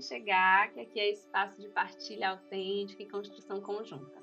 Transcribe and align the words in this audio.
chegar, 0.00 0.72
que 0.72 0.80
aqui 0.80 1.00
é 1.00 1.10
espaço 1.10 1.60
de 1.60 1.68
partilha 1.68 2.30
autêntica 2.30 3.02
e 3.02 3.08
construção 3.08 3.60
conjunta. 3.60 4.20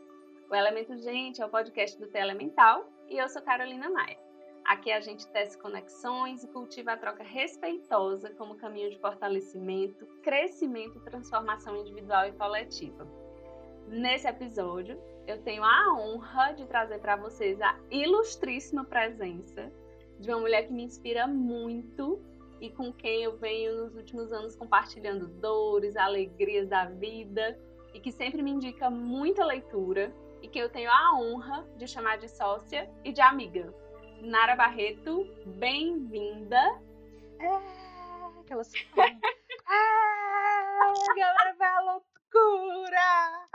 O 0.49 0.55
Elemento 0.55 0.97
Gente 0.97 1.41
é 1.41 1.45
o 1.45 1.49
podcast 1.49 1.99
do 1.99 2.07
Telemental 2.07 2.89
e 3.09 3.17
eu 3.17 3.27
sou 3.27 3.41
Carolina 3.41 3.89
Maia. 3.89 4.17
Aqui 4.65 4.91
a 4.91 4.99
gente 4.99 5.25
tece 5.27 5.57
conexões 5.57 6.43
e 6.43 6.47
cultiva 6.47 6.91
a 6.91 6.97
troca 6.97 7.23
respeitosa 7.23 8.29
como 8.31 8.55
caminho 8.55 8.89
de 8.89 8.99
fortalecimento, 8.99 10.05
crescimento 10.21 10.97
e 10.97 11.01
transformação 11.01 11.75
individual 11.77 12.27
e 12.27 12.33
coletiva. 12.33 13.07
Nesse 13.87 14.27
episódio, 14.27 15.01
eu 15.25 15.41
tenho 15.41 15.63
a 15.63 15.93
honra 15.97 16.51
de 16.51 16.65
trazer 16.65 16.99
para 16.99 17.15
vocês 17.15 17.61
a 17.61 17.79
ilustríssima 17.89 18.83
presença 18.83 19.71
de 20.19 20.29
uma 20.29 20.39
mulher 20.39 20.67
que 20.67 20.73
me 20.73 20.83
inspira 20.83 21.27
muito 21.27 22.21
e 22.59 22.69
com 22.71 22.91
quem 22.91 23.23
eu 23.23 23.37
venho 23.37 23.83
nos 23.83 23.95
últimos 23.95 24.31
anos 24.31 24.55
compartilhando 24.55 25.27
dores, 25.27 25.95
alegrias 25.95 26.67
da 26.67 26.85
vida 26.85 27.59
e 27.93 27.99
que 27.99 28.11
sempre 28.11 28.41
me 28.41 28.51
indica 28.51 28.89
muita 28.89 29.45
leitura 29.45 30.13
e 30.41 30.47
que 30.47 30.59
eu 30.59 30.69
tenho 30.69 30.89
a 30.89 31.19
honra 31.19 31.67
de 31.77 31.87
chamar 31.87 32.17
de 32.17 32.29
sócia 32.29 32.89
e 33.03 33.11
de 33.11 33.21
amiga. 33.21 33.73
Nara 34.21 34.55
Barreto, 34.55 35.25
bem-vinda. 35.45 36.57
É, 37.39 38.39
aquelas. 38.39 38.71
ah, 39.67 40.93
galera 41.15 41.55
vai 41.57 41.67
à 41.67 41.81
loucura! 41.81 43.47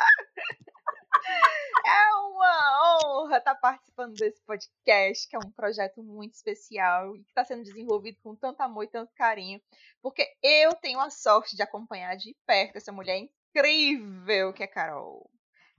É 1.92 2.14
uma 2.14 2.96
honra 3.04 3.36
estar 3.36 3.54
participando 3.56 4.14
desse 4.14 4.40
podcast, 4.46 5.28
que 5.28 5.36
é 5.36 5.38
um 5.38 5.50
projeto 5.50 6.02
muito 6.02 6.32
especial 6.32 7.14
e 7.14 7.22
que 7.22 7.28
está 7.28 7.44
sendo 7.44 7.64
desenvolvido 7.64 8.18
com 8.22 8.34
tanto 8.34 8.62
amor 8.62 8.84
e 8.84 8.88
tanto 8.88 9.12
carinho, 9.14 9.60
porque 10.00 10.26
eu 10.42 10.74
tenho 10.76 10.98
a 11.00 11.10
sorte 11.10 11.54
de 11.54 11.62
acompanhar 11.62 12.16
de 12.16 12.34
perto 12.46 12.76
essa 12.76 12.90
mulher 12.90 13.18
incrível 13.18 14.54
que 14.54 14.62
é 14.62 14.66
Carol. 14.66 15.30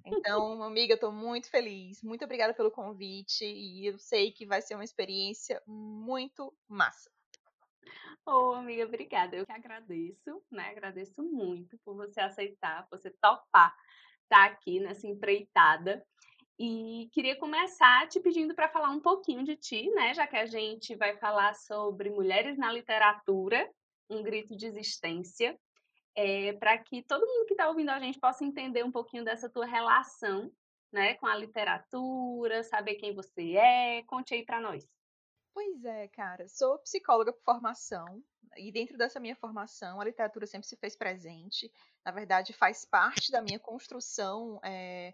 Então, 0.06 0.62
amiga, 0.62 0.94
eu 0.94 0.96
estou 0.96 1.12
muito 1.12 1.50
feliz. 1.50 2.04
Muito 2.04 2.24
obrigada 2.26 2.54
pelo 2.54 2.70
convite 2.70 3.44
e 3.44 3.88
eu 3.88 3.98
sei 3.98 4.32
que 4.32 4.46
vai 4.46 4.62
ser 4.62 4.76
uma 4.76 4.84
experiência 4.84 5.64
muito 5.66 6.56
massa. 6.68 7.10
Ô, 8.24 8.52
oh, 8.52 8.54
amiga, 8.54 8.86
obrigada. 8.86 9.36
Eu 9.36 9.48
que 9.48 9.52
agradeço, 9.52 10.44
né? 10.52 10.70
Agradeço 10.70 11.24
muito 11.24 11.76
por 11.80 11.96
você 11.96 12.22
aceitar, 12.22 12.88
por 12.88 13.00
você 13.00 13.10
topar 13.10 13.76
tá 14.34 14.46
aqui 14.46 14.80
nessa 14.80 15.06
empreitada. 15.06 16.04
E 16.60 17.08
queria 17.14 17.36
começar 17.36 18.08
te 18.08 18.20
pedindo 18.20 18.56
para 18.56 18.68
falar 18.68 18.90
um 18.90 19.00
pouquinho 19.00 19.44
de 19.44 19.56
ti, 19.56 19.90
né? 19.92 20.14
Já 20.14 20.26
que 20.26 20.36
a 20.36 20.46
gente 20.48 20.96
vai 20.96 21.16
falar 21.18 21.54
sobre 21.54 22.10
mulheres 22.10 22.58
na 22.58 22.72
literatura, 22.72 23.70
um 24.10 24.24
grito 24.24 24.56
de 24.56 24.66
existência, 24.66 25.56
é, 26.16 26.54
para 26.54 26.78
que 26.80 27.04
todo 27.04 27.28
mundo 27.28 27.46
que 27.46 27.54
está 27.54 27.68
ouvindo 27.68 27.90
a 27.90 28.00
gente 28.00 28.20
possa 28.20 28.44
entender 28.44 28.84
um 28.84 28.92
pouquinho 28.92 29.24
dessa 29.24 29.50
tua 29.50 29.66
relação, 29.66 30.52
né, 30.92 31.14
com 31.16 31.28
a 31.28 31.36
literatura, 31.36 32.64
saber 32.64 32.96
quem 32.96 33.14
você 33.14 33.56
é. 33.56 34.04
Conte 34.04 34.34
aí 34.34 34.44
para 34.44 34.60
nós. 34.60 34.88
Pois 35.54 35.86
é, 35.86 36.08
cara. 36.08 36.48
Sou 36.48 36.80
psicóloga 36.80 37.34
por 37.34 37.44
formação, 37.44 38.24
e 38.58 38.72
dentro 38.72 38.98
dessa 38.98 39.20
minha 39.20 39.36
formação, 39.36 40.00
a 40.00 40.06
literatura 40.06 40.46
sempre 40.46 40.68
se 40.68 40.76
fez 40.76 40.96
presente. 40.96 41.72
Na 42.06 42.12
verdade, 42.12 42.54
faz 42.54 42.86
parte 42.86 43.32
da 43.32 43.42
minha 43.42 43.60
construção, 43.60 44.60
é, 44.64 45.14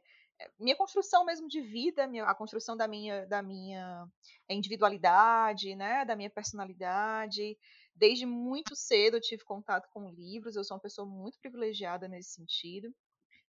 minha 0.60 0.76
construção 0.76 1.26
mesmo 1.26 1.48
de 1.48 1.62
vida, 1.62 2.08
minha, 2.08 2.26
a 2.26 2.36
construção 2.36 2.76
da 2.78 2.88
minha, 2.88 3.26
da 3.26 3.42
minha 3.42 4.08
individualidade, 4.50 5.76
né, 5.76 6.06
da 6.06 6.16
minha 6.16 6.30
personalidade. 6.30 7.58
Desde 7.96 8.26
muito 8.26 8.76
cedo 8.76 9.18
eu 9.18 9.22
tive 9.22 9.44
contato 9.44 9.90
com 9.92 10.10
livros, 10.10 10.56
eu 10.56 10.64
sou 10.64 10.76
uma 10.76 10.82
pessoa 10.82 11.08
muito 11.08 11.38
privilegiada 11.40 12.08
nesse 12.08 12.32
sentido. 12.32 12.94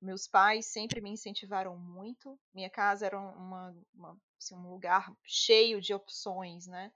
Meus 0.01 0.27
pais 0.27 0.67
sempre 0.67 1.01
me 1.01 1.11
incentivaram 1.11 1.77
muito. 1.77 2.39
Minha 2.55 2.71
casa 2.71 3.05
era 3.05 3.21
uma, 3.21 3.77
uma 3.95 4.19
assim, 4.39 4.55
um 4.55 4.71
lugar 4.71 5.13
cheio 5.23 5.81
de 5.81 5.93
opções, 5.93 6.67
né? 6.67 6.91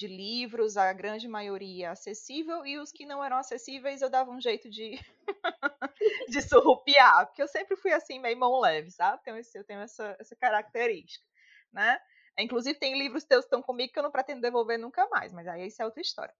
De 0.00 0.06
livros, 0.06 0.78
a 0.78 0.90
grande 0.94 1.28
maioria 1.28 1.90
acessível, 1.90 2.64
e 2.64 2.78
os 2.78 2.90
que 2.90 3.04
não 3.04 3.22
eram 3.22 3.36
acessíveis 3.36 4.00
eu 4.00 4.08
dava 4.08 4.30
um 4.30 4.40
jeito 4.40 4.70
de, 4.70 4.98
de 6.30 6.40
surrupiar, 6.40 7.26
porque 7.26 7.42
eu 7.42 7.46
sempre 7.46 7.76
fui 7.76 7.92
assim, 7.92 8.18
meio 8.18 8.38
mão 8.38 8.58
leve, 8.58 8.90
sabe? 8.90 9.20
Eu 9.54 9.64
tenho 9.64 9.80
essa, 9.80 10.16
essa 10.18 10.34
característica, 10.34 11.22
né? 11.70 12.00
Inclusive, 12.38 12.78
tem 12.78 12.98
livros 12.98 13.24
teus 13.24 13.44
que 13.44 13.48
estão 13.48 13.60
comigo 13.60 13.92
que 13.92 13.98
eu 13.98 14.02
não 14.02 14.10
pretendo 14.10 14.40
devolver 14.40 14.78
nunca 14.78 15.06
mais, 15.10 15.34
mas 15.34 15.46
aí 15.46 15.66
isso 15.66 15.82
é 15.82 15.84
outra 15.84 16.00
história. 16.00 16.34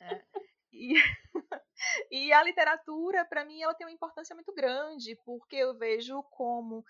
É. 0.00 0.22
E, 0.72 0.94
e 2.10 2.32
a 2.32 2.42
literatura, 2.42 3.24
para 3.24 3.44
mim, 3.44 3.62
ela 3.62 3.74
tem 3.74 3.86
uma 3.86 3.92
importância 3.92 4.34
muito 4.34 4.52
grande, 4.54 5.16
porque 5.24 5.56
eu 5.56 5.76
vejo 5.76 6.22
como, 6.30 6.84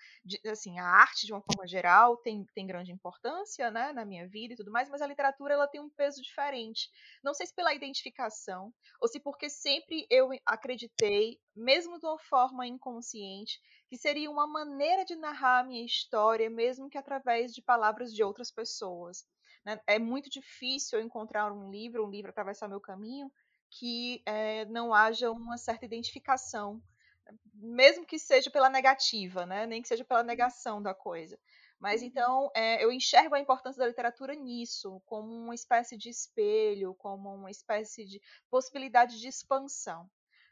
assim, 0.47 0.78
a 0.78 0.87
arte, 0.87 1.26
de 1.26 1.32
uma 1.32 1.43
forma 1.43 1.66
geral, 1.66 2.16
tem, 2.19 2.44
tem 2.54 2.66
grande 2.66 2.92
importância, 2.92 3.71
né, 3.71 3.92
na 3.92 4.04
minha 4.04 4.28
vida 4.28 4.54
e 4.54 4.56
tudo 4.56 4.71
mais, 4.71 4.88
mas 4.88 5.03
a 5.03 5.06
literatura, 5.06 5.54
ela 5.54 5.66
tem 5.66 5.81
um 5.81 5.91
peso 5.91 6.22
diferente. 6.22 6.91
Não 7.25 7.34
sei 7.34 7.47
se 7.47 7.54
pela 7.54 7.75
identificação, 7.75 8.72
ou 9.00 9.09
se 9.09 9.19
porque 9.19 9.48
sempre 9.50 10.06
eu 10.10 10.28
acreditei, 10.47 11.41
mesmo 11.54 11.98
de 11.98 12.06
uma 12.06 12.19
forma 12.19 12.66
inconsciente, 12.66 13.60
que 13.88 13.97
seria 13.97 14.31
uma 14.31 14.47
maneira 14.47 15.04
de 15.04 15.16
narrar 15.16 15.60
a 15.60 15.65
minha 15.65 15.84
história, 15.84 16.48
mesmo 16.48 16.88
que 16.88 16.98
através 16.98 17.53
de 17.53 17.62
palavras 17.62 18.12
de 18.15 18.22
outras 18.22 18.50
pessoas. 18.50 19.26
Né? 19.65 19.78
É 19.87 19.98
muito 19.98 20.28
difícil 20.31 20.98
eu 20.98 21.04
encontrar 21.04 21.53
um 21.53 21.71
livro, 21.71 22.06
um 22.06 22.10
livro 22.10 22.31
atravessar 22.31 22.69
meu 22.69 22.81
caminho, 22.81 23.31
que 23.78 24.22
é, 24.27 24.65
não 24.66 24.93
haja 24.93 25.31
uma 25.31 25.56
certa 25.56 25.84
identificação, 25.84 26.83
mesmo 27.55 28.05
que 28.05 28.19
seja 28.19 28.50
pela 28.50 28.69
negativa, 28.69 29.47
né? 29.47 29.66
nem 29.66 29.81
que 29.81 29.88
seja 29.88 30.05
pela 30.05 30.22
negação 30.22 30.83
da 30.83 30.94
coisa. 30.94 31.38
Mas 31.81 32.03
uhum. 32.03 32.06
então 32.06 32.50
é, 32.55 32.84
eu 32.84 32.93
enxergo 32.93 33.34
a 33.34 33.41
importância 33.41 33.81
da 33.81 33.88
literatura 33.88 34.34
nisso, 34.34 35.00
como 35.06 35.33
uma 35.33 35.55
espécie 35.55 35.97
de 35.97 36.10
espelho, 36.10 36.94
como 36.97 37.34
uma 37.34 37.50
espécie 37.50 38.05
de 38.05 38.21
possibilidade 38.50 39.19
de 39.19 39.28
expansão. 39.28 40.09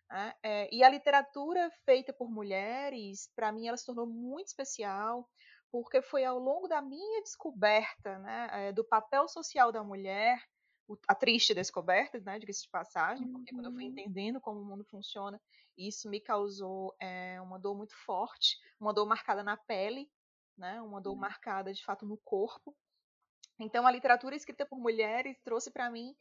Né? 0.08 0.34
É, 0.42 0.74
e 0.74 0.82
a 0.82 0.88
literatura 0.88 1.70
feita 1.84 2.12
por 2.12 2.30
mulheres, 2.30 3.30
para 3.36 3.52
mim, 3.52 3.68
ela 3.68 3.76
se 3.76 3.86
tornou 3.86 4.06
muito 4.06 4.48
especial, 4.48 5.28
porque 5.70 6.00
foi 6.00 6.24
ao 6.24 6.38
longo 6.38 6.66
da 6.66 6.80
minha 6.80 7.22
descoberta 7.22 8.18
né, 8.18 8.72
do 8.72 8.84
papel 8.84 9.28
social 9.28 9.70
da 9.70 9.84
mulher 9.84 10.42
a 11.06 11.14
triste 11.14 11.54
descoberta, 11.54 12.18
né, 12.20 12.38
diga-se 12.38 12.62
de 12.62 12.68
passagem, 12.68 13.30
porque 13.30 13.52
quando 13.52 13.66
eu 13.66 13.72
fui 13.72 13.84
uhum. 13.84 13.90
entendendo 13.90 14.40
como 14.40 14.60
o 14.60 14.64
mundo 14.64 14.84
funciona, 14.84 15.40
isso 15.76 16.08
me 16.08 16.20
causou 16.20 16.94
é, 17.00 17.40
uma 17.40 17.58
dor 17.58 17.76
muito 17.76 17.94
forte, 18.04 18.58
uma 18.78 18.92
dor 18.92 19.06
marcada 19.06 19.42
na 19.42 19.56
pele, 19.56 20.10
né, 20.56 20.80
uma 20.82 21.00
dor 21.00 21.12
uhum. 21.12 21.18
marcada 21.18 21.72
de 21.72 21.84
fato 21.84 22.04
no 22.06 22.16
corpo. 22.18 22.76
Então, 23.58 23.86
a 23.86 23.90
literatura 23.90 24.34
escrita 24.34 24.64
por 24.64 24.78
mulheres 24.78 25.38
trouxe 25.42 25.70
para 25.70 25.90
mim 25.90 26.14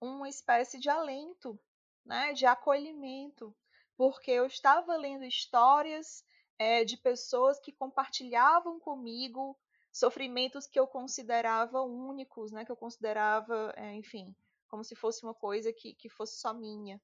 uma 0.00 0.28
espécie 0.28 0.78
de 0.78 0.88
alento, 0.88 1.58
né, 2.04 2.32
de 2.32 2.46
acolhimento, 2.46 3.54
porque 3.96 4.30
eu 4.30 4.46
estava 4.46 4.96
lendo 4.96 5.24
histórias 5.24 6.24
é, 6.58 6.84
de 6.84 6.96
pessoas 6.96 7.58
que 7.60 7.72
compartilhavam 7.72 8.78
comigo 8.78 9.58
sofrimentos 9.94 10.66
que 10.66 10.78
eu 10.78 10.88
considerava 10.88 11.80
únicos, 11.82 12.50
né? 12.50 12.64
Que 12.64 12.72
eu 12.72 12.76
considerava, 12.76 13.72
é, 13.76 13.94
enfim, 13.94 14.34
como 14.66 14.82
se 14.82 14.96
fosse 14.96 15.24
uma 15.24 15.32
coisa 15.32 15.72
que, 15.72 15.94
que 15.94 16.08
fosse 16.08 16.40
só 16.40 16.52
minha, 16.52 17.00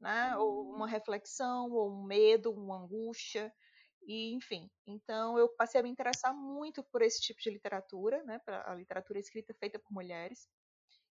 né? 0.00 0.36
Ou 0.36 0.74
uma 0.74 0.86
hum. 0.86 0.88
reflexão, 0.88 1.70
ou 1.70 1.92
um 1.92 2.02
medo, 2.02 2.52
uma 2.52 2.82
angústia, 2.82 3.52
e 4.02 4.34
enfim. 4.34 4.68
Então 4.84 5.38
eu 5.38 5.48
passei 5.50 5.80
a 5.80 5.84
me 5.84 5.90
interessar 5.90 6.34
muito 6.34 6.82
por 6.82 7.00
esse 7.02 7.20
tipo 7.20 7.40
de 7.40 7.50
literatura, 7.50 8.20
né? 8.24 8.40
A 8.66 8.74
literatura 8.74 9.20
escrita 9.20 9.54
feita 9.54 9.78
por 9.78 9.92
mulheres. 9.92 10.48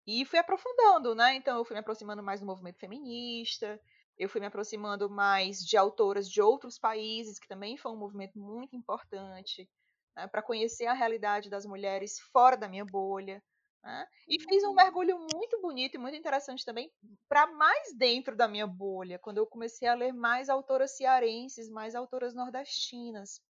E 0.06 0.24
fui 0.24 0.38
aprofundando, 0.38 1.12
né? 1.16 1.34
Então 1.34 1.58
eu 1.58 1.64
fui 1.64 1.74
me 1.74 1.80
aproximando 1.80 2.22
mais 2.22 2.38
do 2.38 2.46
movimento 2.46 2.78
feminista, 2.78 3.80
eu 4.16 4.28
fui 4.28 4.40
me 4.40 4.46
aproximando 4.46 5.10
mais 5.10 5.58
de 5.58 5.76
autoras 5.76 6.30
de 6.30 6.40
outros 6.40 6.78
países, 6.78 7.40
que 7.40 7.48
também 7.48 7.76
foi 7.76 7.90
um 7.90 7.98
movimento 7.98 8.38
muito 8.38 8.76
importante 8.76 9.68
né, 10.16 10.26
para 10.26 10.42
conhecer 10.42 10.86
a 10.86 10.94
realidade 10.94 11.50
das 11.50 11.66
mulheres 11.66 12.18
fora 12.32 12.56
da 12.56 12.68
minha 12.68 12.84
bolha. 12.84 13.42
Né? 13.82 14.08
E 14.26 14.40
fiz 14.40 14.64
um 14.64 14.68
uhum. 14.68 14.74
mergulho 14.74 15.18
muito 15.32 15.60
bonito 15.60 15.94
e 15.94 15.98
muito 15.98 16.16
interessante 16.16 16.64
também 16.64 16.90
para 17.28 17.46
mais 17.46 17.94
dentro 17.94 18.34
da 18.34 18.48
minha 18.48 18.66
bolha, 18.66 19.18
quando 19.18 19.38
eu 19.38 19.46
comecei 19.46 19.86
a 19.86 19.94
ler 19.94 20.12
mais 20.12 20.48
autoras 20.48 20.96
cearenses, 20.96 21.68
mais 21.68 21.94
autoras 21.94 22.34
nordestinas. 22.34 23.40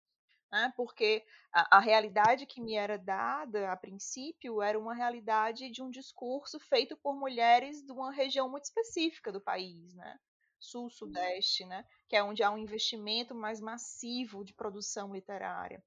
Né? 0.53 0.73
Porque 0.77 1.25
a, 1.53 1.79
a 1.79 1.81
realidade 1.81 2.45
que 2.45 2.61
me 2.61 2.75
era 2.75 2.99
dada 2.99 3.73
a 3.73 3.77
princípio 3.77 4.61
era 4.61 4.79
uma 4.79 4.95
realidade 4.95 5.71
de 5.71 5.83
um 5.83 5.91
discurso 5.91 6.61
feito 6.61 6.97
por 6.99 7.17
mulheres 7.17 7.83
de 7.83 7.93
uma 7.93 8.13
região 8.13 8.49
muito 8.51 8.65
específica 8.65 9.33
do 9.33 9.41
país, 9.41 9.95
né? 9.95 10.19
sul, 10.59 10.91
sudeste, 10.91 11.65
né? 11.65 11.85
que 12.09 12.17
é 12.17 12.23
onde 12.23 12.43
há 12.43 12.51
um 12.51 12.59
investimento 12.59 13.35
mais 13.35 13.61
massivo 13.61 14.45
de 14.45 14.53
produção 14.53 15.13
literária. 15.13 15.83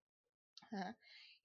Né? 0.71 0.95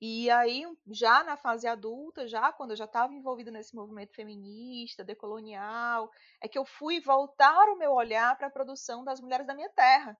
E 0.00 0.30
aí, 0.30 0.64
já 0.88 1.22
na 1.24 1.36
fase 1.36 1.66
adulta, 1.66 2.26
já 2.26 2.52
quando 2.52 2.72
eu 2.72 2.76
já 2.76 2.84
estava 2.84 3.14
envolvida 3.14 3.50
nesse 3.50 3.74
movimento 3.74 4.14
feminista, 4.14 5.04
decolonial, 5.04 6.10
é 6.40 6.48
que 6.48 6.58
eu 6.58 6.64
fui 6.64 7.00
voltar 7.00 7.68
o 7.70 7.76
meu 7.78 7.92
olhar 7.92 8.36
para 8.36 8.48
a 8.48 8.50
produção 8.50 9.04
das 9.04 9.20
mulheres 9.20 9.46
da 9.46 9.54
minha 9.54 9.70
terra. 9.70 10.18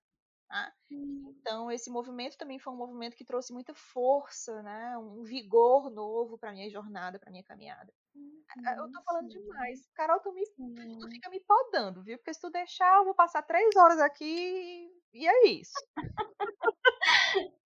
Né? 0.51 0.73
Hum. 0.93 1.35
Então, 1.39 1.71
esse 1.71 1.91
movimento 1.91 2.39
também 2.39 2.59
foi 2.59 2.73
um 2.73 2.77
movimento 2.77 3.17
que 3.17 3.25
trouxe 3.25 3.53
muita 3.53 3.75
força, 3.75 4.63
né? 4.63 4.97
um 4.97 5.23
vigor 5.23 5.91
novo 5.91 6.39
para 6.39 6.51
a 6.51 6.53
minha 6.53 6.71
jornada, 6.71 7.19
para 7.19 7.29
a 7.29 7.33
minha 7.33 7.45
caminhada. 7.45 7.93
Uhum, 8.15 8.43
eu 8.79 8.91
tô 8.91 9.03
falando 9.03 9.29
demais. 9.29 9.87
Carol, 9.95 10.21
tu, 10.21 10.33
me, 10.33 10.47
tu 10.99 11.11
fica 11.11 11.29
me 11.29 11.41
podando, 11.41 12.03
viu? 12.03 12.17
Porque 12.17 12.33
se 12.33 12.41
tu 12.41 12.49
deixar, 12.49 12.99
eu 12.99 13.05
vou 13.05 13.15
passar 13.15 13.43
três 13.43 13.75
horas 13.77 13.99
aqui 13.99 14.89
e 15.13 15.27
é 15.27 15.47
isso. 15.49 15.75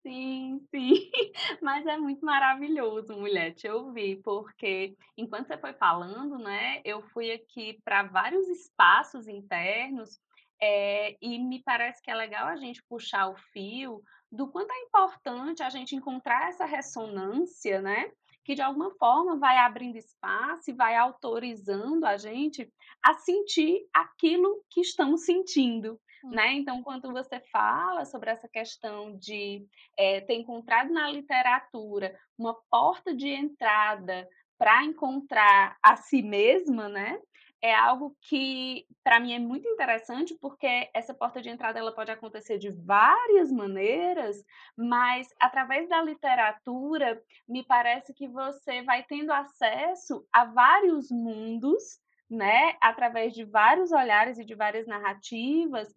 Sim, 0.06 0.60
sim. 0.72 1.12
Mas 1.62 1.86
é 1.86 1.96
muito 1.96 2.26
maravilhoso, 2.26 3.14
mulher, 3.14 3.54
te 3.54 3.70
ouvir, 3.70 4.20
porque 4.24 4.96
enquanto 5.16 5.48
você 5.48 5.58
foi 5.60 5.74
falando, 5.74 6.40
né, 6.40 6.82
eu 6.84 7.04
fui 7.10 7.32
aqui 7.32 7.80
para 7.86 8.04
vários 8.04 8.48
espaços 8.48 9.28
internos 9.28 10.20
é, 10.60 11.16
e 11.22 11.38
me 11.38 11.62
parece 11.64 12.02
que 12.02 12.10
é 12.10 12.16
legal 12.16 12.48
a 12.48 12.56
gente 12.56 12.84
puxar 12.90 13.28
o 13.30 13.36
fio 13.54 14.02
do 14.32 14.48
quanto 14.52 14.72
é 14.72 14.80
importante 14.84 15.62
a 15.62 15.70
gente 15.70 15.96
encontrar 15.96 16.50
essa 16.50 16.66
ressonância, 16.66 17.82
né? 17.82 18.12
Que 18.44 18.56
de 18.56 18.62
alguma 18.62 18.90
forma 18.96 19.38
vai 19.38 19.58
abrindo 19.58 19.98
espaço 19.98 20.72
e 20.72 20.74
vai 20.74 20.96
autorizando 20.96 22.06
a 22.06 22.18
gente 22.18 22.72
a 23.04 23.14
sentir 23.16 23.82
aquilo 23.94 24.64
que 24.70 24.82
estamos 24.82 25.26
sentindo. 25.26 26.00
Né? 26.24 26.54
Então, 26.54 26.84
quando 26.84 27.12
você 27.12 27.40
fala 27.52 28.06
sobre 28.06 28.30
essa 28.30 28.48
questão 28.48 29.18
de 29.18 29.66
é, 29.98 30.22
ter 30.22 30.36
encontrado 30.36 30.92
na 30.92 31.10
literatura 31.10 32.16
uma 32.38 32.56
porta 32.70 33.16
de 33.16 33.28
entrada 33.28 34.28
para 34.62 34.84
encontrar 34.84 35.76
a 35.82 35.96
si 35.96 36.22
mesma, 36.22 36.88
né? 36.88 37.20
É 37.64 37.74
algo 37.74 38.16
que 38.22 38.86
para 39.04 39.20
mim 39.20 39.34
é 39.34 39.40
muito 39.40 39.68
interessante 39.68 40.36
porque 40.40 40.90
essa 40.94 41.16
porta 41.16 41.42
de 41.42 41.50
entrada 41.50 41.80
ela 41.80 41.94
pode 41.94 42.12
acontecer 42.12 42.60
de 42.60 42.70
várias 42.70 43.52
maneiras, 43.52 44.44
mas 44.78 45.28
através 45.40 45.90
da 45.90 46.04
literatura 46.04 47.20
me 47.48 47.64
parece 47.64 48.14
que 48.14 48.28
você 48.28 48.84
vai 48.84 49.04
tendo 49.04 49.32
acesso 49.32 50.24
a 50.32 50.46
vários 50.46 51.10
mundos, 51.10 52.00
né? 52.30 52.76
Através 52.80 53.34
de 53.34 53.44
vários 53.44 53.92
olhares 53.92 54.38
e 54.38 54.46
de 54.46 54.54
várias 54.54 54.86
narrativas 54.86 55.88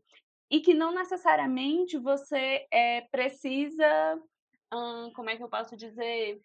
e 0.55 0.61
que 0.61 0.73
não 0.73 0.95
necessariamente 0.95 1.99
você 1.99 2.65
é, 2.71 3.01
precisa, 3.11 4.23
hum, 4.73 5.11
como 5.13 5.29
é 5.29 5.37
que 5.37 5.43
eu 5.43 5.49
posso 5.49 5.77
dizer, 5.77 6.41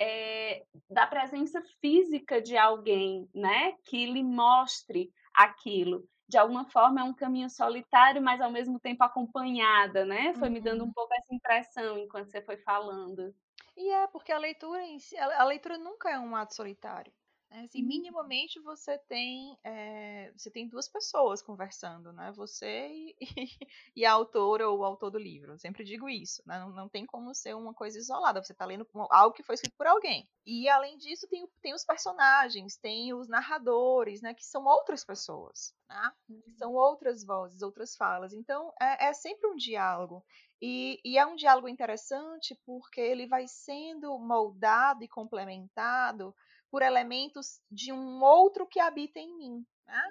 é, 0.00 0.64
da 0.88 1.08
presença 1.08 1.60
física 1.80 2.40
de 2.40 2.56
alguém, 2.56 3.28
né, 3.34 3.72
que 3.84 4.06
lhe 4.06 4.22
mostre 4.22 5.12
aquilo. 5.34 6.08
De 6.28 6.38
alguma 6.38 6.66
forma 6.66 7.00
é 7.00 7.02
um 7.02 7.12
caminho 7.12 7.50
solitário, 7.50 8.22
mas 8.22 8.40
ao 8.40 8.52
mesmo 8.52 8.78
tempo 8.78 9.02
acompanhada, 9.02 10.04
né? 10.04 10.34
Foi 10.34 10.46
uhum. 10.46 10.54
me 10.54 10.60
dando 10.60 10.84
um 10.84 10.86
uhum. 10.86 10.92
pouco 10.92 11.12
essa 11.14 11.34
impressão 11.34 11.98
enquanto 11.98 12.30
você 12.30 12.40
foi 12.40 12.58
falando. 12.58 13.34
E 13.76 13.90
é 13.90 14.06
porque 14.06 14.30
a 14.30 14.38
leitura 14.38 14.84
si, 15.00 15.18
a 15.18 15.44
leitura 15.44 15.78
nunca 15.78 16.08
é 16.08 16.18
um 16.18 16.36
ato 16.36 16.54
solitário. 16.54 17.12
Né? 17.50 17.64
Assim, 17.64 17.80
uhum. 17.80 17.88
minimamente 17.88 18.60
você 18.60 18.98
tem 18.98 19.58
é, 19.64 20.30
você 20.36 20.50
tem 20.50 20.68
duas 20.68 20.88
pessoas 20.88 21.40
conversando, 21.40 22.12
né? 22.12 22.32
Você 22.32 22.88
e, 22.88 23.16
e, 23.96 24.04
a 24.04 24.12
autora 24.12 24.68
ou 24.68 24.78
o 24.78 24.84
autor 24.84 25.10
do 25.10 25.18
livro. 25.18 25.52
Eu 25.52 25.58
sempre 25.58 25.84
digo 25.84 26.08
isso, 26.08 26.42
né? 26.46 26.58
não, 26.58 26.70
não 26.70 26.88
tem 26.88 27.06
como 27.06 27.34
ser 27.34 27.54
uma 27.54 27.72
coisa 27.72 27.98
isolada. 27.98 28.42
Você 28.42 28.52
está 28.52 28.64
lendo 28.64 28.86
algo 29.10 29.34
que 29.34 29.42
foi 29.42 29.54
escrito 29.54 29.76
por 29.76 29.86
alguém. 29.86 30.28
E 30.46 30.68
além 30.68 30.96
disso 30.98 31.26
tem, 31.28 31.46
tem 31.62 31.74
os 31.74 31.84
personagens, 31.84 32.76
tem 32.76 33.14
os 33.14 33.28
narradores, 33.28 34.20
né? 34.20 34.34
Que 34.34 34.44
são 34.44 34.64
outras 34.64 35.04
pessoas, 35.04 35.74
né? 35.88 36.12
Uhum. 36.28 36.42
São 36.56 36.74
outras 36.74 37.24
vozes, 37.24 37.62
outras 37.62 37.96
falas. 37.96 38.32
Então 38.32 38.72
é, 38.80 39.08
é 39.08 39.12
sempre 39.12 39.48
um 39.48 39.56
diálogo. 39.56 40.24
E, 40.60 41.00
e, 41.04 41.16
é 41.16 41.24
um 41.24 41.36
diálogo 41.36 41.68
interessante 41.68 42.58
porque 42.66 43.00
ele 43.00 43.28
vai 43.28 43.46
sendo 43.46 44.18
moldado 44.18 45.04
e 45.04 45.08
complementado 45.08 46.34
por 46.70 46.82
elementos 46.82 47.60
de 47.70 47.92
um 47.92 48.22
outro 48.22 48.66
que 48.66 48.80
habita 48.80 49.18
em 49.18 49.36
mim. 49.36 49.66
Né? 49.86 50.02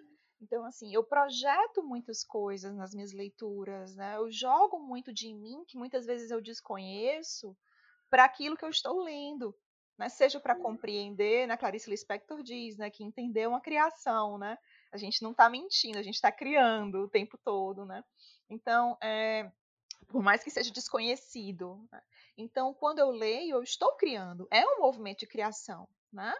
Então, 0.41 0.65
assim, 0.65 0.93
eu 0.93 1.03
projeto 1.03 1.83
muitas 1.83 2.23
coisas 2.23 2.75
nas 2.75 2.93
minhas 2.93 3.11
leituras, 3.11 3.95
né? 3.95 4.17
Eu 4.17 4.29
jogo 4.31 4.79
muito 4.79 5.11
de 5.11 5.33
mim, 5.33 5.63
que 5.67 5.77
muitas 5.77 6.05
vezes 6.05 6.29
eu 6.29 6.41
desconheço, 6.41 7.57
para 8.09 8.23
aquilo 8.23 8.55
que 8.55 8.63
eu 8.63 8.69
estou 8.69 9.01
lendo. 9.01 9.55
Né? 9.97 10.09
Seja 10.09 10.39
para 10.39 10.55
compreender, 10.55 11.47
né? 11.47 11.57
Clarice 11.57 11.89
Lispector 11.89 12.43
diz, 12.43 12.77
né? 12.77 12.89
Que 12.91 13.03
entender 13.03 13.41
é 13.41 13.47
uma 13.47 13.61
criação, 13.61 14.37
né? 14.37 14.57
A 14.91 14.97
gente 14.97 15.23
não 15.23 15.31
está 15.31 15.49
mentindo, 15.49 15.97
a 15.97 16.03
gente 16.03 16.15
está 16.15 16.31
criando 16.31 16.99
o 16.99 17.09
tempo 17.09 17.37
todo, 17.43 17.83
né? 17.83 18.03
Então, 18.47 18.95
é, 19.01 19.51
por 20.07 20.21
mais 20.21 20.43
que 20.43 20.51
seja 20.51 20.71
desconhecido. 20.71 21.83
Né? 21.91 22.01
Então, 22.37 22.75
quando 22.75 22.99
eu 22.99 23.09
leio, 23.09 23.55
eu 23.55 23.63
estou 23.63 23.95
criando. 23.95 24.47
É 24.51 24.63
um 24.65 24.79
movimento 24.79 25.19
de 25.19 25.27
criação 25.27 25.89
né? 26.11 26.33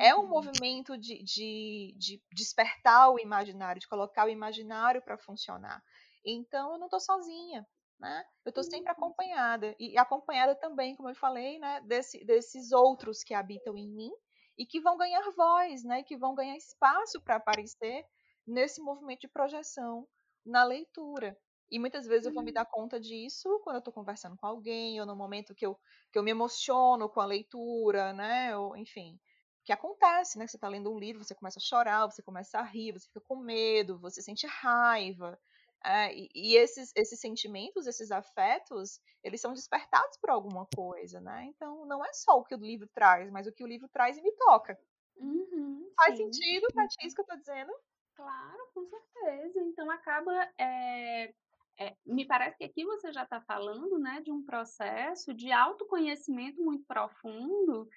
É 0.00 0.14
um 0.14 0.20
uhum. 0.20 0.28
movimento 0.28 0.98
de, 0.98 1.22
de, 1.22 1.94
de 1.96 2.22
despertar 2.32 3.10
o 3.10 3.18
imaginário, 3.18 3.80
de 3.80 3.88
colocar 3.88 4.26
o 4.26 4.30
imaginário 4.30 5.00
para 5.02 5.16
funcionar. 5.16 5.82
Então, 6.24 6.72
eu 6.72 6.78
não 6.78 6.86
estou 6.86 7.00
sozinha, 7.00 7.66
né? 7.98 8.24
Eu 8.44 8.50
estou 8.50 8.64
sempre 8.64 8.90
uhum. 8.90 8.96
acompanhada. 8.96 9.76
E 9.78 9.96
acompanhada 9.96 10.54
também, 10.56 10.96
como 10.96 11.08
eu 11.08 11.14
falei, 11.14 11.58
né, 11.58 11.80
desse, 11.82 12.24
desses 12.24 12.72
outros 12.72 13.22
que 13.22 13.32
habitam 13.32 13.76
em 13.76 13.88
mim 13.88 14.10
e 14.58 14.66
que 14.66 14.80
vão 14.80 14.96
ganhar 14.96 15.22
voz, 15.36 15.84
né? 15.84 16.02
Que 16.02 16.16
vão 16.16 16.34
ganhar 16.34 16.56
espaço 16.56 17.20
para 17.20 17.36
aparecer 17.36 18.04
nesse 18.46 18.80
movimento 18.82 19.20
de 19.20 19.28
projeção 19.28 20.06
na 20.44 20.64
leitura. 20.64 21.36
E 21.70 21.78
muitas 21.78 22.06
vezes 22.06 22.26
eu 22.26 22.32
vou 22.32 22.42
me 22.44 22.52
dar 22.52 22.64
conta 22.66 23.00
disso 23.00 23.60
quando 23.64 23.76
eu 23.76 23.78
estou 23.80 23.92
conversando 23.92 24.36
com 24.36 24.46
alguém, 24.46 25.00
ou 25.00 25.06
no 25.06 25.16
momento 25.16 25.54
que 25.54 25.66
eu, 25.66 25.78
que 26.12 26.18
eu 26.18 26.22
me 26.22 26.30
emociono 26.30 27.08
com 27.08 27.20
a 27.20 27.26
leitura, 27.26 28.12
né? 28.12 28.56
Ou, 28.56 28.76
enfim, 28.76 29.20
que 29.64 29.72
acontece, 29.72 30.38
né? 30.38 30.46
Você 30.46 30.56
está 30.56 30.68
lendo 30.68 30.92
um 30.92 30.98
livro, 30.98 31.24
você 31.24 31.34
começa 31.34 31.58
a 31.58 31.62
chorar, 31.62 32.06
você 32.06 32.22
começa 32.22 32.58
a 32.58 32.62
rir, 32.62 32.92
você 32.92 33.06
fica 33.08 33.20
com 33.20 33.36
medo, 33.36 33.98
você 34.00 34.22
sente 34.22 34.46
raiva. 34.46 35.38
É, 35.84 36.12
e, 36.14 36.28
e 36.34 36.56
esses, 36.56 36.90
esses 36.96 37.20
sentimentos, 37.20 37.86
esses 37.86 38.10
afetos, 38.10 39.00
eles 39.22 39.40
são 39.40 39.52
despertados 39.52 40.16
por 40.20 40.30
alguma 40.30 40.66
coisa, 40.66 41.20
né? 41.20 41.44
Então, 41.46 41.84
não 41.86 42.04
é 42.04 42.12
só 42.12 42.38
o 42.38 42.44
que 42.44 42.54
o 42.54 42.58
livro 42.58 42.88
traz, 42.92 43.30
mas 43.30 43.46
o 43.46 43.52
que 43.52 43.62
o 43.64 43.66
livro 43.66 43.88
traz 43.88 44.16
e 44.18 44.22
me 44.22 44.32
toca. 44.36 44.78
Uhum, 45.16 45.90
Faz 45.94 46.16
sim. 46.16 46.16
sentido 46.16 46.72
pra 46.72 46.88
ti 46.88 47.06
isso 47.06 47.14
que 47.14 47.20
eu 47.20 47.26
tô 47.26 47.36
dizendo? 47.36 47.70
Claro, 48.14 48.70
com 48.72 48.84
certeza. 48.86 49.60
Então, 49.60 49.90
acaba 49.90 50.32
é, 50.58 51.34
é, 51.78 51.94
me 52.04 52.24
parece 52.24 52.56
que 52.56 52.64
aqui 52.64 52.84
você 52.84 53.12
já 53.12 53.24
está 53.24 53.40
falando 53.40 53.98
né, 53.98 54.20
de 54.22 54.32
um 54.32 54.42
processo 54.42 55.34
de 55.34 55.52
autoconhecimento 55.52 56.62
muito 56.62 56.84
profundo 56.86 57.88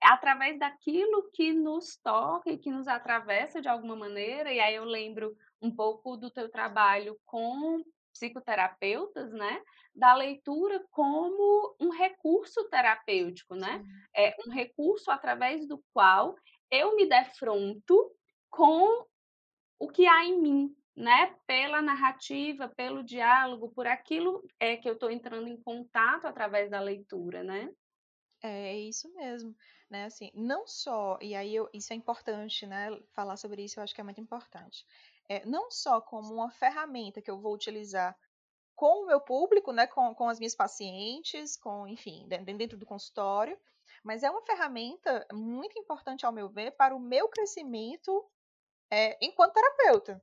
através 0.00 0.58
daquilo 0.58 1.30
que 1.32 1.52
nos 1.52 1.96
toca 1.96 2.50
e 2.50 2.58
que 2.58 2.70
nos 2.70 2.86
atravessa 2.86 3.60
de 3.60 3.68
alguma 3.68 3.96
maneira. 3.96 4.52
E 4.52 4.60
aí 4.60 4.74
eu 4.74 4.84
lembro 4.84 5.36
um 5.60 5.74
pouco 5.74 6.16
do 6.16 6.30
teu 6.30 6.50
trabalho 6.50 7.18
com 7.24 7.82
psicoterapeutas, 8.12 9.32
né? 9.32 9.62
Da 9.94 10.14
leitura 10.14 10.84
como 10.90 11.74
um 11.80 11.90
recurso 11.90 12.68
terapêutico, 12.68 13.54
né? 13.54 13.82
É 14.14 14.36
um 14.46 14.50
recurso 14.50 15.10
através 15.10 15.66
do 15.66 15.82
qual 15.92 16.36
eu 16.70 16.94
me 16.96 17.06
defronto 17.06 18.12
com 18.50 19.04
o 19.78 19.88
que 19.88 20.06
há 20.06 20.24
em 20.24 20.40
mim, 20.40 20.76
né, 20.96 21.34
pela 21.46 21.82
narrativa, 21.82 22.68
pelo 22.68 23.02
diálogo, 23.02 23.68
por 23.70 23.86
aquilo 23.86 24.46
é 24.60 24.76
que 24.76 24.88
eu 24.88 24.94
estou 24.94 25.10
entrando 25.10 25.48
em 25.48 25.60
contato 25.60 26.26
através 26.26 26.70
da 26.70 26.80
leitura, 26.80 27.42
né? 27.42 27.72
É, 28.42 28.68
é 28.68 28.78
isso 28.78 29.12
mesmo, 29.14 29.56
né? 29.90 30.04
Assim, 30.04 30.30
não 30.34 30.66
só, 30.66 31.18
e 31.20 31.34
aí 31.34 31.54
eu, 31.54 31.68
isso 31.72 31.92
é 31.92 31.96
importante, 31.96 32.66
né? 32.66 32.90
Falar 33.12 33.36
sobre 33.36 33.64
isso 33.64 33.80
eu 33.80 33.84
acho 33.84 33.94
que 33.94 34.00
é 34.00 34.04
muito 34.04 34.20
importante. 34.20 34.86
É, 35.28 35.44
não 35.46 35.70
só 35.70 36.00
como 36.00 36.34
uma 36.34 36.50
ferramenta 36.50 37.20
que 37.20 37.30
eu 37.30 37.40
vou 37.40 37.54
utilizar 37.54 38.16
com 38.76 39.02
o 39.02 39.06
meu 39.06 39.20
público, 39.20 39.72
né? 39.72 39.86
Com, 39.86 40.14
com 40.14 40.28
as 40.28 40.38
minhas 40.38 40.54
pacientes, 40.54 41.56
com, 41.56 41.88
enfim, 41.88 42.28
dentro 42.28 42.76
do 42.76 42.86
consultório, 42.86 43.58
mas 44.04 44.22
é 44.22 44.30
uma 44.30 44.42
ferramenta 44.42 45.26
muito 45.32 45.78
importante, 45.78 46.26
ao 46.26 46.32
meu 46.32 46.48
ver, 46.48 46.72
para 46.72 46.94
o 46.94 47.00
meu 47.00 47.28
crescimento 47.28 48.24
é, 48.90 49.16
enquanto 49.24 49.54
terapeuta, 49.54 50.22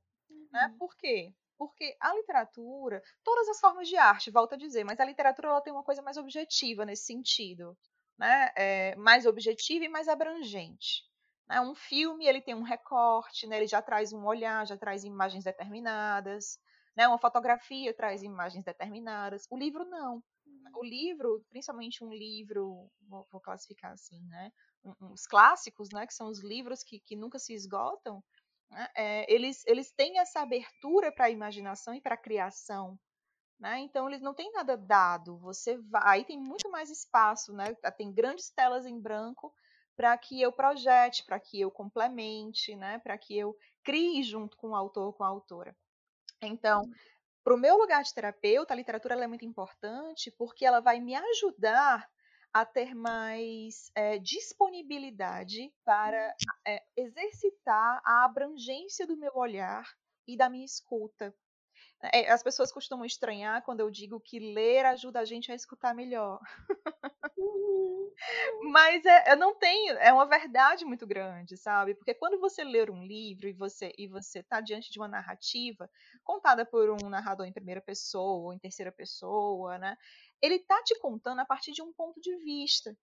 né? 0.52 0.66
Uhum. 0.66 0.78
Por 0.78 0.96
quê? 0.96 1.34
Porque 1.56 1.96
a 2.00 2.14
literatura, 2.14 3.02
todas 3.22 3.48
as 3.48 3.60
formas 3.60 3.88
de 3.88 3.96
arte, 3.96 4.30
volto 4.30 4.54
a 4.54 4.58
dizer, 4.58 4.84
mas 4.84 4.98
a 5.00 5.04
literatura 5.04 5.48
ela 5.48 5.60
tem 5.60 5.72
uma 5.72 5.84
coisa 5.84 6.02
mais 6.02 6.16
objetiva 6.16 6.84
nesse 6.84 7.04
sentido, 7.04 7.76
né? 8.18 8.52
É, 8.56 8.96
mais 8.96 9.26
objetiva 9.26 9.84
e 9.84 9.88
mais 9.88 10.08
abrangente. 10.08 11.04
Né? 11.48 11.60
Um 11.60 11.74
filme 11.74 12.26
ele 12.26 12.40
tem 12.40 12.54
um 12.54 12.62
recorte, 12.62 13.46
né? 13.46 13.58
ele 13.58 13.66
já 13.66 13.82
traz 13.82 14.12
um 14.12 14.24
olhar, 14.24 14.66
já 14.66 14.76
traz 14.76 15.04
imagens 15.04 15.44
determinadas. 15.44 16.58
Né? 16.96 17.06
Uma 17.06 17.18
fotografia 17.18 17.94
traz 17.94 18.22
imagens 18.22 18.64
determinadas. 18.64 19.46
O 19.50 19.56
livro 19.56 19.84
não. 19.84 20.22
O 20.74 20.84
livro, 20.84 21.44
principalmente 21.50 22.02
um 22.02 22.12
livro, 22.12 22.90
vou, 23.08 23.26
vou 23.30 23.40
classificar 23.40 23.92
assim, 23.92 24.20
né? 24.26 24.50
Um, 24.82 25.12
os 25.12 25.26
clássicos, 25.26 25.90
né? 25.92 26.06
Que 26.06 26.14
são 26.14 26.28
os 26.28 26.40
livros 26.42 26.82
que, 26.82 26.98
que 27.00 27.14
nunca 27.14 27.38
se 27.38 27.52
esgotam, 27.52 28.24
né? 28.72 28.88
é, 28.94 29.32
eles, 29.32 29.64
eles 29.66 29.92
têm 29.92 30.18
essa 30.18 30.40
abertura 30.40 31.12
para 31.12 31.26
a 31.26 31.30
imaginação 31.30 31.94
e 31.94 32.00
para 32.00 32.14
a 32.14 32.18
criação. 32.18 32.98
Né? 33.60 33.78
Então 33.80 34.08
eles 34.08 34.20
não 34.20 34.34
têm 34.34 34.50
nada 34.52 34.76
dado. 34.76 35.38
Você 35.38 35.78
vai, 35.78 36.02
aí 36.04 36.24
tem 36.24 36.38
muito 36.38 36.68
mais 36.70 36.90
espaço, 36.90 37.52
né? 37.52 37.74
Tem 37.96 38.12
grandes 38.12 38.50
telas 38.50 38.84
em 38.86 38.98
branco 38.98 39.54
para 39.94 40.18
que 40.18 40.40
eu 40.42 40.50
projete, 40.50 41.24
para 41.24 41.38
que 41.38 41.60
eu 41.60 41.70
complemente, 41.70 42.74
né? 42.74 42.98
Para 42.98 43.16
que 43.16 43.38
eu 43.38 43.56
crie 43.84 44.22
junto 44.24 44.56
com 44.56 44.70
o 44.70 44.74
autor, 44.74 45.12
com 45.12 45.22
a 45.22 45.28
autora. 45.28 45.76
Então, 46.42 46.82
para 47.44 47.54
o 47.54 47.58
meu 47.58 47.76
lugar 47.76 48.02
de 48.02 48.12
terapeuta, 48.12 48.74
a 48.74 48.76
literatura 48.76 49.14
é 49.14 49.26
muito 49.28 49.44
importante 49.44 50.30
porque 50.32 50.64
ela 50.64 50.80
vai 50.80 50.98
me 50.98 51.14
ajudar 51.14 52.08
a 52.52 52.64
ter 52.64 52.94
mais 52.94 53.90
é, 53.94 54.18
disponibilidade 54.18 55.72
para 55.84 56.34
é, 56.66 56.82
exercitar 56.96 58.00
a 58.04 58.24
abrangência 58.24 59.06
do 59.06 59.16
meu 59.16 59.32
olhar 59.34 59.84
e 60.26 60.36
da 60.36 60.50
minha 60.50 60.64
escuta. 60.64 61.34
É, 62.12 62.30
as 62.30 62.42
pessoas 62.42 62.72
costumam 62.72 63.06
estranhar 63.06 63.62
quando 63.62 63.80
eu 63.80 63.90
digo 63.90 64.20
que 64.20 64.38
ler 64.38 64.84
ajuda 64.86 65.20
a 65.20 65.24
gente 65.24 65.52
a 65.52 65.54
escutar 65.54 65.94
melhor. 65.94 66.40
Uhum. 67.36 68.12
Mas 68.72 69.04
é, 69.04 69.32
eu 69.32 69.36
não 69.36 69.54
tenho, 69.54 69.94
é 69.98 70.12
uma 70.12 70.26
verdade 70.26 70.84
muito 70.84 71.06
grande, 71.06 71.56
sabe? 71.56 71.94
Porque 71.94 72.14
quando 72.14 72.40
você 72.40 72.64
ler 72.64 72.90
um 72.90 73.04
livro 73.04 73.48
e 73.48 73.52
você 73.52 73.92
e 73.96 74.06
você 74.08 74.40
está 74.40 74.60
diante 74.60 74.90
de 74.90 74.98
uma 74.98 75.08
narrativa 75.08 75.88
contada 76.24 76.64
por 76.64 76.90
um 76.90 77.08
narrador 77.08 77.46
em 77.46 77.52
primeira 77.52 77.80
pessoa 77.80 78.46
ou 78.46 78.52
em 78.52 78.58
terceira 78.58 78.92
pessoa, 78.92 79.78
né? 79.78 79.96
Ele 80.42 80.58
tá 80.58 80.82
te 80.82 80.98
contando 80.98 81.40
a 81.40 81.46
partir 81.46 81.72
de 81.72 81.82
um 81.82 81.92
ponto 81.92 82.20
de 82.20 82.36
vista. 82.38 82.96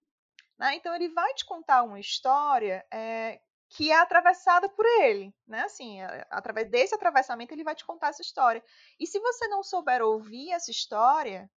Né? 0.57 0.75
Então 0.75 0.93
ele 0.93 1.09
vai 1.09 1.33
te 1.33 1.45
contar 1.45 1.83
uma 1.83 1.99
história 1.99 2.85
é, 2.91 3.39
que 3.69 3.91
é 3.91 3.95
atravessada 3.95 4.67
por 4.67 4.85
ele, 4.85 5.33
né? 5.47 5.61
Assim, 5.61 6.01
através 6.29 6.69
desse 6.69 6.93
atravessamento 6.93 7.53
ele 7.53 7.63
vai 7.63 7.75
te 7.75 7.85
contar 7.85 8.09
essa 8.09 8.21
história. 8.21 8.63
E 8.99 9.07
se 9.07 9.19
você 9.19 9.47
não 9.47 9.63
souber 9.63 10.01
ouvir 10.01 10.51
essa 10.51 10.69
história, 10.69 11.49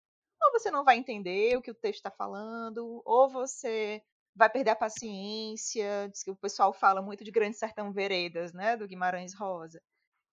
ou 0.42 0.52
você 0.52 0.70
não 0.70 0.84
vai 0.84 0.98
entender 0.98 1.58
o 1.58 1.62
que 1.62 1.72
o 1.72 1.76
texto 1.76 1.98
está 1.98 2.12
falando, 2.12 3.02
ou 3.06 3.30
você 3.30 4.04
vai 4.36 4.50
perder 4.50 4.72
a 4.72 4.76
paciência. 4.76 6.10
Diz 6.10 6.24
que 6.24 6.32
o 6.32 6.36
pessoal 6.36 6.74
fala 6.74 7.02
muito 7.02 7.24
de 7.24 7.32
Grande 7.32 7.58
Sertão 7.58 7.92
Veredas, 7.92 8.54
né? 8.54 8.76
Do 8.76 8.88
Guimarães 8.88 9.34
Rosa. 9.34 9.82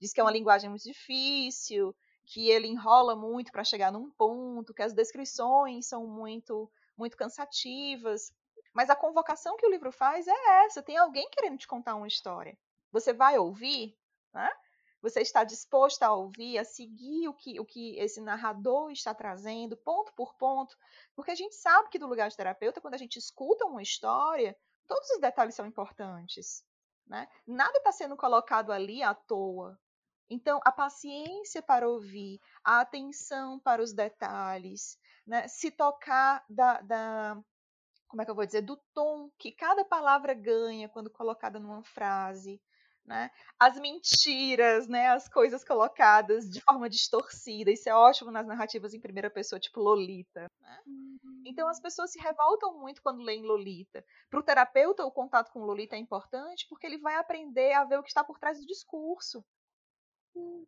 Diz 0.00 0.12
que 0.12 0.20
é 0.20 0.24
uma 0.24 0.32
linguagem 0.32 0.70
muito 0.70 0.84
difícil, 0.84 1.94
que 2.28 2.50
ele 2.50 2.68
enrola 2.68 3.16
muito 3.16 3.50
para 3.50 3.64
chegar 3.64 3.90
num 3.90 4.10
ponto, 4.10 4.74
que 4.74 4.82
as 4.82 4.92
descrições 4.92 5.86
são 5.86 6.06
muito 6.06 6.70
muito 6.96 7.16
cansativas. 7.16 8.32
Mas 8.72 8.90
a 8.90 8.96
convocação 8.96 9.56
que 9.56 9.66
o 9.66 9.70
livro 9.70 9.90
faz 9.90 10.26
é 10.28 10.64
essa: 10.64 10.82
tem 10.82 10.96
alguém 10.96 11.28
querendo 11.30 11.58
te 11.58 11.66
contar 11.66 11.94
uma 11.94 12.06
história. 12.06 12.56
Você 12.92 13.12
vai 13.12 13.38
ouvir, 13.38 13.96
né? 14.34 14.50
Você 15.00 15.20
está 15.20 15.44
disposto 15.44 16.02
a 16.02 16.12
ouvir, 16.12 16.58
a 16.58 16.64
seguir 16.64 17.28
o 17.28 17.34
que, 17.34 17.58
o 17.60 17.64
que 17.64 17.96
esse 17.98 18.20
narrador 18.20 18.90
está 18.90 19.14
trazendo, 19.14 19.76
ponto 19.76 20.12
por 20.12 20.34
ponto, 20.34 20.76
porque 21.14 21.30
a 21.30 21.36
gente 21.36 21.54
sabe 21.54 21.88
que 21.88 22.00
do 22.00 22.08
lugar 22.08 22.28
de 22.28 22.36
terapeuta, 22.36 22.80
quando 22.80 22.94
a 22.94 22.98
gente 22.98 23.16
escuta 23.16 23.64
uma 23.64 23.80
história, 23.80 24.56
todos 24.88 25.08
os 25.10 25.20
detalhes 25.20 25.54
são 25.54 25.64
importantes. 25.64 26.64
Né? 27.06 27.28
Nada 27.46 27.78
está 27.78 27.92
sendo 27.92 28.16
colocado 28.16 28.72
ali 28.72 29.00
à 29.02 29.14
toa. 29.14 29.78
Então, 30.30 30.60
a 30.64 30.70
paciência 30.70 31.62
para 31.62 31.88
ouvir, 31.88 32.38
a 32.62 32.80
atenção 32.80 33.58
para 33.58 33.82
os 33.82 33.92
detalhes, 33.92 34.98
né? 35.26 35.48
se 35.48 35.70
tocar 35.70 36.44
da, 36.48 36.80
da, 36.82 37.42
como 38.08 38.22
é 38.22 38.24
que 38.24 38.30
eu 38.30 38.34
vou 38.34 38.46
dizer, 38.46 38.62
do 38.62 38.76
tom 38.92 39.30
que 39.38 39.52
cada 39.52 39.84
palavra 39.84 40.34
ganha 40.34 40.88
quando 40.88 41.10
colocada 41.10 41.58
numa 41.58 41.82
frase, 41.82 42.60
né? 43.08 43.30
As 43.58 43.80
mentiras, 43.80 44.86
né? 44.86 45.08
As 45.08 45.28
coisas 45.28 45.64
colocadas 45.64 46.48
de 46.48 46.60
forma 46.60 46.88
distorcida. 46.88 47.70
Isso 47.70 47.88
é 47.88 47.94
ótimo 47.94 48.30
nas 48.30 48.46
narrativas 48.46 48.92
em 48.92 49.00
primeira 49.00 49.30
pessoa, 49.30 49.58
tipo 49.58 49.80
Lolita. 49.80 50.46
Né? 50.60 50.82
Então 51.46 51.66
as 51.68 51.78
uhum. 51.78 51.82
pessoas 51.82 52.12
se 52.12 52.20
revoltam 52.20 52.78
muito 52.78 53.02
quando 53.02 53.22
leem 53.22 53.42
Lolita. 53.42 54.04
Para 54.28 54.40
o 54.40 54.42
terapeuta, 54.42 55.04
o 55.04 55.10
contato 55.10 55.50
com 55.50 55.64
Lolita 55.64 55.96
é 55.96 55.98
importante 55.98 56.66
porque 56.68 56.86
ele 56.86 56.98
vai 56.98 57.16
aprender 57.16 57.72
a 57.72 57.84
ver 57.84 57.98
o 57.98 58.02
que 58.02 58.10
está 58.10 58.22
por 58.22 58.38
trás 58.38 58.60
do 58.60 58.66
discurso. 58.66 59.42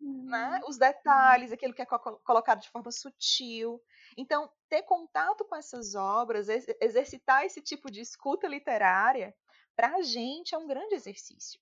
Uhum. 0.01 0.29
Né? 0.29 0.61
Os 0.67 0.79
detalhes, 0.79 1.53
aquilo 1.53 1.75
que 1.75 1.83
é 1.83 1.87
colocado 1.87 2.61
de 2.61 2.71
forma 2.71 2.91
sutil. 2.91 3.81
Então, 4.17 4.51
ter 4.69 4.83
contato 4.83 5.45
com 5.45 5.57
essas 5.57 5.95
obras, 5.95 6.49
exercitar 6.81 7.45
esse 7.45 7.61
tipo 7.61 7.91
de 7.91 8.01
escuta 8.01 8.49
literária, 8.49 9.35
para 9.77 9.97
a 9.97 10.03
gente 10.03 10.55
é 10.55 10.59
um 10.59 10.67
grande 10.67 10.95
exercício. 10.95 11.61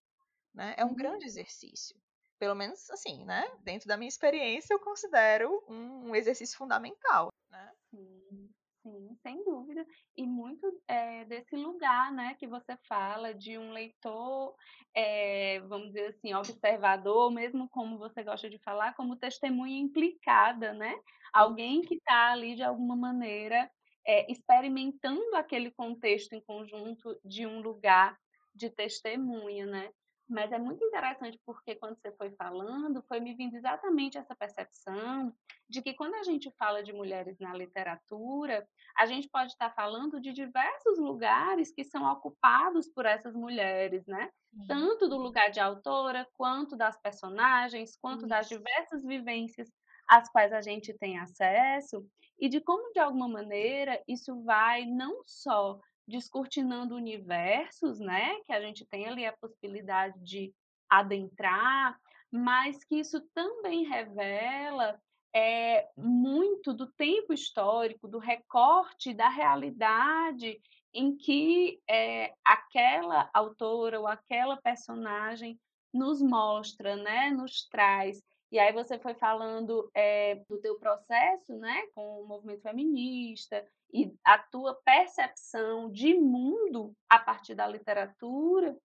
Né? 0.54 0.74
É 0.76 0.84
um 0.84 0.88
uhum. 0.88 0.96
grande 0.96 1.26
exercício. 1.26 1.96
Pelo 2.38 2.54
menos, 2.54 2.88
assim, 2.90 3.24
né? 3.24 3.44
Dentro 3.60 3.88
da 3.88 3.96
minha 3.96 4.08
experiência, 4.08 4.72
eu 4.72 4.78
considero 4.78 5.64
um, 5.68 6.10
um 6.10 6.14
exercício 6.14 6.56
fundamental. 6.56 7.32
Né? 7.50 7.72
Sim. 7.90 8.47
Sim, 8.88 9.14
sem 9.22 9.44
dúvida. 9.44 9.84
E 10.16 10.26
muito 10.26 10.66
é, 10.88 11.24
desse 11.26 11.54
lugar, 11.56 12.10
né, 12.12 12.34
que 12.38 12.46
você 12.46 12.74
fala, 12.88 13.34
de 13.34 13.58
um 13.58 13.70
leitor, 13.72 14.54
é, 14.94 15.60
vamos 15.60 15.88
dizer 15.88 16.06
assim, 16.06 16.32
observador, 16.34 17.30
mesmo 17.30 17.68
como 17.68 17.98
você 17.98 18.22
gosta 18.24 18.48
de 18.48 18.58
falar, 18.58 18.94
como 18.94 19.16
testemunha 19.16 19.78
implicada, 19.78 20.72
né? 20.72 20.94
Alguém 21.34 21.82
que 21.82 21.96
está 21.96 22.32
ali, 22.32 22.54
de 22.54 22.62
alguma 22.62 22.96
maneira, 22.96 23.70
é, 24.06 24.30
experimentando 24.32 25.36
aquele 25.36 25.70
contexto 25.70 26.32
em 26.32 26.40
conjunto 26.40 27.18
de 27.22 27.46
um 27.46 27.60
lugar 27.60 28.16
de 28.54 28.70
testemunha, 28.70 29.66
né? 29.66 29.90
Mas 30.28 30.52
é 30.52 30.58
muito 30.58 30.84
interessante 30.84 31.40
porque 31.46 31.74
quando 31.76 31.96
você 31.96 32.12
foi 32.12 32.30
falando, 32.32 33.02
foi 33.08 33.18
me 33.18 33.34
vindo 33.34 33.56
exatamente 33.56 34.18
essa 34.18 34.36
percepção 34.36 35.32
de 35.68 35.80
que 35.80 35.94
quando 35.94 36.14
a 36.16 36.22
gente 36.22 36.50
fala 36.58 36.82
de 36.82 36.92
mulheres 36.92 37.38
na 37.40 37.54
literatura, 37.54 38.68
a 38.96 39.06
gente 39.06 39.28
pode 39.30 39.52
estar 39.52 39.70
falando 39.74 40.20
de 40.20 40.32
diversos 40.32 40.98
lugares 40.98 41.72
que 41.72 41.82
são 41.82 42.04
ocupados 42.12 42.88
por 42.92 43.06
essas 43.06 43.34
mulheres, 43.34 44.04
né? 44.06 44.30
Sim. 44.56 44.68
Tanto 44.68 45.08
do 45.08 45.16
lugar 45.16 45.50
de 45.50 45.60
autora, 45.60 46.28
quanto 46.34 46.76
das 46.76 47.00
personagens, 47.00 47.96
quanto 47.96 48.26
das 48.26 48.48
diversas 48.48 49.02
vivências 49.04 49.68
às 50.06 50.30
quais 50.30 50.52
a 50.52 50.60
gente 50.60 50.92
tem 50.98 51.18
acesso, 51.18 52.06
e 52.38 52.48
de 52.48 52.60
como, 52.60 52.92
de 52.92 53.00
alguma 53.00 53.28
maneira, 53.28 54.02
isso 54.06 54.42
vai 54.42 54.84
não 54.86 55.22
só 55.26 55.78
descortinando 56.08 56.96
universos, 56.96 58.00
né? 58.00 58.40
Que 58.46 58.52
a 58.52 58.60
gente 58.60 58.84
tem 58.86 59.06
ali 59.06 59.26
a 59.26 59.36
possibilidade 59.36 60.18
de 60.24 60.52
adentrar, 60.88 62.00
mas 62.32 62.82
que 62.84 62.96
isso 62.96 63.20
também 63.34 63.84
revela 63.84 64.98
é, 65.34 65.86
muito 65.96 66.72
do 66.72 66.86
tempo 66.86 67.32
histórico, 67.32 68.08
do 68.08 68.18
recorte 68.18 69.12
da 69.12 69.28
realidade 69.28 70.58
em 70.94 71.14
que 71.16 71.80
é, 71.88 72.32
aquela 72.42 73.28
autora 73.34 74.00
ou 74.00 74.06
aquela 74.06 74.56
personagem 74.56 75.60
nos 75.92 76.22
mostra, 76.22 76.96
né, 76.96 77.30
nos 77.30 77.66
traz. 77.68 78.22
E 78.50 78.58
aí 78.58 78.72
você 78.72 78.98
foi 78.98 79.14
falando 79.14 79.90
é, 79.94 80.36
do 80.48 80.58
teu 80.58 80.78
processo, 80.78 81.54
né, 81.56 81.86
com 81.94 82.22
o 82.22 82.26
movimento 82.26 82.62
feminista 82.62 83.64
e 83.92 84.12
a 84.24 84.38
tua 84.38 84.74
percepção 84.84 85.90
de 85.90 86.14
mundo 86.14 86.94
a 87.08 87.18
partir 87.18 87.54
da 87.54 87.66
literatura. 87.66 88.76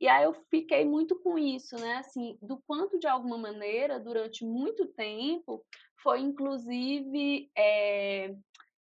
E 0.00 0.08
aí 0.08 0.24
eu 0.24 0.32
fiquei 0.50 0.84
muito 0.84 1.20
com 1.20 1.38
isso, 1.38 1.76
né, 1.76 1.96
assim, 1.96 2.38
do 2.40 2.58
quanto 2.66 2.98
de 2.98 3.06
alguma 3.06 3.36
maneira, 3.36 4.00
durante 4.00 4.44
muito 4.44 4.86
tempo, 4.86 5.62
foi 6.02 6.20
inclusive, 6.20 7.50
é, 7.54 8.34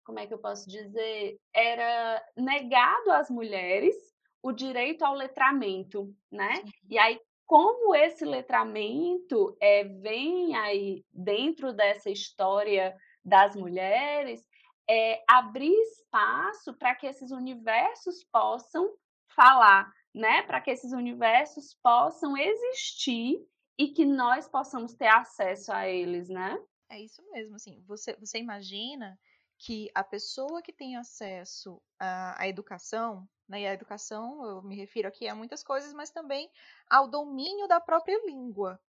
como 0.04 0.18
é 0.18 0.26
que 0.26 0.34
eu 0.34 0.40
posso 0.40 0.68
dizer, 0.68 1.38
era 1.54 2.26
negado 2.36 3.12
às 3.12 3.30
mulheres 3.30 3.96
o 4.42 4.52
direito 4.52 5.04
ao 5.04 5.14
letramento, 5.14 6.14
né? 6.32 6.64
E 6.90 6.98
aí 6.98 7.20
como 7.54 7.94
esse 7.94 8.26
letramento 8.26 9.56
é, 9.62 9.84
vem 9.84 10.56
aí 10.56 11.06
dentro 11.14 11.72
dessa 11.72 12.10
história 12.10 12.98
das 13.24 13.56
mulheres, 13.56 14.44
é, 14.90 15.24
abrir 15.30 15.72
espaço 15.82 16.74
para 16.74 16.96
que 16.96 17.06
esses 17.06 17.30
universos 17.30 18.24
possam 18.32 18.92
falar, 19.36 19.88
né? 20.12 20.42
Para 20.42 20.62
que 20.62 20.72
esses 20.72 20.94
universos 20.94 21.78
possam 21.84 22.36
existir 22.36 23.38
e 23.78 23.90
que 23.90 24.04
nós 24.04 24.48
possamos 24.48 24.96
ter 24.96 25.10
acesso 25.10 25.72
a 25.72 25.88
eles, 25.88 26.30
né? 26.30 26.60
É 26.90 27.00
isso 27.00 27.22
mesmo, 27.32 27.56
assim, 27.58 27.84
você, 27.86 28.16
você 28.16 28.40
imagina 28.40 29.16
que 29.60 29.92
a 29.94 30.04
pessoa 30.04 30.60
que 30.64 30.74
tem 30.74 30.96
acesso 30.96 31.80
à, 32.00 32.42
à 32.42 32.48
educação, 32.48 33.30
né, 33.48 33.62
e 33.62 33.68
a 33.68 33.74
educação, 33.74 34.44
eu 34.46 34.62
me 34.64 34.76
refiro 34.76 35.08
aqui 35.08 35.28
a 35.28 35.36
muitas 35.36 35.64
coisas, 35.64 35.94
mas 35.94 36.10
também 36.12 36.50
ao 36.90 37.08
domínio 37.08 37.68
da 37.68 37.80
própria 37.82 38.18
língua. 38.26 38.80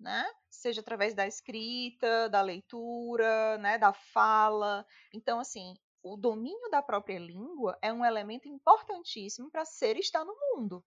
né? 0.00 0.24
Seja 0.50 0.80
através 0.80 1.14
da 1.14 1.26
escrita, 1.26 2.28
da 2.28 2.42
leitura, 2.42 3.58
né, 3.58 3.78
da 3.78 3.92
fala. 3.92 4.86
Então, 5.14 5.40
assim, 5.40 5.74
o 6.02 6.16
domínio 6.16 6.70
da 6.70 6.82
própria 6.82 7.18
língua 7.18 7.78
é 7.82 7.92
um 7.92 8.04
elemento 8.04 8.48
importantíssimo 8.48 9.50
para 9.50 9.64
ser 9.64 9.96
e 9.96 10.00
estar 10.00 10.24
no 10.24 10.34
mundo. 10.56 10.84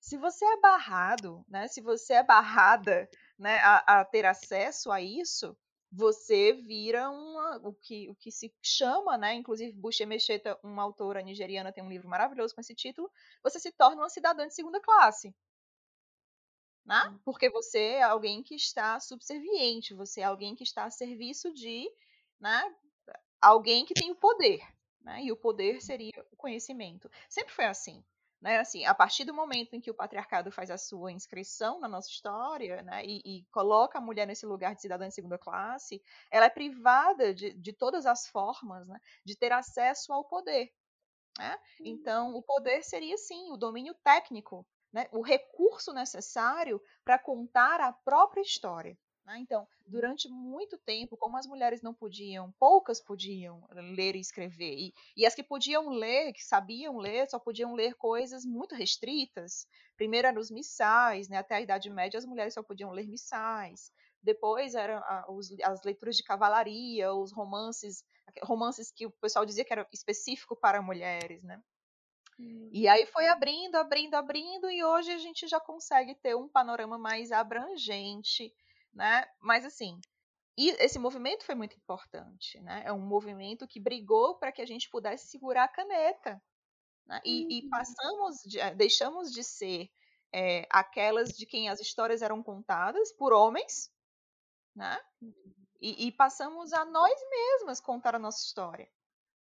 Se 0.00 0.16
você 0.16 0.44
é 0.44 0.60
barrado, 0.60 1.44
né, 1.48 1.68
se 1.68 1.80
você 1.80 2.14
é 2.14 2.22
barrada 2.24 3.08
né, 3.38 3.58
a, 3.60 4.00
a 4.00 4.04
ter 4.04 4.26
acesso 4.26 4.90
a 4.90 5.00
isso, 5.00 5.56
você 5.90 6.52
vira 6.52 7.10
uma, 7.10 7.56
o, 7.66 7.72
que, 7.72 8.10
o 8.10 8.14
que 8.14 8.30
se 8.30 8.54
chama, 8.62 9.16
né, 9.16 9.34
inclusive 9.34 9.72
Bush 9.72 10.00
Emecheta, 10.00 10.58
uma 10.62 10.82
autora 10.82 11.22
nigeriana, 11.22 11.72
tem 11.72 11.82
um 11.82 11.88
livro 11.88 12.08
maravilhoso 12.08 12.54
com 12.54 12.60
esse 12.60 12.74
título, 12.74 13.10
você 13.42 13.58
se 13.58 13.72
torna 13.72 14.02
uma 14.02 14.08
cidadã 14.08 14.46
de 14.46 14.54
segunda 14.54 14.80
classe. 14.80 15.34
Né? 16.84 17.18
Porque 17.24 17.50
você 17.50 17.78
é 17.78 18.02
alguém 18.02 18.42
que 18.42 18.54
está 18.54 18.98
subserviente, 19.00 19.94
você 19.94 20.20
é 20.20 20.24
alguém 20.24 20.54
que 20.54 20.62
está 20.62 20.84
a 20.84 20.90
serviço 20.90 21.52
de 21.52 21.90
né, 22.40 22.74
alguém 23.40 23.84
que 23.84 23.94
tem 23.94 24.10
o 24.10 24.16
poder. 24.16 24.60
Né? 25.00 25.24
E 25.24 25.32
o 25.32 25.36
poder 25.36 25.80
seria 25.80 26.26
o 26.30 26.36
conhecimento. 26.36 27.10
Sempre 27.28 27.52
foi 27.52 27.66
assim. 27.66 28.04
Né, 28.40 28.58
assim, 28.58 28.84
a 28.84 28.94
partir 28.94 29.24
do 29.24 29.34
momento 29.34 29.74
em 29.74 29.80
que 29.80 29.90
o 29.90 29.94
patriarcado 29.94 30.52
faz 30.52 30.70
a 30.70 30.78
sua 30.78 31.10
inscrição 31.10 31.80
na 31.80 31.88
nossa 31.88 32.08
história 32.08 32.82
né, 32.82 33.04
e, 33.04 33.20
e, 33.24 33.44
coloca 33.50 33.98
a 33.98 34.00
mulher 34.00 34.28
nesse 34.28 34.46
lugar 34.46 34.76
de 34.76 34.80
cidadã 34.80 35.08
de 35.08 35.14
segunda 35.14 35.36
classe, 35.36 36.00
ela 36.30 36.46
é 36.46 36.50
privada 36.50 37.34
de, 37.34 37.52
de 37.52 37.72
todas 37.72 38.06
as 38.06 38.28
formas 38.28 38.86
né, 38.86 39.00
de 39.24 39.36
ter 39.36 39.50
acesso 39.50 40.12
ao 40.12 40.24
poder. 40.24 40.72
Né? 41.36 41.58
Então, 41.80 42.32
o 42.32 42.40
poder 42.40 42.84
seria, 42.84 43.16
sim, 43.16 43.50
o 43.50 43.56
domínio 43.56 43.94
técnico, 44.04 44.64
né, 44.92 45.08
o 45.10 45.20
recurso 45.20 45.92
necessário 45.92 46.80
para 47.04 47.18
contar 47.18 47.80
a 47.80 47.92
própria 47.92 48.40
história. 48.40 48.96
Né? 49.28 49.40
Então, 49.40 49.68
durante 49.86 50.26
muito 50.26 50.78
tempo, 50.78 51.14
como 51.14 51.36
as 51.36 51.46
mulheres 51.46 51.82
não 51.82 51.92
podiam, 51.92 52.50
poucas 52.58 52.98
podiam 52.98 53.62
ler 53.70 54.16
e 54.16 54.20
escrever, 54.20 54.74
e, 54.74 54.94
e, 55.14 55.26
as 55.26 55.34
que 55.34 55.42
podiam 55.42 55.90
ler, 55.90 56.32
que 56.32 56.42
sabiam 56.42 56.96
ler, 56.96 57.28
só 57.28 57.38
podiam 57.38 57.74
ler 57.74 57.94
coisas 57.94 58.46
muito 58.46 58.74
restritas. 58.74 59.66
Primeiro 59.98 60.28
eram 60.28 60.40
os 60.40 60.50
missais, 60.50 61.28
né? 61.28 61.36
até 61.36 61.56
a 61.56 61.60
Idade 61.60 61.90
Média 61.90 62.16
as 62.16 62.24
mulheres 62.24 62.54
só 62.54 62.62
podiam 62.62 62.90
ler 62.90 63.06
missais. 63.06 63.92
Depois 64.22 64.74
eram 64.74 65.02
as 65.62 65.82
leituras 65.84 66.16
de 66.16 66.24
cavalaria, 66.24 67.12
os 67.12 67.30
romances, 67.30 68.02
romances 68.42 68.90
que 68.90 69.04
o 69.04 69.10
pessoal 69.10 69.44
dizia 69.44 69.64
que 69.64 69.72
era 69.72 69.86
específico 69.92 70.56
para 70.56 70.80
mulheres, 70.80 71.42
né? 71.42 71.62
E 72.72 72.86
aí 72.86 73.04
foi 73.06 73.26
abrindo, 73.26 73.74
abrindo, 73.74 74.14
abrindo, 74.14 74.70
e 74.70 74.82
hoje 74.84 75.10
a 75.10 75.18
gente 75.18 75.48
já 75.48 75.58
consegue 75.58 76.14
ter 76.14 76.36
um 76.36 76.48
panorama 76.48 76.96
mais 76.96 77.32
abrangente 77.32 78.54
né? 78.92 79.24
Mas 79.40 79.64
assim, 79.64 80.00
e 80.56 80.70
esse 80.82 80.98
movimento 80.98 81.44
foi 81.44 81.54
muito 81.54 81.76
importante, 81.76 82.60
né? 82.60 82.82
É 82.84 82.92
um 82.92 82.98
movimento 82.98 83.66
que 83.66 83.78
brigou 83.78 84.36
para 84.38 84.50
que 84.50 84.60
a 84.60 84.66
gente 84.66 84.90
pudesse 84.90 85.28
segurar 85.28 85.64
a 85.64 85.68
caneta, 85.68 86.42
né? 87.06 87.20
e, 87.24 87.44
uhum. 87.44 87.50
e, 87.50 87.68
passamos, 87.68 88.36
de, 88.44 88.58
eh, 88.58 88.74
deixamos 88.74 89.32
de 89.32 89.44
ser 89.44 89.88
é, 90.32 90.66
aquelas 90.70 91.30
de 91.30 91.46
quem 91.46 91.68
as 91.68 91.80
histórias 91.80 92.22
eram 92.22 92.42
contadas 92.42 93.12
por 93.12 93.32
homens, 93.32 93.90
né? 94.74 95.00
E, 95.80 96.08
e 96.08 96.12
passamos 96.12 96.72
a 96.72 96.84
nós 96.84 97.20
mesmas 97.30 97.80
contar 97.80 98.16
a 98.16 98.18
nossa 98.18 98.44
história. 98.44 98.90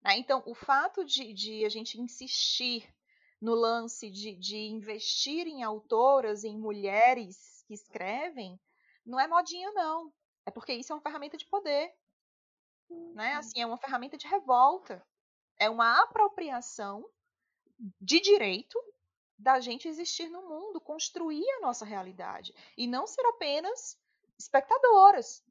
Né? 0.02 0.18
Então, 0.18 0.42
o 0.46 0.56
fato 0.56 1.04
de, 1.04 1.34
de, 1.34 1.66
a 1.66 1.70
gente 1.70 2.00
insistir 2.00 2.88
no 3.42 3.54
lance 3.54 4.10
de, 4.10 4.36
de 4.36 4.58
investir 4.58 5.48
em 5.48 5.64
autoras, 5.64 6.46
em 6.46 6.58
mulheres 6.58 7.62
que 7.68 7.74
escrevem, 7.74 8.58
não 9.06 9.20
é 9.20 9.28
modinha, 9.28 9.72
não. 9.72 10.14
É 10.46 10.52
porque 10.52 10.74
isso 10.74 10.92
é 10.92 10.96
uma 10.96 11.02
ferramenta 11.02 11.38
de 11.38 11.46
poder. 11.46 11.94
Né? 12.90 13.34
Uhum. 13.34 13.40
Assim, 13.40 13.62
é 13.62 13.66
uma 13.66 13.78
ferramenta 13.78 14.18
de 14.18 14.28
revolta. 14.28 15.06
É 15.60 15.70
uma 15.70 16.02
apropriação 16.02 17.08
de 18.00 18.20
direito 18.20 18.80
da 19.38 19.60
gente 19.60 19.88
existir 19.88 20.30
no 20.30 20.48
mundo, 20.48 20.80
construir 20.80 21.50
a 21.58 21.62
nossa 21.62 21.86
realidade. 21.86 22.54
E 22.78 22.88
não 22.88 23.06
ser 23.06 23.26
apenas 23.28 24.00
espectadoras. 24.38 25.44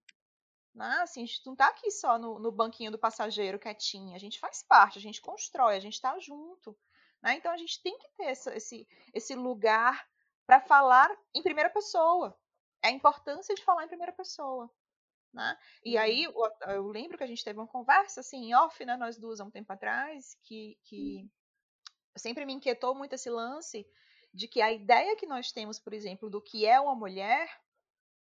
Né? 0.75 0.99
Assim, 1.03 1.23
a 1.23 1.27
gente 1.27 1.45
não 1.45 1.53
está 1.53 1.69
aqui 1.69 1.91
só 1.91 2.19
no, 2.19 2.39
no, 2.39 2.51
banquinho 2.51 2.91
do 2.91 2.99
passageiro 2.99 3.59
quietinho. 3.59 4.15
A 4.15 4.19
gente 4.19 4.39
faz 4.39 4.63
parte, 4.63 4.99
a 4.99 5.03
gente 5.03 5.21
constrói, 5.21 5.77
a 5.77 5.81
gente 5.81 5.95
está 5.95 6.19
junto. 6.19 6.77
Né? 7.23 7.37
Então 7.37 7.53
a 7.53 7.57
gente 7.57 7.83
tem 7.83 7.97
que 7.99 8.09
ter 8.17 8.25
essa, 8.25 8.55
esse, 8.57 8.89
esse 9.13 9.35
lugar 9.35 10.07
para 10.47 10.61
falar 10.61 11.11
em 11.35 11.43
primeira 11.43 11.71
pessoa 11.71 12.37
a 12.83 12.91
importância 12.91 13.55
de 13.55 13.65
falar 13.65 13.85
em 13.85 13.89
primeira 13.89 14.13
pessoa. 14.13 14.71
Né? 15.33 15.57
E 15.83 15.97
aí 15.97 16.27
uhum. 16.29 16.49
eu, 16.69 16.87
lembro 16.89 17.17
que 17.17 17.25
a 17.25 17.27
gente 17.27 17.43
teve 17.43 17.59
uma 17.59 17.67
conversa 17.67 18.21
assim, 18.21 18.49
em 18.51 18.55
off, 18.55 18.85
né, 18.85 18.97
nós 18.97 19.17
duas 19.17 19.41
há 19.41 19.45
um 19.45 19.51
tempo 19.51 19.73
atrás, 19.73 20.37
que, 20.43 20.79
que 20.85 21.27
sempre 22.17 22.45
me 22.45 22.53
inquietou 22.53 22.95
muito 22.95 23.15
esse 23.15 23.31
lance 23.31 23.87
de 24.35 24.47
que 24.47 24.61
a 24.61 24.71
ideia 24.71 25.17
que 25.17 25.27
nós 25.27 25.51
temos, 25.51 25.79
por 25.79 25.95
exemplo, 25.95 26.29
do 26.29 26.43
que 26.43 26.67
é 26.67 26.79
uma 26.79 26.95
mulher, 26.95 27.49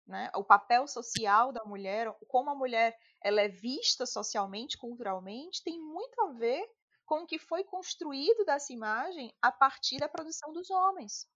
né, 0.06 0.30
o 0.34 0.44
papel 0.44 0.86
social 0.86 1.50
da 1.50 1.64
mulher, 1.64 2.14
como 2.26 2.50
a 2.50 2.54
mulher 2.54 2.94
ela 3.22 3.40
é 3.40 3.48
vista 3.48 4.04
socialmente, 4.04 4.76
culturalmente, 4.76 5.62
tem 5.64 5.80
muito 5.80 6.20
a 6.22 6.32
ver 6.32 6.62
com 7.06 7.22
o 7.22 7.26
que 7.26 7.38
foi 7.38 7.64
construído 7.64 8.44
dessa 8.44 8.70
imagem 8.72 9.34
a 9.40 9.50
partir 9.50 9.96
da 9.96 10.08
produção 10.08 10.52
dos 10.52 10.68
homens 10.70 11.26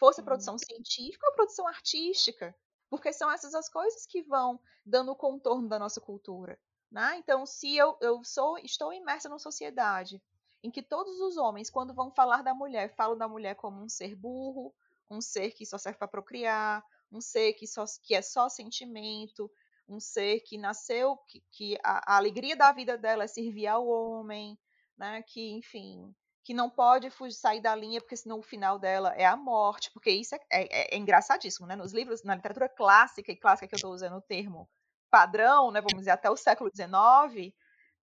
fosse 0.00 0.22
produção 0.22 0.56
científica 0.56 1.26
ou 1.26 1.34
produção 1.34 1.68
artística, 1.68 2.56
porque 2.88 3.12
são 3.12 3.30
essas 3.30 3.54
as 3.54 3.68
coisas 3.68 4.06
que 4.06 4.22
vão 4.22 4.58
dando 4.84 5.12
o 5.12 5.16
contorno 5.16 5.68
da 5.68 5.78
nossa 5.78 6.00
cultura. 6.00 6.58
Né? 6.90 7.18
Então, 7.18 7.44
se 7.44 7.76
eu, 7.76 7.96
eu 8.00 8.24
sou, 8.24 8.58
estou 8.58 8.92
imersa 8.94 9.28
numa 9.28 9.38
sociedade 9.38 10.20
em 10.62 10.70
que 10.70 10.82
todos 10.82 11.20
os 11.20 11.36
homens, 11.36 11.70
quando 11.70 11.94
vão 11.94 12.10
falar 12.10 12.42
da 12.42 12.54
mulher, 12.54 12.94
falam 12.96 13.16
da 13.16 13.28
mulher 13.28 13.54
como 13.54 13.82
um 13.82 13.88
ser 13.88 14.16
burro, 14.16 14.74
um 15.08 15.20
ser 15.20 15.52
que 15.52 15.66
só 15.66 15.76
serve 15.76 15.98
para 15.98 16.08
procriar, 16.08 16.84
um 17.12 17.20
ser 17.20 17.52
que, 17.52 17.66
só, 17.66 17.84
que 18.02 18.14
é 18.14 18.22
só 18.22 18.48
sentimento, 18.48 19.50
um 19.88 20.00
ser 20.00 20.40
que 20.40 20.56
nasceu, 20.56 21.16
que, 21.28 21.42
que 21.50 21.78
a, 21.84 22.14
a, 22.14 22.16
alegria 22.16 22.56
da 22.56 22.72
vida 22.72 22.96
dela 22.96 23.24
é 23.24 23.26
servir 23.26 23.66
ao 23.66 23.86
homem, 23.86 24.58
né? 24.96 25.22
que, 25.22 25.50
enfim, 25.50 26.14
que 26.42 26.54
não 26.54 26.70
pode 26.70 27.10
fugir, 27.10 27.36
sair 27.36 27.60
da 27.60 27.74
linha, 27.74 28.00
porque 28.00 28.16
senão 28.16 28.38
o 28.38 28.42
final 28.42 28.78
dela 28.78 29.14
é 29.16 29.26
a 29.26 29.36
morte, 29.36 29.90
porque 29.92 30.10
isso 30.10 30.34
é, 30.34 30.40
é, 30.50 30.94
é 30.94 30.98
engraçadíssimo, 30.98 31.66
né? 31.66 31.76
Nos 31.76 31.92
livros, 31.92 32.22
na 32.22 32.34
literatura 32.34 32.68
clássica, 32.68 33.30
e 33.30 33.36
clássica 33.36 33.68
que 33.68 33.74
eu 33.74 33.78
estou 33.78 33.92
usando 33.92 34.16
o 34.16 34.22
termo 34.22 34.68
padrão, 35.10 35.70
né, 35.70 35.80
vamos 35.80 35.98
dizer, 35.98 36.12
até 36.12 36.30
o 36.30 36.36
século 36.36 36.70
XIX, 36.74 37.52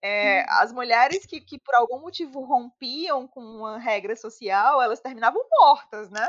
é, 0.01 0.45
as 0.49 0.71
mulheres 0.71 1.25
que, 1.25 1.39
que 1.41 1.57
por 1.57 1.73
algum 1.73 1.99
motivo 1.99 2.41
rompiam 2.41 3.27
com 3.27 3.41
uma 3.41 3.79
regra 3.79 4.15
social, 4.15 4.81
elas 4.81 4.99
terminavam 4.99 5.41
mortas, 5.59 6.09
né? 6.11 6.27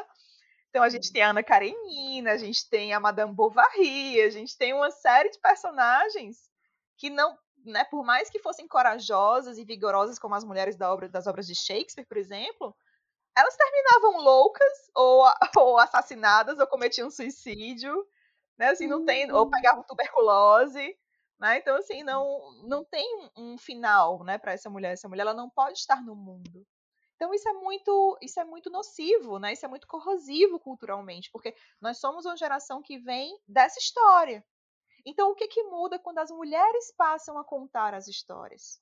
Então 0.71 0.83
a 0.83 0.89
gente 0.89 1.13
tem 1.13 1.23
a 1.23 1.31
Ana 1.31 1.43
Karenina, 1.43 2.33
a 2.33 2.37
gente 2.37 2.69
tem 2.69 2.93
a 2.93 3.01
Madame 3.01 3.35
Bovary, 3.35 4.21
a 4.21 4.31
gente 4.31 4.57
tem 4.57 4.73
uma 4.73 4.91
série 4.91 5.31
de 5.31 5.39
personagens 5.41 6.49
que 6.97 7.11
não 7.11 7.37
né, 7.65 7.85
por 7.85 8.05
mais 8.05 8.31
que 8.31 8.39
fossem 8.39 8.67
corajosas 8.67 9.59
e 9.59 9.65
vigorosas 9.65 10.19
como 10.19 10.35
as 10.35 10.45
mulheres 10.45 10.77
da 10.77 10.93
obra, 10.93 11.09
das 11.09 11.27
obras 11.27 11.47
de 11.47 11.55
Shakespeare, 11.55 12.07
por 12.07 12.17
exemplo, 12.17 12.75
elas 13.37 13.57
terminavam 13.57 14.23
loucas 14.23 14.91
ou, 14.95 15.25
ou 15.57 15.79
assassinadas 15.79 16.59
ou 16.59 16.67
cometiam 16.67 17.11
suicídio, 17.11 18.07
né? 18.59 18.71
Assim, 18.71 18.87
não 18.87 19.05
tem, 19.05 19.31
ou 19.33 19.45
uhum. 19.45 19.51
pegavam 19.51 19.85
tuberculose, 19.85 20.97
né? 21.39 21.59
Então 21.59 21.77
assim, 21.77 22.03
não 22.03 22.53
não 22.65 22.85
tem 22.85 23.31
um 23.37 23.57
final, 23.57 24.25
né, 24.25 24.39
para 24.39 24.53
essa 24.53 24.69
mulher. 24.69 24.93
Essa 24.93 25.09
mulher 25.09 25.23
ela 25.23 25.35
não 25.35 25.49
pode 25.49 25.79
estar 25.79 26.03
no 26.03 26.17
mundo. 26.17 26.67
Então 27.15 27.35
isso 27.35 27.49
é 27.49 27.53
muito, 27.53 28.19
isso 28.23 28.39
é 28.39 28.45
muito 28.45 28.71
nocivo, 28.71 29.39
né? 29.39 29.53
Isso 29.53 29.67
é 29.67 29.69
muito 29.69 29.87
corrosivo 29.87 30.59
culturalmente, 30.61 31.31
porque 31.33 31.55
nós 31.81 31.99
somos 31.99 32.25
uma 32.25 32.37
geração 32.37 32.81
que 32.81 32.99
vem 32.99 33.37
dessa 33.47 33.79
história, 33.81 34.45
então, 35.09 35.31
o 35.31 35.35
que, 35.35 35.49
que 35.49 35.63
muda 35.65 35.99
quando 35.99 36.19
as 36.19 36.31
mulheres 36.31 36.93
passam 36.97 37.39
a 37.39 37.45
contar 37.45 37.95
as 37.95 38.09
histórias? 38.09 38.81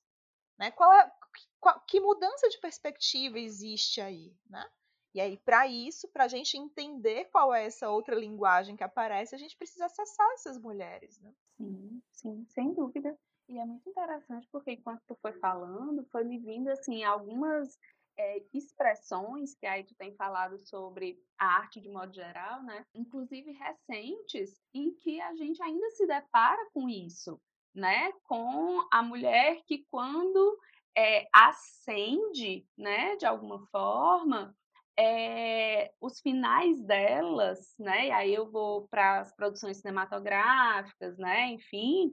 Né? 0.57 0.71
Qual 0.71 0.91
é, 0.91 1.11
qual, 1.59 1.79
que 1.87 1.99
mudança 1.99 2.49
de 2.49 2.59
perspectiva 2.59 3.39
existe 3.39 4.01
aí? 4.01 4.35
Né? 4.49 4.65
E 5.13 5.21
aí, 5.21 5.37
para 5.37 5.67
isso, 5.67 6.07
para 6.09 6.25
a 6.25 6.27
gente 6.27 6.57
entender 6.57 7.25
qual 7.25 7.53
é 7.53 7.65
essa 7.65 7.89
outra 7.89 8.15
linguagem 8.15 8.75
que 8.75 8.83
aparece, 8.83 9.33
a 9.33 9.37
gente 9.37 9.55
precisa 9.55 9.85
acessar 9.85 10.29
essas 10.33 10.57
mulheres. 10.59 11.19
Né? 11.21 11.33
Sim, 11.57 12.01
sim, 12.11 12.45
sem 12.49 12.73
dúvida. 12.73 13.17
E 13.49 13.57
é 13.57 13.65
muito 13.65 13.89
interessante 13.89 14.47
porque 14.51 14.71
enquanto 14.71 15.01
tu 15.07 15.15
foi 15.21 15.33
falando, 15.33 16.05
foi 16.11 16.23
me 16.23 16.37
vindo 16.37 16.67
assim 16.67 17.03
algumas 17.03 17.79
é, 18.17 18.41
expressões 18.53 19.55
que 19.55 19.65
aí 19.65 19.83
tu 19.83 19.95
tem 19.95 20.13
falado 20.15 20.57
sobre 20.57 21.17
a 21.37 21.45
arte 21.57 21.79
de 21.79 21.89
modo 21.89 22.13
geral, 22.13 22.63
né? 22.63 22.83
Inclusive 22.93 23.51
recentes, 23.51 24.59
em 24.73 24.93
que 24.93 25.21
a 25.21 25.35
gente 25.35 25.61
ainda 25.61 25.89
se 25.91 26.05
depara 26.07 26.67
com 26.73 26.89
isso, 26.89 27.39
né? 27.73 28.11
Com 28.23 28.85
a 28.91 29.03
mulher 29.03 29.61
que 29.65 29.85
quando 29.91 30.59
é, 30.97 31.27
ascende, 31.31 32.65
né, 32.75 33.15
de 33.17 33.25
alguma 33.25 33.59
forma, 33.67 34.55
é, 34.99 35.91
os 36.01 36.19
finais 36.19 36.81
delas, 36.81 37.75
né? 37.77 38.07
E 38.07 38.11
aí 38.11 38.33
eu 38.33 38.49
vou 38.49 38.87
para 38.87 39.19
as 39.19 39.35
produções 39.35 39.77
cinematográficas, 39.77 41.17
né? 41.19 41.51
Enfim, 41.51 42.11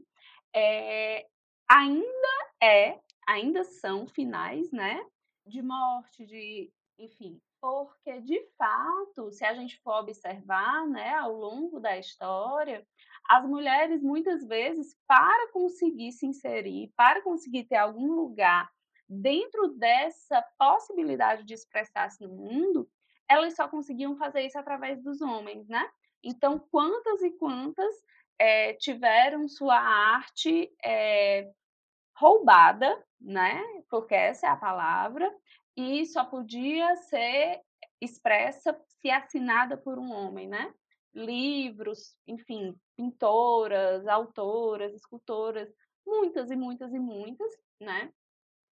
é, 0.54 1.26
ainda 1.66 2.04
é, 2.62 3.00
ainda 3.26 3.64
são 3.64 4.06
finais, 4.06 4.70
né? 4.70 5.00
De 5.46 5.62
morte, 5.62 6.24
de, 6.24 6.72
enfim, 6.98 7.40
porque 7.60 8.20
de 8.20 8.40
fato, 8.56 9.30
se 9.30 9.44
a 9.44 9.54
gente 9.54 9.80
for 9.82 10.00
observar, 10.00 10.86
né, 10.86 11.14
ao 11.14 11.32
longo 11.32 11.80
da 11.80 11.98
história, 11.98 12.86
as 13.28 13.44
mulheres 13.46 14.02
muitas 14.02 14.46
vezes 14.46 14.96
para 15.06 15.50
conseguir 15.52 16.12
se 16.12 16.26
inserir, 16.26 16.92
para 16.96 17.22
conseguir 17.22 17.64
ter 17.64 17.76
algum 17.76 18.12
lugar 18.12 18.70
dentro 19.08 19.68
dessa 19.76 20.42
possibilidade 20.58 21.44
de 21.44 21.54
expressar-se 21.54 22.22
no 22.22 22.28
mundo, 22.28 22.88
elas 23.28 23.54
só 23.54 23.68
conseguiam 23.68 24.16
fazer 24.16 24.42
isso 24.42 24.58
através 24.58 25.02
dos 25.02 25.20
homens, 25.20 25.68
né? 25.68 25.88
Então, 26.22 26.58
quantas 26.70 27.22
e 27.22 27.30
quantas 27.32 27.94
é, 28.38 28.74
tiveram 28.74 29.48
sua 29.48 29.78
arte 29.78 30.70
é, 30.84 31.50
roubada, 32.16 33.02
né? 33.24 33.62
Porque 33.88 34.14
essa 34.14 34.46
é 34.46 34.50
a 34.50 34.56
palavra, 34.56 35.32
e 35.76 36.04
só 36.06 36.24
podia 36.24 36.94
ser 36.96 37.60
expressa 38.00 38.78
se 39.00 39.10
assinada 39.10 39.76
por 39.76 39.98
um 39.98 40.12
homem, 40.12 40.46
né? 40.46 40.72
Livros, 41.14 42.16
enfim, 42.26 42.76
pintoras, 42.96 44.06
autoras, 44.06 44.94
escultoras, 44.94 45.72
muitas 46.06 46.50
e 46.50 46.56
muitas 46.56 46.92
e 46.92 46.98
muitas, 46.98 47.50
né? 47.80 48.12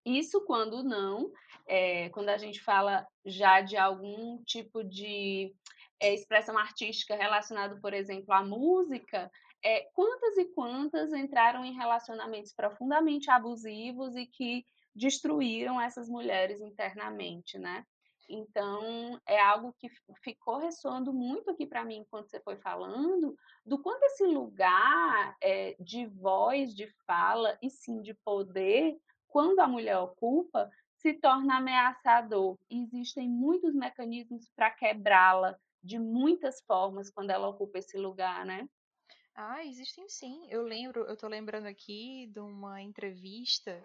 Isso 0.05 0.41
quando 0.45 0.83
não, 0.83 1.31
é, 1.67 2.09
quando 2.11 2.31
a 2.31 2.39
gente 2.39 2.63
fala 2.63 3.07
já 3.27 3.61
de 3.61 3.77
algum 3.77 4.43
tipo 4.45 4.83
de 4.83 5.55
é, 6.01 6.15
expressão 6.15 6.57
artística 6.57 7.15
relacionado, 7.15 7.81
por 7.81 7.93
exemplo, 7.93 8.33
à 8.33 8.43
música, 8.43 9.31
é, 9.65 9.89
quantas 9.95 10.37
e 10.39 10.47
quantas 10.47 11.13
entraram 11.13 11.65
em 11.65 11.75
relacionamentos 11.75 12.53
profundamente 12.53 13.31
abusivos 13.31 14.15
e 14.15 14.27
que 14.27 14.65
destruíram 14.95 15.81
essas 15.81 16.09
mulheres 16.09 16.61
internamente, 16.61 17.59
né? 17.59 17.85
Então, 18.29 19.19
é 19.27 19.41
algo 19.41 19.73
que 19.79 19.89
ficou 20.23 20.59
ressoando 20.59 21.15
muito 21.15 21.51
aqui 21.51 21.67
para 21.67 21.85
mim 21.85 21.99
enquanto 21.99 22.29
você 22.29 22.41
foi 22.41 22.57
falando, 22.57 23.35
do 23.65 23.83
quanto 23.83 24.03
esse 24.05 24.27
lugar 24.27 25.35
é, 25.43 25.75
de 25.81 26.05
voz, 26.07 26.75
de 26.75 26.87
fala 27.07 27.57
e 27.63 27.71
sim 27.71 28.03
de 28.03 28.13
poder 28.13 28.99
quando 29.29 29.61
a 29.61 29.69
mulher 29.69 29.99
ocupa, 29.99 30.71
se 30.97 31.15
torna 31.15 31.57
ameaçador. 31.57 32.59
Existem 32.71 33.29
muitos 33.29 33.75
mecanismos 33.75 34.51
para 34.55 34.71
quebrá-la 34.71 35.57
de 35.83 35.99
muitas 35.99 36.61
formas 36.63 37.11
quando 37.11 37.31
ela 37.31 37.49
ocupa 37.49 37.79
esse 37.79 37.97
lugar, 37.97 38.45
né? 38.45 38.69
Ah, 39.41 39.65
existem 39.65 40.09
sim. 40.09 40.49
Eu 40.51 40.63
lembro, 40.63 41.03
eu 41.07 41.17
tô 41.17 41.29
lembrando 41.29 41.67
aqui 41.67 42.27
de 42.27 42.41
uma 42.41 42.83
entrevista. 42.83 43.81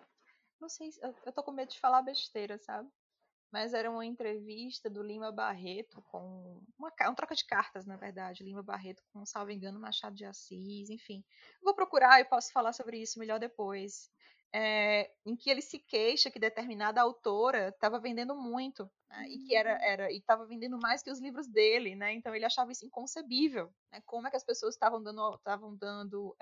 Não 0.59 0.67
sei, 0.69 0.89
eu, 1.01 1.15
eu 1.25 1.31
tô 1.33 1.43
com 1.43 1.51
medo 1.51 1.69
de 1.71 1.79
falar 1.79 2.01
besteira, 2.01 2.57
sabe? 2.57 2.89
Mas 3.51 3.73
era 3.73 3.91
uma 3.91 4.05
entrevista 4.05 4.89
do 4.89 5.03
Lima 5.03 5.31
Barreto 5.31 6.01
com 6.03 6.61
uma, 6.77 6.91
um 7.09 7.15
troca 7.15 7.35
de 7.35 7.45
cartas, 7.45 7.85
na 7.85 7.97
verdade, 7.97 8.43
Lima 8.43 8.63
Barreto 8.63 9.03
com, 9.13 9.25
salvo 9.25 9.51
engano, 9.51 9.79
Machado 9.79 10.15
de 10.15 10.25
Assis, 10.25 10.89
enfim. 10.89 11.23
Vou 11.63 11.75
procurar 11.75 12.19
e 12.21 12.25
posso 12.25 12.51
falar 12.51 12.73
sobre 12.73 13.01
isso 13.01 13.19
melhor 13.19 13.39
depois 13.39 14.09
é, 14.53 15.09
em 15.25 15.35
que 15.35 15.49
ele 15.49 15.61
se 15.61 15.79
queixa 15.79 16.29
que 16.29 16.39
determinada 16.39 17.01
autora 17.01 17.69
estava 17.69 17.99
vendendo 17.99 18.35
muito 18.35 18.89
né, 19.09 19.27
e 19.27 19.39
que 19.39 19.55
era, 19.55 19.73
hum. 19.73 19.81
era 19.81 20.11
e 20.11 20.17
estava 20.17 20.45
vendendo 20.45 20.77
mais 20.79 21.01
que 21.01 21.09
os 21.09 21.19
livros 21.19 21.47
dele, 21.47 21.95
né? 21.95 22.13
Então 22.13 22.35
ele 22.35 22.45
achava 22.45 22.71
isso 22.71 22.85
inconcebível. 22.85 23.73
Né, 23.91 24.01
como 24.05 24.27
é 24.27 24.29
que 24.29 24.37
as 24.37 24.45
pessoas 24.45 24.75
estavam 24.75 25.01
dando 25.01 25.35
estavam 25.35 25.75
dando 25.75 26.35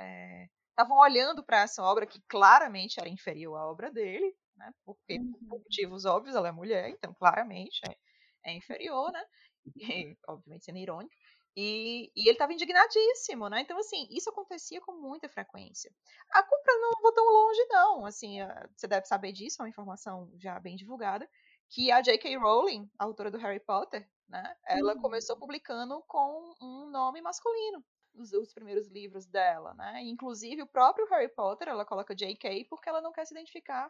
estavam 0.70 0.98
é, 0.98 1.10
olhando 1.10 1.42
para 1.44 1.62
essa 1.62 1.82
obra 1.82 2.06
que 2.06 2.22
claramente 2.28 3.00
era 3.00 3.08
inferior 3.08 3.56
à 3.56 3.66
obra 3.66 3.90
dele, 3.90 4.36
né? 4.58 4.70
Porque 4.86 5.18
uhum. 5.18 5.32
por 5.32 5.60
motivos 5.60 6.04
óbvios 6.04 6.36
ela 6.36 6.50
é 6.50 6.52
mulher, 6.52 6.90
então 6.90 7.14
claramente 7.14 7.80
é, 7.88 8.52
é 8.52 8.54
inferior, 8.54 9.10
né? 9.12 9.24
E, 9.78 10.18
obviamente 10.28 10.66
sendo 10.66 10.80
irônico. 10.80 11.16
E, 11.56 12.12
e, 12.16 12.22
ele 12.22 12.32
estava 12.32 12.54
indignadíssimo, 12.54 13.50
né? 13.50 13.62
Então, 13.62 13.78
assim, 13.78 14.08
isso 14.10 14.30
acontecia 14.30 14.80
com 14.80 14.94
muita 14.94 15.28
frequência. 15.28 15.92
A 16.32 16.44
culpa 16.44 16.72
não 16.80 17.02
vou 17.02 17.12
tão 17.12 17.26
longe, 17.26 17.66
não. 17.70 18.06
Assim, 18.06 18.38
você 18.76 18.88
deve 18.88 19.06
saber 19.06 19.34
disso, 19.34 19.62
é 19.62 19.64
uma 19.64 19.70
informação 19.70 20.32
já 20.38 20.60
bem 20.60 20.76
divulgada, 20.76 21.30
que 21.70 21.92
a 21.92 22.02
J.K. 22.02 22.38
Rowling, 22.38 22.90
a 22.98 23.04
autora 23.04 23.30
do 23.30 23.38
Harry 23.38 23.60
Potter, 23.60 24.08
né? 24.30 24.56
Ela 24.66 24.94
uhum. 24.96 25.02
começou 25.02 25.38
publicando 25.38 26.02
com 26.08 26.56
um 26.62 26.90
nome 26.90 27.22
masculino. 27.22 27.84
Os, 28.14 28.34
os, 28.34 28.54
primeiros 28.54 28.90
livros 28.90 29.26
dela, 29.26 29.74
né? 29.74 30.02
Inclusive 30.04 30.62
o 30.62 30.68
próprio 30.68 31.08
Harry 31.08 31.30
Potter, 31.30 31.70
ela 31.70 31.86
coloca 31.86 32.16
J.K. 32.16 32.66
porque 32.70 32.90
ela 32.90 33.02
não 33.02 33.14
quer 33.14 33.26
se 33.26 33.34
identificar 33.34 33.90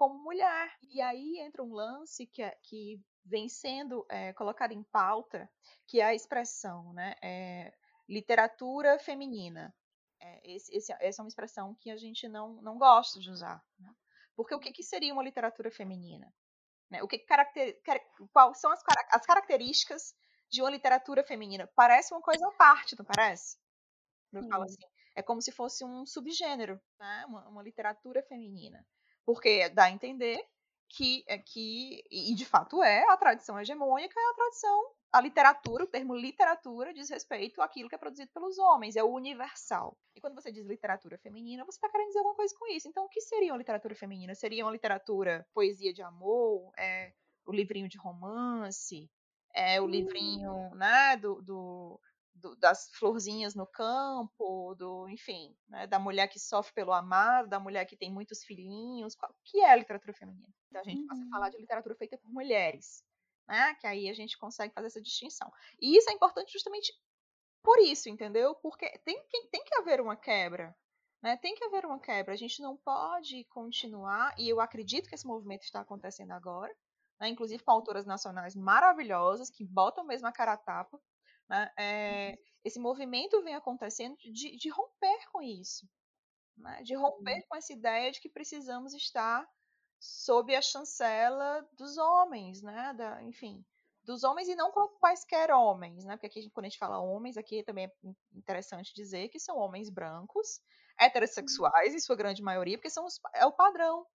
como 0.00 0.18
mulher. 0.24 0.74
E 0.80 1.02
aí 1.02 1.38
entra 1.40 1.62
um 1.62 1.74
lance 1.74 2.26
que, 2.26 2.42
é, 2.42 2.56
que 2.62 2.98
vem 3.22 3.50
sendo 3.50 4.06
é, 4.08 4.32
colocado 4.32 4.72
em 4.72 4.82
pauta, 4.82 5.46
que 5.86 6.00
é 6.00 6.04
a 6.04 6.14
expressão, 6.14 6.94
né? 6.94 7.14
É, 7.22 7.74
literatura 8.08 8.98
feminina. 8.98 9.74
É, 10.18 10.54
esse, 10.54 10.74
esse, 10.74 10.90
essa 11.00 11.20
é 11.20 11.22
uma 11.22 11.28
expressão 11.28 11.74
que 11.74 11.90
a 11.90 11.98
gente 11.98 12.26
não, 12.30 12.62
não 12.62 12.78
gosta 12.78 13.20
de 13.20 13.30
usar. 13.30 13.62
Né? 13.78 13.94
Porque 14.34 14.54
o 14.54 14.58
que, 14.58 14.72
que 14.72 14.82
seria 14.82 15.12
uma 15.12 15.22
literatura 15.22 15.70
feminina? 15.70 16.32
Né? 16.90 17.02
O 17.02 17.08
que 17.08 17.18
caracter, 17.18 17.78
quais 18.32 18.58
são 18.58 18.72
as, 18.72 18.82
as 19.12 19.26
características 19.26 20.14
de 20.50 20.62
uma 20.62 20.70
literatura 20.70 21.22
feminina? 21.22 21.70
Parece 21.76 22.14
uma 22.14 22.22
coisa 22.22 22.48
à 22.48 22.52
parte, 22.52 22.96
não 22.98 23.04
parece? 23.04 23.58
Eu 24.32 24.48
falo 24.48 24.62
assim, 24.62 24.82
é 25.14 25.22
como 25.22 25.42
se 25.42 25.52
fosse 25.52 25.84
um 25.84 26.06
subgênero, 26.06 26.80
né? 26.98 27.26
uma, 27.28 27.48
uma 27.48 27.62
literatura 27.62 28.22
feminina. 28.22 28.82
Porque 29.24 29.68
dá 29.70 29.84
a 29.84 29.90
entender 29.90 30.44
que, 30.88 31.24
é 31.26 31.38
que, 31.38 32.02
e 32.10 32.34
de 32.34 32.44
fato 32.44 32.82
é, 32.82 33.04
a 33.08 33.16
tradição 33.16 33.58
hegemônica 33.60 34.18
é 34.18 34.30
a 34.30 34.34
tradição, 34.34 34.92
a 35.12 35.20
literatura, 35.20 35.84
o 35.84 35.88
termo 35.88 36.14
literatura 36.14 36.92
diz 36.92 37.08
respeito 37.10 37.60
àquilo 37.60 37.88
que 37.88 37.94
é 37.94 37.98
produzido 37.98 38.30
pelos 38.32 38.58
homens, 38.58 38.96
é 38.96 39.02
o 39.02 39.12
universal. 39.12 39.96
E 40.14 40.20
quando 40.20 40.34
você 40.34 40.52
diz 40.52 40.66
literatura 40.66 41.18
feminina, 41.18 41.64
você 41.64 41.76
está 41.76 41.88
querendo 41.88 42.08
dizer 42.08 42.18
alguma 42.18 42.36
coisa 42.36 42.54
com 42.58 42.66
isso. 42.68 42.88
Então, 42.88 43.04
o 43.04 43.08
que 43.08 43.20
seria 43.20 43.52
uma 43.52 43.58
literatura 43.58 43.94
feminina? 43.94 44.34
Seria 44.34 44.64
uma 44.64 44.72
literatura 44.72 45.46
poesia 45.52 45.92
de 45.92 46.02
amor, 46.02 46.72
é, 46.76 47.12
o 47.44 47.52
livrinho 47.52 47.88
de 47.88 47.98
romance, 47.98 49.10
é 49.52 49.80
o 49.80 49.86
livrinho 49.86 50.52
hum. 50.52 50.74
né, 50.74 51.16
do, 51.16 51.42
do 51.42 52.00
do, 52.34 52.56
das 52.56 52.90
florzinhas 52.94 53.54
no 53.54 53.66
campo, 53.66 54.74
do, 54.74 55.08
enfim, 55.08 55.56
né, 55.68 55.86
da 55.86 55.98
mulher 55.98 56.28
que 56.28 56.38
sofre 56.38 56.72
pelo 56.72 56.92
amado, 56.92 57.48
da 57.48 57.60
mulher 57.60 57.84
que 57.84 57.96
tem 57.96 58.12
muitos 58.12 58.44
filhinhos, 58.44 59.14
qual, 59.14 59.34
que 59.44 59.60
é 59.60 59.70
a 59.70 59.76
literatura 59.76 60.12
feminina? 60.12 60.48
Então 60.68 60.80
a 60.80 60.84
gente 60.84 61.00
uhum. 61.00 61.06
passa 61.06 61.22
a 61.22 61.28
falar 61.28 61.46
uhum. 61.46 61.50
de 61.52 61.58
literatura 61.58 61.94
feita 61.94 62.18
por 62.18 62.32
mulheres, 62.32 63.04
né, 63.48 63.74
que 63.74 63.86
aí 63.86 64.08
a 64.08 64.14
gente 64.14 64.38
consegue 64.38 64.72
fazer 64.72 64.86
essa 64.86 65.00
distinção. 65.00 65.50
E 65.80 65.96
isso 65.96 66.10
é 66.10 66.12
importante 66.12 66.52
justamente 66.52 66.92
por 67.62 67.78
isso, 67.78 68.08
entendeu? 68.08 68.54
Porque 68.54 68.88
tem, 69.04 69.22
tem 69.50 69.64
que 69.64 69.74
haver 69.76 70.00
uma 70.00 70.16
quebra, 70.16 70.74
né? 71.22 71.36
Tem 71.36 71.54
que 71.54 71.64
haver 71.64 71.84
uma 71.84 72.00
quebra. 72.00 72.32
A 72.32 72.36
gente 72.36 72.62
não 72.62 72.76
pode 72.76 73.44
continuar, 73.44 74.34
e 74.38 74.48
eu 74.48 74.60
acredito 74.60 75.08
que 75.08 75.14
esse 75.14 75.26
movimento 75.26 75.62
está 75.62 75.80
acontecendo 75.80 76.32
agora, 76.32 76.74
né? 77.20 77.28
inclusive 77.28 77.62
com 77.62 77.70
autoras 77.70 78.06
nacionais 78.06 78.54
maravilhosas 78.56 79.50
que 79.50 79.64
botam 79.64 80.04
mesmo 80.04 80.26
a 80.26 80.32
cara 80.32 80.54
a 80.54 80.56
tapa 80.56 80.98
né? 81.50 81.72
É, 81.76 82.38
esse 82.64 82.78
movimento 82.78 83.42
vem 83.42 83.56
acontecendo 83.56 84.16
de, 84.16 84.56
de 84.56 84.68
romper 84.68 85.28
com 85.32 85.42
isso, 85.42 85.84
né? 86.56 86.80
de 86.82 86.94
romper 86.94 87.34
uhum. 87.34 87.42
com 87.48 87.56
essa 87.56 87.72
ideia 87.72 88.12
de 88.12 88.20
que 88.20 88.28
precisamos 88.28 88.94
estar 88.94 89.44
sob 89.98 90.54
a 90.54 90.62
chancela 90.62 91.68
dos 91.72 91.98
homens, 91.98 92.62
né? 92.62 92.94
Da, 92.94 93.22
enfim, 93.24 93.64
dos 94.04 94.22
homens 94.22 94.48
e 94.48 94.54
não 94.54 94.70
quaisquer 95.00 95.50
homens, 95.50 96.04
né? 96.04 96.16
Porque 96.16 96.26
aqui, 96.26 96.50
quando 96.50 96.66
a 96.66 96.68
gente 96.68 96.78
fala 96.78 97.00
homens, 97.00 97.36
aqui 97.36 97.64
também 97.64 97.86
é 97.86 97.92
interessante 98.32 98.94
dizer 98.94 99.28
que 99.28 99.40
são 99.40 99.58
homens 99.58 99.90
brancos, 99.90 100.60
heterossexuais, 100.98 101.94
em 101.94 102.00
sua 102.00 102.16
grande 102.16 102.42
maioria, 102.42 102.78
porque 102.78 102.88
são 102.88 103.04
os, 103.04 103.18
é 103.34 103.44
o 103.44 103.52
padrão. 103.52 104.06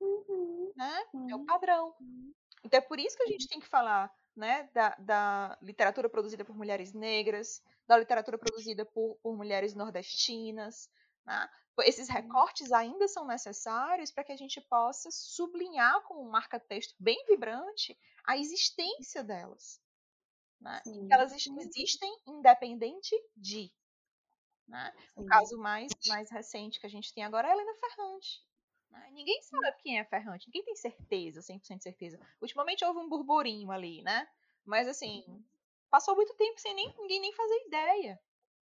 Uhum. 0.00 0.72
Né? 0.76 1.04
É 1.30 1.34
o 1.34 1.44
padrão. 1.44 1.94
Uhum. 2.00 2.32
Então 2.64 2.78
é 2.78 2.80
por 2.80 2.98
isso 2.98 3.16
que 3.16 3.24
a 3.24 3.26
gente 3.26 3.48
tem 3.48 3.60
que 3.60 3.66
falar 3.66 4.10
né, 4.36 4.68
da, 4.72 4.96
da, 4.98 5.58
literatura 5.60 6.08
produzida 6.08 6.44
por 6.44 6.56
mulheres 6.56 6.92
negras, 6.92 7.62
da 7.86 7.98
literatura 7.98 8.38
produzida 8.38 8.84
por, 8.84 9.18
por 9.22 9.36
mulheres 9.36 9.74
nordestinas. 9.74 10.88
Né? 11.24 11.48
Esses 11.80 12.08
uhum. 12.08 12.14
recortes 12.14 12.72
ainda 12.72 13.08
são 13.08 13.26
necessários 13.26 14.10
para 14.10 14.24
que 14.24 14.32
a 14.32 14.36
gente 14.36 14.60
possa 14.60 15.10
sublinhar 15.10 16.02
com 16.02 16.22
um 16.22 16.30
marca-texto 16.30 16.94
bem 16.98 17.22
vibrante 17.26 17.98
a 18.24 18.36
existência 18.36 19.24
delas. 19.24 19.80
Né? 20.60 20.82
Elas 21.10 21.32
existem 21.32 22.14
independente 22.26 23.16
de. 23.34 23.72
Né? 24.68 24.92
O 25.16 25.24
caso 25.24 25.58
mais, 25.58 25.90
mais 26.06 26.30
recente 26.30 26.78
que 26.78 26.86
a 26.86 26.90
gente 26.90 27.12
tem 27.12 27.24
agora 27.24 27.48
é 27.48 27.50
a 27.50 27.54
Helena 27.54 27.74
Ferrante. 27.74 28.44
Né? 28.90 29.10
Ninguém 29.12 29.40
sabe 29.42 29.76
quem 29.82 29.98
é 29.98 30.04
Ferrante, 30.04 30.48
ninguém 30.48 30.64
tem 30.64 30.76
certeza, 30.76 31.42
100% 31.42 31.82
certeza. 31.82 32.20
Ultimamente 32.40 32.84
houve 32.84 32.98
um 32.98 33.08
burburinho 33.08 33.70
ali, 33.70 34.02
né? 34.02 34.28
Mas 34.64 34.88
assim, 34.88 35.24
passou 35.90 36.14
muito 36.16 36.34
tempo 36.34 36.60
sem 36.60 36.74
nem, 36.74 36.94
ninguém 36.98 37.20
nem 37.20 37.32
fazer 37.32 37.66
ideia. 37.66 38.20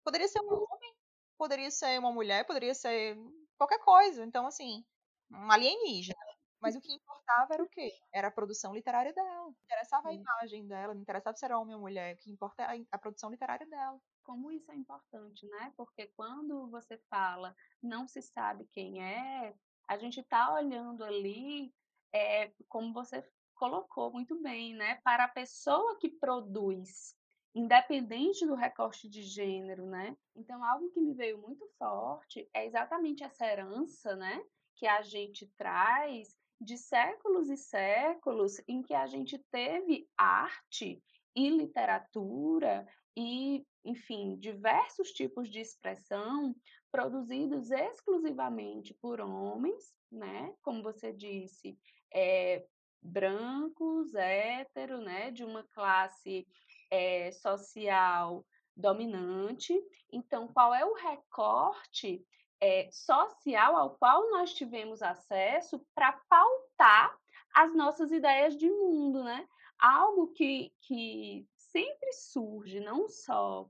Poderia 0.05 0.29
ser 0.29 0.41
um 0.41 0.53
homem, 0.53 0.95
poderia 1.37 1.71
ser 1.71 1.99
uma 1.99 2.13
mulher, 2.13 2.45
poderia 2.47 2.75
ser 2.75 3.17
qualquer 3.57 3.79
coisa. 3.81 4.25
Então, 4.25 4.47
assim, 4.47 4.85
um 5.31 5.51
alienígena. 5.51 6.19
Mas 6.61 6.75
o 6.75 6.81
que 6.81 6.93
importava 6.93 7.55
era 7.55 7.63
o 7.63 7.69
quê? 7.69 7.93
Era 8.13 8.29
a 8.29 8.33
produção 8.33 8.75
literária 8.75 9.13
dela. 9.13 9.45
Não 9.45 9.55
interessava 9.65 10.09
a 10.09 10.13
imagem 10.13 10.67
dela, 10.67 10.95
não 10.95 11.03
interessava 11.03 11.37
se 11.37 11.45
era 11.45 11.59
homem 11.59 11.75
ou 11.75 11.81
mulher. 11.81 12.15
O 12.15 12.19
que 12.19 12.31
importa 12.31 12.63
é 12.63 12.85
a 12.91 12.99
produção 12.99 13.31
literária 13.31 13.67
dela. 13.67 14.01
Como 14.25 14.51
isso 14.51 14.71
é 14.73 14.75
importante, 14.75 15.47
né? 15.47 15.73
Porque 15.77 16.09
quando 16.17 16.69
você 16.69 16.99
fala 17.09 17.55
não 17.81 18.09
se 18.09 18.21
sabe 18.21 18.67
quem 18.73 19.03
é, 19.03 19.55
a 19.89 19.97
gente 19.97 20.21
está 20.21 20.55
olhando 20.55 21.03
ali, 21.03 21.73
é, 22.13 22.53
como 22.69 22.93
você 22.93 23.25
colocou 23.55 24.13
muito 24.13 24.41
bem, 24.41 24.75
né? 24.75 25.01
Para 25.03 25.25
a 25.25 25.29
pessoa 25.29 25.99
que 25.99 26.09
produz, 26.09 27.17
independente 27.55 28.47
do 28.47 28.55
recorte 28.55 29.09
de 29.09 29.23
gênero, 29.23 29.87
né? 29.87 30.17
Então, 30.37 30.63
algo 30.63 30.91
que 30.91 31.01
me 31.01 31.15
veio 31.15 31.39
muito 31.39 31.67
forte 31.79 32.49
é 32.55 32.67
exatamente 32.67 33.25
essa 33.25 33.47
herança, 33.47 34.15
né? 34.15 34.41
Que 34.77 34.87
a 34.87 35.03
gente 35.03 35.47
traz 35.57 36.37
de 36.61 36.77
séculos 36.77 37.49
e 37.49 37.57
séculos 37.57 38.61
em 38.69 38.83
que 38.83 38.95
a 38.95 39.07
gente 39.07 39.39
teve 39.51 40.09
arte 40.17 41.03
e 41.35 41.51
literatura 41.51 42.87
e, 43.17 43.65
enfim, 43.85 44.37
diversos 44.37 45.11
tipos 45.13 45.49
de 45.49 45.61
expressão 45.61 46.55
produzidos 46.91 47.71
exclusivamente 47.71 48.95
por 48.95 49.21
homens, 49.21 49.95
né? 50.11 50.55
Como 50.63 50.83
você 50.83 51.13
disse, 51.13 51.79
é, 52.13 52.67
brancos, 53.03 54.15
hétero, 54.15 55.01
né? 55.01 55.31
De 55.31 55.45
uma 55.45 55.65
classe 55.73 56.47
é, 56.91 57.31
social 57.33 58.45
dominante. 58.77 59.75
Então, 60.11 60.49
qual 60.49 60.75
é 60.75 60.85
o 60.85 60.95
recorte 60.95 62.25
é, 62.61 62.89
social 62.91 63.77
ao 63.77 63.97
qual 63.97 64.31
nós 64.31 64.55
tivemos 64.55 65.03
acesso 65.03 65.85
para 65.95 66.13
pautar 66.29 67.17
as 67.55 67.75
nossas 67.75 68.11
ideias 68.11 68.57
de 68.57 68.71
mundo, 68.71 69.23
né? 69.23 69.47
Algo 69.79 70.29
que, 70.29 70.73
que 70.81 71.47
sempre 71.57 72.13
surge, 72.13 72.81
não 72.81 73.09
só 73.09 73.69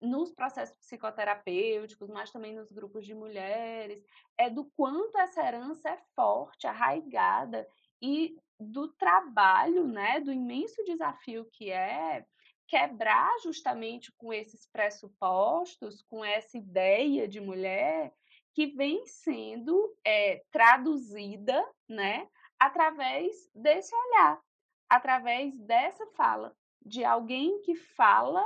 nos 0.00 0.32
processos 0.32 0.76
psicoterapêuticos, 0.76 2.10
mas 2.10 2.30
também 2.30 2.54
nos 2.54 2.70
grupos 2.70 3.06
de 3.06 3.14
mulheres, 3.14 4.04
é 4.36 4.50
do 4.50 4.64
quanto 4.76 5.16
essa 5.18 5.42
herança 5.42 5.90
é 5.90 5.98
forte, 6.14 6.66
arraigada 6.66 7.66
e 8.02 8.36
do 8.58 8.88
trabalho, 8.92 9.86
né, 9.86 10.20
do 10.20 10.32
imenso 10.32 10.82
desafio 10.84 11.48
que 11.52 11.70
é 11.70 12.24
quebrar 12.66 13.30
justamente 13.42 14.12
com 14.12 14.32
esses 14.32 14.66
pressupostos, 14.66 16.02
com 16.02 16.24
essa 16.24 16.56
ideia 16.56 17.28
de 17.28 17.40
mulher 17.40 18.12
que 18.54 18.66
vem 18.66 19.04
sendo 19.06 19.94
é, 20.04 20.42
traduzida, 20.50 21.62
né, 21.88 22.28
através 22.58 23.50
desse 23.54 23.94
olhar, 23.94 24.40
através 24.88 25.58
dessa 25.58 26.06
fala, 26.16 26.56
de 26.84 27.04
alguém 27.04 27.60
que 27.62 27.74
fala, 27.74 28.44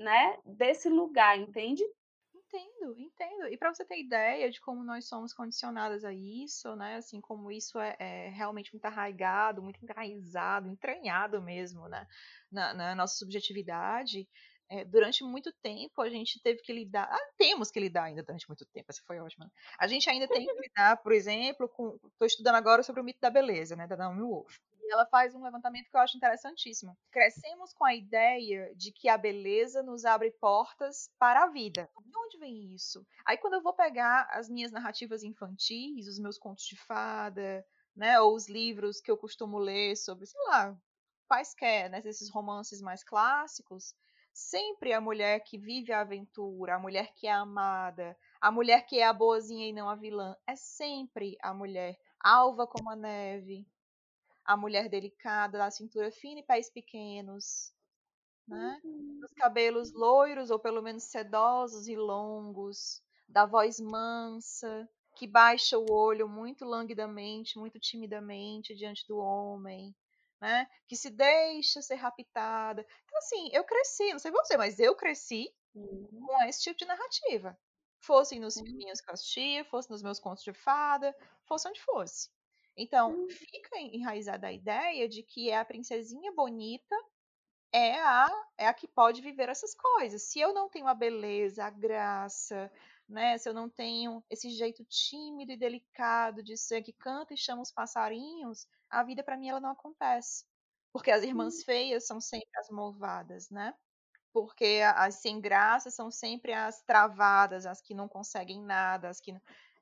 né, 0.00 0.38
desse 0.46 0.88
lugar, 0.88 1.38
entende? 1.38 1.84
Entendo, 2.34 2.98
entendo. 2.98 3.48
E 3.48 3.56
para 3.56 3.72
você 3.72 3.84
ter 3.84 4.00
ideia 4.00 4.50
de 4.50 4.58
como 4.60 4.82
nós 4.82 5.06
somos 5.06 5.32
condicionadas 5.32 6.04
a 6.04 6.12
isso, 6.12 6.74
né? 6.74 6.96
Assim, 6.96 7.20
como 7.20 7.52
isso 7.52 7.78
é, 7.78 7.94
é 7.98 8.28
realmente 8.30 8.72
muito 8.72 8.86
arraigado, 8.86 9.62
muito 9.62 9.78
enraizado, 9.84 10.68
entranhado 10.68 11.40
mesmo, 11.40 11.86
né? 11.86 12.06
Na, 12.50 12.74
na 12.74 12.94
nossa 12.94 13.14
subjetividade. 13.14 14.26
É, 14.68 14.84
durante 14.84 15.22
muito 15.22 15.52
tempo 15.62 16.00
a 16.00 16.08
gente 16.08 16.40
teve 16.42 16.60
que 16.62 16.72
lidar. 16.72 17.08
Ah, 17.10 17.32
temos 17.36 17.70
que 17.70 17.78
lidar 17.78 18.04
ainda 18.04 18.22
durante 18.22 18.48
muito 18.48 18.64
tempo, 18.72 18.86
essa 18.88 19.02
foi 19.06 19.20
ótima. 19.20 19.50
A 19.78 19.86
gente 19.86 20.08
ainda 20.08 20.26
tem 20.26 20.46
que 20.46 20.52
lidar, 20.68 20.96
por 21.02 21.12
exemplo, 21.12 21.68
com. 21.68 21.98
Estou 22.04 22.26
estudando 22.26 22.56
agora 22.56 22.82
sobre 22.82 23.02
o 23.02 23.04
mito 23.04 23.20
da 23.20 23.30
beleza, 23.30 23.76
né? 23.76 23.86
Da 23.86 23.96
Naomi 23.96 24.22
Wolf 24.22 24.56
ela 24.92 25.06
faz 25.06 25.34
um 25.34 25.42
levantamento 25.42 25.90
que 25.90 25.96
eu 25.96 26.00
acho 26.00 26.16
interessantíssimo. 26.16 26.96
Crescemos 27.10 27.72
com 27.72 27.84
a 27.84 27.94
ideia 27.94 28.74
de 28.74 28.92
que 28.92 29.08
a 29.08 29.16
beleza 29.16 29.82
nos 29.82 30.04
abre 30.04 30.30
portas 30.32 31.10
para 31.18 31.44
a 31.44 31.48
vida. 31.48 31.88
De 32.04 32.18
onde 32.18 32.38
vem 32.38 32.74
isso? 32.74 33.06
Aí 33.26 33.36
quando 33.36 33.54
eu 33.54 33.62
vou 33.62 33.72
pegar 33.72 34.28
as 34.30 34.48
minhas 34.48 34.72
narrativas 34.72 35.22
infantis, 35.22 36.06
os 36.06 36.18
meus 36.18 36.38
contos 36.38 36.64
de 36.64 36.76
fada, 36.76 37.64
né, 37.94 38.20
ou 38.20 38.34
os 38.34 38.48
livros 38.48 39.00
que 39.00 39.10
eu 39.10 39.16
costumo 39.16 39.58
ler 39.58 39.96
sobre, 39.96 40.26
sei 40.26 40.40
lá, 40.46 40.76
quaisquer, 41.28 41.90
né, 41.90 42.02
esses 42.04 42.30
romances 42.30 42.80
mais 42.80 43.04
clássicos, 43.04 43.94
sempre 44.32 44.92
a 44.92 45.00
mulher 45.00 45.40
que 45.40 45.58
vive 45.58 45.92
a 45.92 46.00
aventura, 46.00 46.74
a 46.74 46.78
mulher 46.78 47.12
que 47.14 47.26
é 47.26 47.32
amada, 47.32 48.16
a 48.40 48.50
mulher 48.50 48.86
que 48.86 48.98
é 48.98 49.06
a 49.06 49.12
boazinha 49.12 49.68
e 49.68 49.72
não 49.72 49.88
a 49.88 49.94
vilã, 49.94 50.36
é 50.46 50.56
sempre 50.56 51.36
a 51.42 51.52
mulher 51.52 51.98
alva 52.18 52.66
como 52.66 52.90
a 52.90 52.96
neve, 52.96 53.66
a 54.50 54.56
mulher 54.56 54.88
delicada, 54.88 55.58
da 55.58 55.70
cintura 55.70 56.10
fina 56.10 56.40
e 56.40 56.42
pés 56.42 56.68
pequenos, 56.68 57.72
né? 58.48 58.80
Uhum. 58.82 59.20
Dos 59.20 59.32
cabelos 59.34 59.92
loiros 59.92 60.50
ou 60.50 60.58
pelo 60.58 60.82
menos 60.82 61.04
sedosos 61.04 61.86
e 61.86 61.94
longos, 61.94 63.00
da 63.28 63.46
voz 63.46 63.78
mansa, 63.78 64.88
que 65.14 65.24
baixa 65.28 65.78
o 65.78 65.86
olho 65.88 66.28
muito 66.28 66.64
languidamente, 66.64 67.60
muito 67.60 67.78
timidamente 67.78 68.74
diante 68.74 69.06
do 69.06 69.18
homem, 69.18 69.94
né? 70.40 70.66
Que 70.88 70.96
se 70.96 71.10
deixa 71.10 71.80
ser 71.80 71.94
raptada. 71.94 72.84
Então 73.04 73.18
assim, 73.18 73.50
eu 73.52 73.62
cresci, 73.62 74.10
não 74.10 74.18
sei 74.18 74.32
você, 74.32 74.56
mas 74.56 74.80
eu 74.80 74.96
cresci 74.96 75.48
uhum. 75.76 76.26
com 76.26 76.42
esse 76.46 76.60
tipo 76.64 76.76
de 76.76 76.86
narrativa. 76.86 77.56
Fossem 78.00 78.40
nos 78.40 78.56
uhum. 78.56 78.64
filminhos 78.64 79.00
que 79.00 79.10
eu 79.10 79.14
assistia, 79.14 79.64
fosse 79.66 79.88
nos 79.88 80.02
meus 80.02 80.18
contos 80.18 80.42
de 80.42 80.52
fada, 80.52 81.16
fosse 81.46 81.68
onde 81.68 81.80
fosse. 81.80 82.28
Então, 82.80 83.12
hum. 83.12 83.28
fica 83.28 83.78
enraizada 83.78 84.46
a 84.46 84.52
ideia 84.52 85.08
de 85.08 85.22
que 85.22 85.50
é 85.50 85.58
a 85.58 85.64
princesinha 85.64 86.32
bonita 86.32 86.96
é 87.72 88.00
a, 88.00 88.28
é 88.58 88.66
a 88.66 88.74
que 88.74 88.88
pode 88.88 89.20
viver 89.20 89.48
essas 89.48 89.74
coisas. 89.74 90.22
Se 90.22 90.40
eu 90.40 90.52
não 90.52 90.68
tenho 90.68 90.86
a 90.86 90.94
beleza, 90.94 91.64
a 91.64 91.70
graça, 91.70 92.70
né? 93.08 93.38
Se 93.38 93.48
eu 93.48 93.54
não 93.54 93.68
tenho 93.68 94.24
esse 94.30 94.50
jeito 94.50 94.84
tímido 94.84 95.52
e 95.52 95.56
delicado 95.56 96.42
de 96.42 96.56
ser 96.56 96.82
que 96.82 96.92
canta 96.92 97.34
e 97.34 97.36
chama 97.36 97.62
os 97.62 97.70
passarinhos, 97.70 98.66
a 98.88 99.02
vida 99.02 99.22
para 99.22 99.36
mim 99.36 99.48
ela 99.48 99.60
não 99.60 99.70
acontece. 99.70 100.44
Porque 100.92 101.10
as 101.10 101.22
irmãs 101.22 101.60
hum. 101.60 101.64
feias 101.64 102.06
são 102.06 102.20
sempre 102.20 102.50
as 102.58 102.68
malvadas, 102.70 103.50
né? 103.50 103.74
Porque 104.32 104.80
as 104.94 105.16
sem 105.16 105.40
graça 105.40 105.90
são 105.90 106.10
sempre 106.10 106.52
as 106.52 106.82
travadas, 106.82 107.66
as 107.66 107.80
que 107.80 107.94
não 107.94 108.08
conseguem 108.08 108.62
nada, 108.62 109.08
as 109.08 109.20
que. 109.20 109.32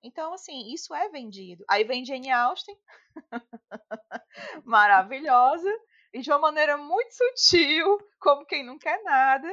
Então, 0.02 0.32
assim, 0.32 0.72
isso 0.72 0.94
é 0.94 1.08
vendido. 1.08 1.64
Aí 1.68 1.84
vem 1.84 2.04
Jane 2.04 2.30
Austen, 2.30 2.76
maravilhosa, 4.64 5.70
e 6.12 6.20
de 6.20 6.30
uma 6.30 6.38
maneira 6.38 6.76
muito 6.76 7.12
sutil, 7.12 7.98
como 8.20 8.46
quem 8.46 8.64
não 8.64 8.78
quer 8.78 9.02
nada, 9.02 9.48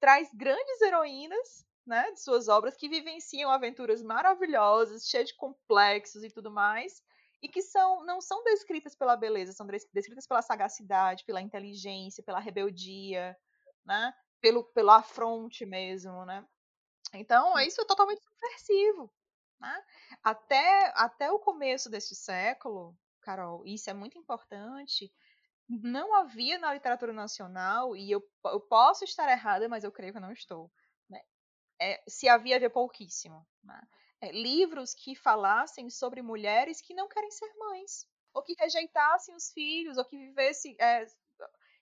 traz 0.00 0.28
grandes 0.32 0.80
heroínas 0.80 1.66
né, 1.86 2.12
de 2.12 2.22
suas 2.22 2.48
obras 2.48 2.76
que 2.76 2.88
vivenciam 2.88 3.50
aventuras 3.50 4.02
maravilhosas, 4.02 5.08
cheias 5.08 5.28
de 5.28 5.36
complexos 5.36 6.22
e 6.22 6.30
tudo 6.30 6.50
mais, 6.50 7.02
e 7.42 7.48
que 7.48 7.62
são 7.62 8.04
não 8.04 8.20
são 8.20 8.44
descritas 8.44 8.94
pela 8.94 9.16
beleza, 9.16 9.52
são 9.52 9.66
descritas 9.66 10.26
pela 10.26 10.42
sagacidade, 10.42 11.24
pela 11.24 11.40
inteligência, 11.40 12.22
pela 12.22 12.40
rebeldia, 12.40 13.36
né, 13.86 14.12
pelo, 14.40 14.64
pelo 14.72 14.90
afronte 14.90 15.64
mesmo, 15.64 16.24
né? 16.26 16.44
Então, 17.14 17.58
isso 17.58 17.80
é 17.80 17.86
totalmente 17.86 18.22
subversivo. 18.22 19.10
Né? 19.60 19.84
Até, 20.22 20.92
até 20.94 21.30
o 21.32 21.38
começo 21.38 21.90
deste 21.90 22.14
século, 22.14 22.96
Carol, 23.20 23.66
isso 23.66 23.90
é 23.90 23.94
muito 23.94 24.16
importante, 24.18 25.12
não 25.68 26.14
havia 26.14 26.58
na 26.58 26.72
literatura 26.72 27.12
nacional, 27.12 27.94
e 27.94 28.10
eu, 28.10 28.22
eu 28.46 28.60
posso 28.60 29.04
estar 29.04 29.30
errada, 29.30 29.68
mas 29.68 29.84
eu 29.84 29.92
creio 29.92 30.12
que 30.12 30.20
não 30.20 30.32
estou, 30.32 30.70
né? 31.08 31.20
é, 31.78 32.02
se 32.08 32.28
havia, 32.28 32.56
havia 32.56 32.70
pouquíssimo. 32.70 33.46
Né? 33.62 33.80
É, 34.20 34.32
livros 34.32 34.94
que 34.94 35.14
falassem 35.14 35.90
sobre 35.90 36.22
mulheres 36.22 36.80
que 36.80 36.94
não 36.94 37.08
querem 37.08 37.30
ser 37.30 37.52
mães, 37.58 38.08
ou 38.32 38.42
que 38.42 38.54
rejeitassem 38.58 39.34
os 39.34 39.50
filhos, 39.52 39.98
ou 39.98 40.04
que 40.04 40.16
vivessem 40.16 40.76
é, 40.80 41.04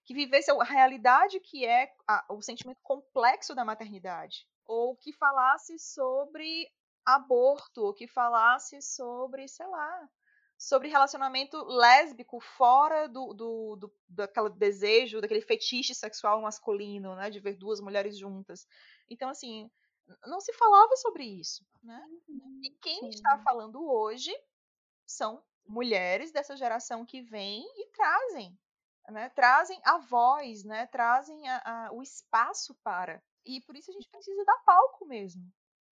que 0.04 0.14
vivesse 0.14 0.50
a 0.50 0.64
realidade 0.64 1.40
que 1.40 1.66
é 1.66 1.92
a, 2.06 2.24
o 2.32 2.40
sentimento 2.40 2.80
complexo 2.82 3.54
da 3.54 3.64
maternidade, 3.64 4.46
ou 4.64 4.96
que 4.96 5.12
falasse 5.12 5.78
sobre 5.78 6.70
aborto, 7.06 7.82
ou 7.82 7.94
que 7.94 8.08
falasse 8.08 8.82
sobre, 8.82 9.48
sei 9.48 9.66
lá, 9.66 10.08
sobre 10.58 10.88
relacionamento 10.88 11.62
lésbico 11.64 12.40
fora 12.40 13.08
do, 13.08 13.32
do, 13.32 13.76
do 13.76 13.94
daquele 14.08 14.50
desejo, 14.50 15.20
daquele 15.20 15.40
fetiche 15.40 15.94
sexual 15.94 16.42
masculino, 16.42 17.14
né, 17.14 17.30
de 17.30 17.40
ver 17.40 17.56
duas 17.56 17.80
mulheres 17.80 18.18
juntas. 18.18 18.66
Então, 19.08 19.28
assim, 19.28 19.70
não 20.26 20.40
se 20.40 20.52
falava 20.54 20.96
sobre 20.96 21.24
isso, 21.24 21.64
né? 21.82 22.02
E 22.28 22.32
uhum, 22.32 22.76
quem 22.82 23.00
Sim. 23.00 23.08
está 23.10 23.38
falando 23.38 23.88
hoje 23.88 24.34
são 25.06 25.42
mulheres 25.66 26.32
dessa 26.32 26.56
geração 26.56 27.04
que 27.04 27.22
vem 27.22 27.64
e 27.76 27.86
trazem 27.92 28.58
né, 29.10 29.28
trazem 29.30 29.80
a 29.84 29.98
voz, 29.98 30.64
né, 30.64 30.86
trazem 30.86 31.48
a, 31.48 31.86
a, 31.86 31.92
o 31.92 32.02
espaço 32.02 32.74
para. 32.82 33.22
E 33.44 33.60
por 33.62 33.76
isso 33.76 33.90
a 33.90 33.94
gente 33.94 34.08
precisa 34.08 34.44
dar 34.44 34.58
palco 34.64 35.06
mesmo. 35.06 35.42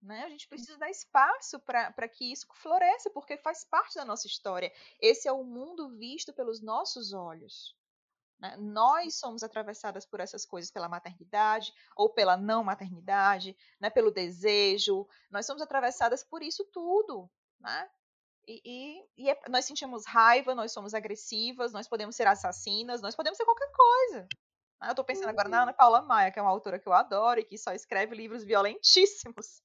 Né? 0.02 0.24
A 0.24 0.30
gente 0.30 0.48
precisa 0.48 0.78
dar 0.78 0.90
espaço 0.90 1.60
para 1.60 2.08
que 2.08 2.32
isso 2.32 2.46
floresça, 2.54 3.10
porque 3.10 3.38
faz 3.38 3.64
parte 3.64 3.96
da 3.96 4.06
nossa 4.06 4.28
história. 4.28 4.72
Esse 5.02 5.28
é 5.28 5.32
o 5.32 5.44
mundo 5.44 5.90
visto 5.98 6.32
pelos 6.34 6.62
nossos 6.62 7.14
olhos. 7.14 7.76
Né? 8.40 8.56
Nós 8.58 9.16
somos 9.16 9.42
atravessadas 9.44 10.06
por 10.06 10.20
essas 10.20 10.46
coisas, 10.46 10.72
pela 10.72 10.88
maternidade 10.88 11.74
ou 11.96 12.10
pela 12.10 12.38
não 12.38 12.64
maternidade, 12.64 13.58
né? 13.80 13.90
pelo 13.90 14.12
desejo. 14.12 15.08
Nós 15.32 15.46
somos 15.46 15.62
atravessadas 15.62 16.24
por 16.24 16.44
isso 16.44 16.64
tudo. 16.66 17.30
Né? 17.60 17.90
E, 18.48 18.62
e, 18.64 19.24
e 19.26 19.30
é, 19.30 19.40
nós 19.50 19.66
sentimos 19.66 20.06
raiva, 20.06 20.56
nós 20.56 20.72
somos 20.72 20.94
agressivas, 20.94 21.74
nós 21.74 21.88
podemos 21.88 22.16
ser 22.16 22.28
assassinas, 22.28 23.02
nós 23.02 23.16
podemos 23.16 23.38
ser 23.38 23.46
qualquer 23.46 23.72
coisa. 23.72 24.28
Né? 24.80 24.88
Eu 24.88 24.92
estou 24.92 25.04
pensando 25.04 25.30
agora 25.30 25.50
na 25.50 25.64
Ana 25.64 25.74
Paula 25.74 26.02
Maia, 26.02 26.32
que 26.32 26.40
é 26.40 26.42
uma 26.42 26.52
autora 26.52 26.80
que 26.80 26.88
eu 26.88 26.94
adoro 26.94 27.40
e 27.40 27.44
que 27.44 27.58
só 27.58 27.74
escreve 27.74 28.16
livros 28.16 28.44
violentíssimos. 28.44 29.62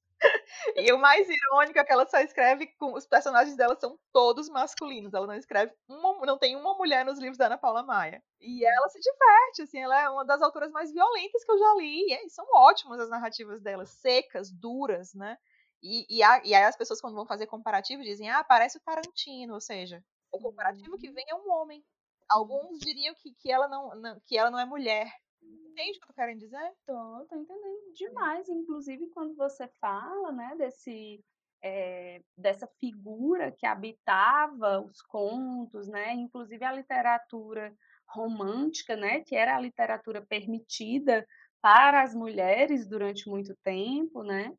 E 0.76 0.92
o 0.92 0.98
mais 0.98 1.28
irônico 1.28 1.78
é 1.78 1.84
que 1.84 1.92
ela 1.92 2.06
só 2.06 2.18
escreve 2.18 2.66
com 2.78 2.94
os 2.94 3.06
personagens 3.06 3.56
dela 3.56 3.76
são 3.78 3.98
todos 4.12 4.48
masculinos. 4.48 5.14
Ela 5.14 5.26
não 5.26 5.34
escreve 5.34 5.72
uma, 5.88 6.26
não 6.26 6.38
tem 6.38 6.56
uma 6.56 6.74
mulher 6.76 7.04
nos 7.04 7.18
livros 7.18 7.38
da 7.38 7.46
Ana 7.46 7.58
Paula 7.58 7.82
Maia. 7.82 8.22
E 8.40 8.64
ela 8.64 8.88
se 8.88 9.00
diverte, 9.00 9.62
assim, 9.62 9.80
ela 9.80 10.00
é 10.00 10.08
uma 10.08 10.24
das 10.24 10.42
autoras 10.42 10.70
mais 10.70 10.92
violentas 10.92 11.44
que 11.44 11.52
eu 11.52 11.58
já 11.58 11.74
li. 11.76 12.12
E 12.12 12.30
são 12.30 12.46
ótimas 12.54 13.00
as 13.00 13.08
narrativas 13.08 13.60
dela, 13.60 13.86
secas, 13.86 14.50
duras, 14.50 15.14
né? 15.14 15.36
E, 15.82 16.06
e, 16.08 16.22
a, 16.22 16.40
e 16.44 16.54
aí 16.54 16.64
as 16.64 16.76
pessoas, 16.76 17.00
quando 17.00 17.16
vão 17.16 17.26
fazer 17.26 17.46
comparativo, 17.46 18.02
dizem, 18.02 18.30
ah, 18.30 18.44
parece 18.44 18.78
o 18.78 18.80
Tarantino, 18.80 19.54
ou 19.54 19.60
seja, 19.60 20.02
o 20.30 20.38
comparativo 20.38 20.96
que 20.96 21.10
vem 21.10 21.24
é 21.28 21.34
um 21.34 21.50
homem. 21.50 21.84
Alguns 22.28 22.78
diriam 22.78 23.14
que, 23.16 23.34
que, 23.34 23.50
ela, 23.50 23.68
não, 23.68 23.94
não, 23.96 24.20
que 24.24 24.38
ela 24.38 24.50
não 24.50 24.58
é 24.58 24.64
mulher. 24.64 25.12
Entende 25.42 25.98
o 25.98 26.00
que 26.00 26.04
eu 26.04 26.08
tô 26.08 26.14
querendo 26.14 26.38
dizer? 26.38 26.72
Tô, 26.86 27.26
tô 27.28 27.36
entendendo 27.36 27.92
demais. 27.94 28.48
Inclusive, 28.48 29.08
quando 29.10 29.34
você 29.34 29.68
fala, 29.80 30.30
né, 30.32 30.54
desse, 30.56 31.24
é, 31.62 32.22
dessa 32.36 32.66
figura 32.78 33.52
que 33.52 33.66
habitava 33.66 34.80
os 34.80 35.00
contos, 35.02 35.88
né, 35.88 36.12
inclusive 36.12 36.64
a 36.64 36.72
literatura 36.72 37.74
romântica, 38.06 38.94
né, 38.96 39.20
que 39.20 39.34
era 39.34 39.56
a 39.56 39.60
literatura 39.60 40.24
permitida 40.24 41.26
para 41.60 42.02
as 42.02 42.14
mulheres 42.14 42.86
durante 42.86 43.28
muito 43.28 43.54
tempo, 43.64 44.22
né, 44.22 44.52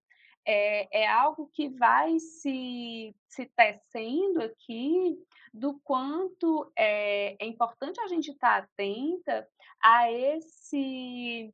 é, 0.46 1.04
é 1.04 1.08
algo 1.08 1.50
que 1.54 1.70
vai 1.70 2.20
se, 2.20 3.16
se 3.28 3.46
tecendo 3.56 4.42
aqui 4.42 5.18
do 5.54 5.80
quanto 5.84 6.72
é, 6.76 7.36
é 7.40 7.46
importante 7.46 8.00
a 8.02 8.08
gente 8.08 8.32
estar 8.32 8.62
tá 8.62 8.68
atenta 8.68 9.48
a 9.82 10.12
esse 10.12 11.54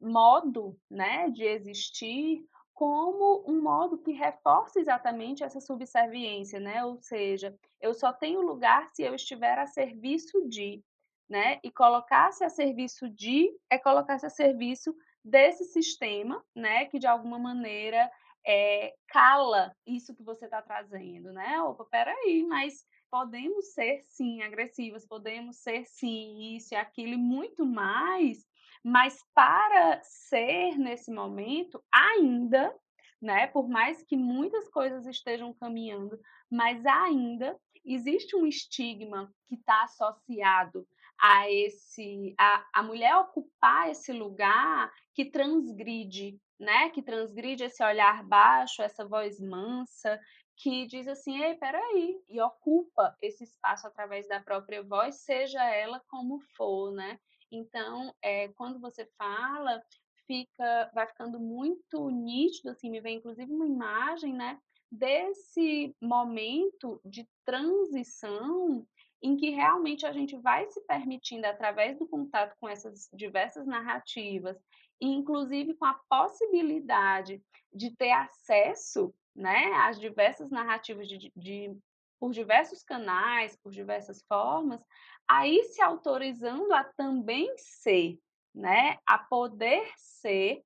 modo 0.00 0.76
né, 0.90 1.28
de 1.30 1.44
existir 1.44 2.44
como 2.74 3.44
um 3.46 3.62
modo 3.62 3.98
que 3.98 4.10
reforça 4.12 4.80
exatamente 4.80 5.44
essa 5.44 5.60
subserviência, 5.60 6.58
né? 6.58 6.84
Ou 6.84 7.00
seja, 7.00 7.56
eu 7.80 7.94
só 7.94 8.12
tenho 8.12 8.40
lugar 8.40 8.90
se 8.92 9.02
eu 9.04 9.14
estiver 9.14 9.56
a 9.58 9.66
serviço 9.66 10.48
de, 10.48 10.82
né? 11.28 11.60
E 11.62 11.70
colocar-se 11.70 12.44
a 12.44 12.48
serviço 12.48 13.08
de 13.08 13.48
é 13.70 13.78
colocar-se 13.78 14.26
a 14.26 14.30
serviço 14.30 14.92
desse 15.24 15.64
sistema, 15.66 16.44
né? 16.54 16.86
Que 16.86 16.98
de 16.98 17.06
alguma 17.06 17.38
maneira 17.38 18.10
é, 18.46 18.94
cala 19.08 19.74
isso 19.86 20.14
que 20.14 20.22
você 20.22 20.44
está 20.44 20.60
trazendo, 20.60 21.32
né? 21.32 21.60
Opa, 21.62 21.84
peraí, 21.84 22.44
mas 22.46 22.84
podemos 23.10 23.72
ser 23.72 24.00
sim 24.02 24.42
agressivas, 24.42 25.06
podemos 25.06 25.56
ser 25.58 25.84
sim 25.86 26.56
isso 26.56 26.74
e 26.74 26.76
aquilo 26.76 27.14
e 27.14 27.16
muito 27.16 27.64
mais, 27.64 28.44
mas 28.82 29.18
para 29.34 30.00
ser 30.02 30.76
nesse 30.76 31.10
momento 31.12 31.82
ainda, 31.92 32.74
né? 33.20 33.46
Por 33.46 33.68
mais 33.68 34.02
que 34.02 34.16
muitas 34.16 34.68
coisas 34.68 35.06
estejam 35.06 35.54
caminhando, 35.54 36.18
mas 36.50 36.84
ainda 36.84 37.58
existe 37.84 38.34
um 38.36 38.46
estigma 38.46 39.32
que 39.46 39.54
está 39.54 39.84
associado 39.84 40.86
a 41.24 41.50
esse 41.50 42.34
a, 42.38 42.66
a 42.74 42.82
mulher 42.82 43.16
ocupar 43.16 43.90
esse 43.90 44.12
lugar 44.12 44.92
que 45.14 45.24
transgride 45.24 46.38
né, 46.60 46.90
que 46.90 47.02
transgride 47.02 47.64
esse 47.64 47.82
olhar 47.82 48.22
baixo, 48.24 48.82
essa 48.82 49.04
voz 49.04 49.40
mansa, 49.40 50.20
que 50.56 50.86
diz 50.86 51.08
assim, 51.08 51.42
ei, 51.42 51.56
peraí, 51.56 52.22
e 52.28 52.40
ocupa 52.40 53.16
esse 53.20 53.42
espaço 53.42 53.86
através 53.86 54.28
da 54.28 54.40
própria 54.40 54.82
voz, 54.82 55.16
seja 55.16 55.62
ela 55.64 56.00
como 56.08 56.38
for, 56.56 56.92
né? 56.92 57.18
Então, 57.50 58.14
é, 58.22 58.48
quando 58.48 58.80
você 58.80 59.04
fala, 59.18 59.82
fica, 60.26 60.90
vai 60.94 61.08
ficando 61.08 61.40
muito 61.40 62.08
nítido, 62.08 62.70
assim, 62.70 62.88
me 62.88 63.00
vem 63.00 63.16
inclusive 63.16 63.52
uma 63.52 63.66
imagem, 63.66 64.32
né, 64.32 64.60
desse 64.90 65.94
momento 66.00 67.00
de 67.04 67.28
transição 67.44 68.86
em 69.24 69.36
que 69.36 69.48
realmente 69.48 70.04
a 70.04 70.12
gente 70.12 70.36
vai 70.36 70.66
se 70.66 70.82
permitindo, 70.82 71.46
através 71.46 71.98
do 71.98 72.06
contato 72.06 72.54
com 72.60 72.68
essas 72.68 73.08
diversas 73.10 73.66
narrativas, 73.66 74.62
e 75.00 75.06
inclusive 75.06 75.72
com 75.74 75.86
a 75.86 75.98
possibilidade 76.10 77.42
de 77.72 77.90
ter 77.96 78.12
acesso 78.12 79.14
né, 79.34 79.72
às 79.76 79.98
diversas 79.98 80.50
narrativas 80.50 81.08
de, 81.08 81.32
de, 81.34 81.74
por 82.20 82.32
diversos 82.32 82.82
canais, 82.82 83.56
por 83.56 83.72
diversas 83.72 84.22
formas, 84.28 84.84
aí 85.26 85.64
se 85.64 85.80
autorizando 85.80 86.70
a 86.74 86.84
também 86.84 87.50
ser, 87.56 88.18
né, 88.54 88.98
a 89.06 89.16
poder 89.16 89.90
ser 89.96 90.62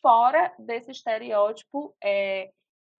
fora 0.00 0.54
desse 0.60 0.92
estereótipo 0.92 1.92
é, 2.00 2.52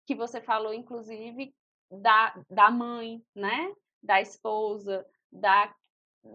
que 0.05 0.17
você 0.17 0.41
falou, 0.41 0.75
inclusive, 0.75 1.55
da, 1.89 2.35
da 2.51 2.73
mãe, 2.73 3.23
né, 3.33 3.73
da 4.03 4.21
esposa, 4.21 5.07
da 5.31 5.75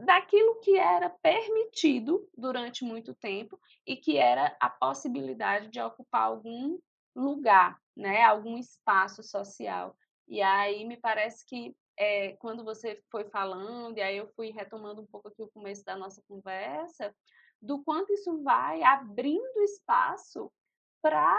daquilo 0.06 0.60
que 0.62 0.78
era 0.78 1.10
permitido 1.10 2.26
durante 2.38 2.84
muito 2.84 3.14
tempo 3.14 3.60
e 3.86 3.98
que 3.98 4.18
era 4.18 4.56
a 4.60 4.70
possibilidade 4.70 5.68
de 5.68 5.82
ocupar 5.82 6.24
algum 6.24 6.80
lugar, 7.14 7.78
né, 7.96 8.24
algum 8.24 8.58
espaço 8.58 9.22
social. 9.22 9.96
E 10.28 10.42
aí 10.42 10.86
me 10.86 10.96
parece 10.96 11.46
que 11.46 11.76
é, 11.98 12.34
quando 12.38 12.64
você 12.64 13.02
foi 13.12 13.26
falando, 13.26 13.98
e 13.98 14.02
aí 14.02 14.18
eu 14.18 14.28
fui 14.30 14.50
retomando 14.50 15.02
um 15.02 15.06
pouco 15.06 15.28
aqui 15.28 15.44
o 15.44 15.52
começo 15.52 15.84
da 15.84 15.96
nossa 15.96 16.22
conversa, 16.28 17.14
do 17.62 17.84
quanto 17.84 18.14
isso 18.14 18.42
vai 18.42 18.82
abrindo 18.82 19.62
espaço 19.62 20.52
para 21.02 21.38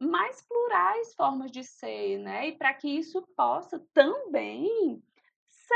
mais 0.00 0.42
plurais 0.46 1.14
formas 1.14 1.50
de 1.50 1.62
ser, 1.62 2.18
né? 2.18 2.48
E 2.48 2.52
para 2.56 2.74
que 2.74 2.88
isso 2.88 3.22
possa 3.36 3.78
também 3.94 5.02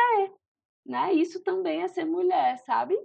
ser, 0.00 0.32
né? 0.86 1.12
Isso 1.12 1.40
também 1.40 1.82
é 1.82 1.88
ser 1.88 2.04
mulher, 2.04 2.58
sabe? 2.58 2.98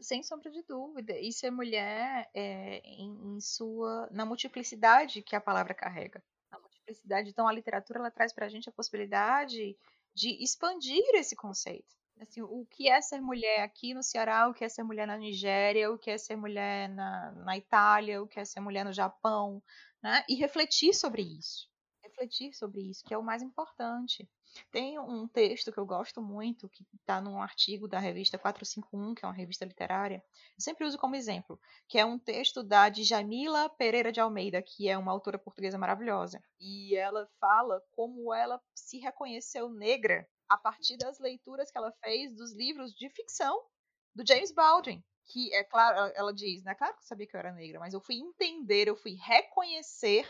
Sem 0.00 0.22
sombra 0.22 0.50
de 0.50 0.62
dúvida. 0.62 1.18
E 1.18 1.32
ser 1.32 1.50
mulher 1.50 2.28
é, 2.34 2.78
em, 2.84 3.36
em, 3.36 3.40
sua 3.40 4.08
na 4.10 4.24
multiplicidade 4.24 5.22
que 5.22 5.36
a 5.36 5.40
palavra 5.40 5.74
carrega. 5.74 6.22
A 6.50 6.58
multiplicidade. 6.58 7.30
Então 7.30 7.46
a 7.46 7.52
literatura 7.52 7.98
ela 7.98 8.10
traz 8.10 8.32
para 8.32 8.46
a 8.46 8.48
gente 8.48 8.68
a 8.68 8.72
possibilidade 8.72 9.76
de 10.14 10.42
expandir 10.42 11.04
esse 11.14 11.36
conceito. 11.36 11.94
Assim, 12.20 12.42
o 12.42 12.66
que 12.66 12.88
é 12.88 13.00
ser 13.00 13.20
mulher 13.20 13.62
aqui 13.62 13.94
no 13.94 14.02
Ceará, 14.02 14.46
o 14.46 14.52
que 14.52 14.62
é 14.62 14.68
ser 14.68 14.82
mulher 14.82 15.06
na 15.06 15.16
Nigéria, 15.16 15.90
o 15.90 15.98
que 15.98 16.10
é 16.10 16.18
ser 16.18 16.36
mulher 16.36 16.88
na, 16.90 17.32
na 17.32 17.56
Itália, 17.56 18.22
o 18.22 18.26
que 18.26 18.38
é 18.38 18.44
ser 18.44 18.60
mulher 18.60 18.84
no 18.84 18.92
Japão, 18.92 19.62
né? 20.02 20.22
E 20.28 20.34
refletir 20.34 20.92
sobre 20.92 21.22
isso. 21.22 21.69
Refletir 22.20 22.52
sobre 22.52 22.82
isso, 22.82 23.02
que 23.02 23.14
é 23.14 23.18
o 23.18 23.22
mais 23.22 23.40
importante. 23.40 24.28
Tem 24.70 24.98
um 24.98 25.26
texto 25.26 25.72
que 25.72 25.78
eu 25.78 25.86
gosto 25.86 26.20
muito, 26.20 26.68
que 26.68 26.84
está 26.94 27.18
num 27.18 27.40
artigo 27.40 27.88
da 27.88 27.98
revista 27.98 28.36
451, 28.36 29.14
que 29.14 29.24
é 29.24 29.28
uma 29.28 29.34
revista 29.34 29.64
literária, 29.64 30.22
eu 30.58 30.60
sempre 30.60 30.84
uso 30.84 30.98
como 30.98 31.16
exemplo, 31.16 31.58
que 31.88 31.98
é 31.98 32.04
um 32.04 32.18
texto 32.18 32.62
da 32.62 32.90
Djamila 32.90 33.70
Pereira 33.70 34.12
de 34.12 34.20
Almeida, 34.20 34.60
que 34.60 34.86
é 34.86 34.98
uma 34.98 35.12
autora 35.12 35.38
portuguesa 35.38 35.78
maravilhosa. 35.78 36.42
E 36.58 36.94
ela 36.94 37.26
fala 37.40 37.82
como 37.92 38.34
ela 38.34 38.60
se 38.74 38.98
reconheceu 38.98 39.70
negra 39.70 40.28
a 40.46 40.58
partir 40.58 40.98
das 40.98 41.18
leituras 41.18 41.70
que 41.70 41.78
ela 41.78 41.92
fez 42.04 42.34
dos 42.34 42.52
livros 42.52 42.92
de 42.92 43.08
ficção 43.08 43.64
do 44.14 44.26
James 44.26 44.52
Baldwin. 44.52 45.02
Que 45.24 45.54
é 45.54 45.62
claro, 45.62 46.12
ela 46.16 46.34
diz, 46.34 46.64
né? 46.64 46.74
Claro 46.74 46.94
que 46.94 47.00
eu 47.00 47.06
sabia 47.06 47.26
que 47.26 47.36
eu 47.36 47.38
era 47.38 47.52
negra, 47.52 47.78
mas 47.78 47.94
eu 47.94 48.00
fui 48.00 48.16
entender, 48.16 48.88
eu 48.88 48.96
fui 48.96 49.14
reconhecer, 49.14 50.26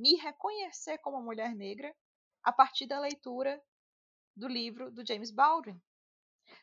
me 0.00 0.16
reconhecer 0.16 0.98
como 0.98 1.22
mulher 1.22 1.54
negra 1.54 1.94
a 2.42 2.50
partir 2.50 2.86
da 2.86 2.98
leitura 2.98 3.62
do 4.34 4.48
livro 4.48 4.90
do 4.90 5.06
James 5.06 5.30
Baldwin. 5.30 5.80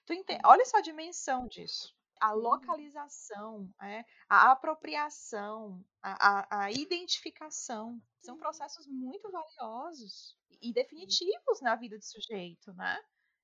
Tu 0.06 0.14
entende? 0.14 0.42
Olha 0.44 0.66
só 0.66 0.78
a 0.78 0.82
dimensão 0.82 1.48
disso. 1.48 1.96
A 2.20 2.32
localização, 2.34 3.70
é, 3.80 4.04
a 4.28 4.52
apropriação, 4.52 5.86
a, 6.02 6.30
a, 6.30 6.64
a 6.64 6.72
identificação 6.72 8.02
são 8.20 8.40
processos 8.40 8.88
muito 8.88 9.32
valiosos 9.32 10.36
e 10.60 10.74
definitivos 10.74 11.62
na 11.62 11.76
vida 11.76 11.96
do 11.96 12.04
sujeito, 12.04 12.74
né? 12.74 13.00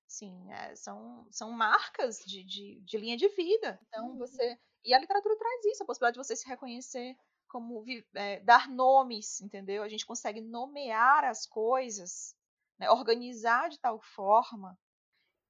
Sim, 0.07 0.51
é, 0.51 0.75
são, 0.75 1.27
são 1.29 1.51
marcas 1.51 2.17
de, 2.25 2.43
de, 2.43 2.81
de, 2.81 2.97
linha 2.97 3.15
de 3.15 3.27
vida. 3.29 3.79
Então, 3.87 4.09
uhum. 4.09 4.17
você. 4.17 4.59
E 4.83 4.93
a 4.93 4.99
literatura 4.99 5.37
traz 5.37 5.65
isso, 5.65 5.83
a 5.83 5.85
possibilidade 5.85 6.15
de 6.19 6.25
você 6.27 6.35
se 6.35 6.47
reconhecer 6.47 7.15
como 7.53 7.85
é, 8.15 8.39
dar 8.39 8.67
nomes, 8.67 9.39
entendeu? 9.39 9.83
A 9.83 9.87
gente 9.87 10.05
consegue 10.05 10.41
nomear 10.41 11.23
as 11.23 11.45
coisas, 11.45 12.35
né? 12.79 12.89
organizar 12.89 13.69
de 13.69 13.79
tal 13.79 14.01
forma 14.01 14.77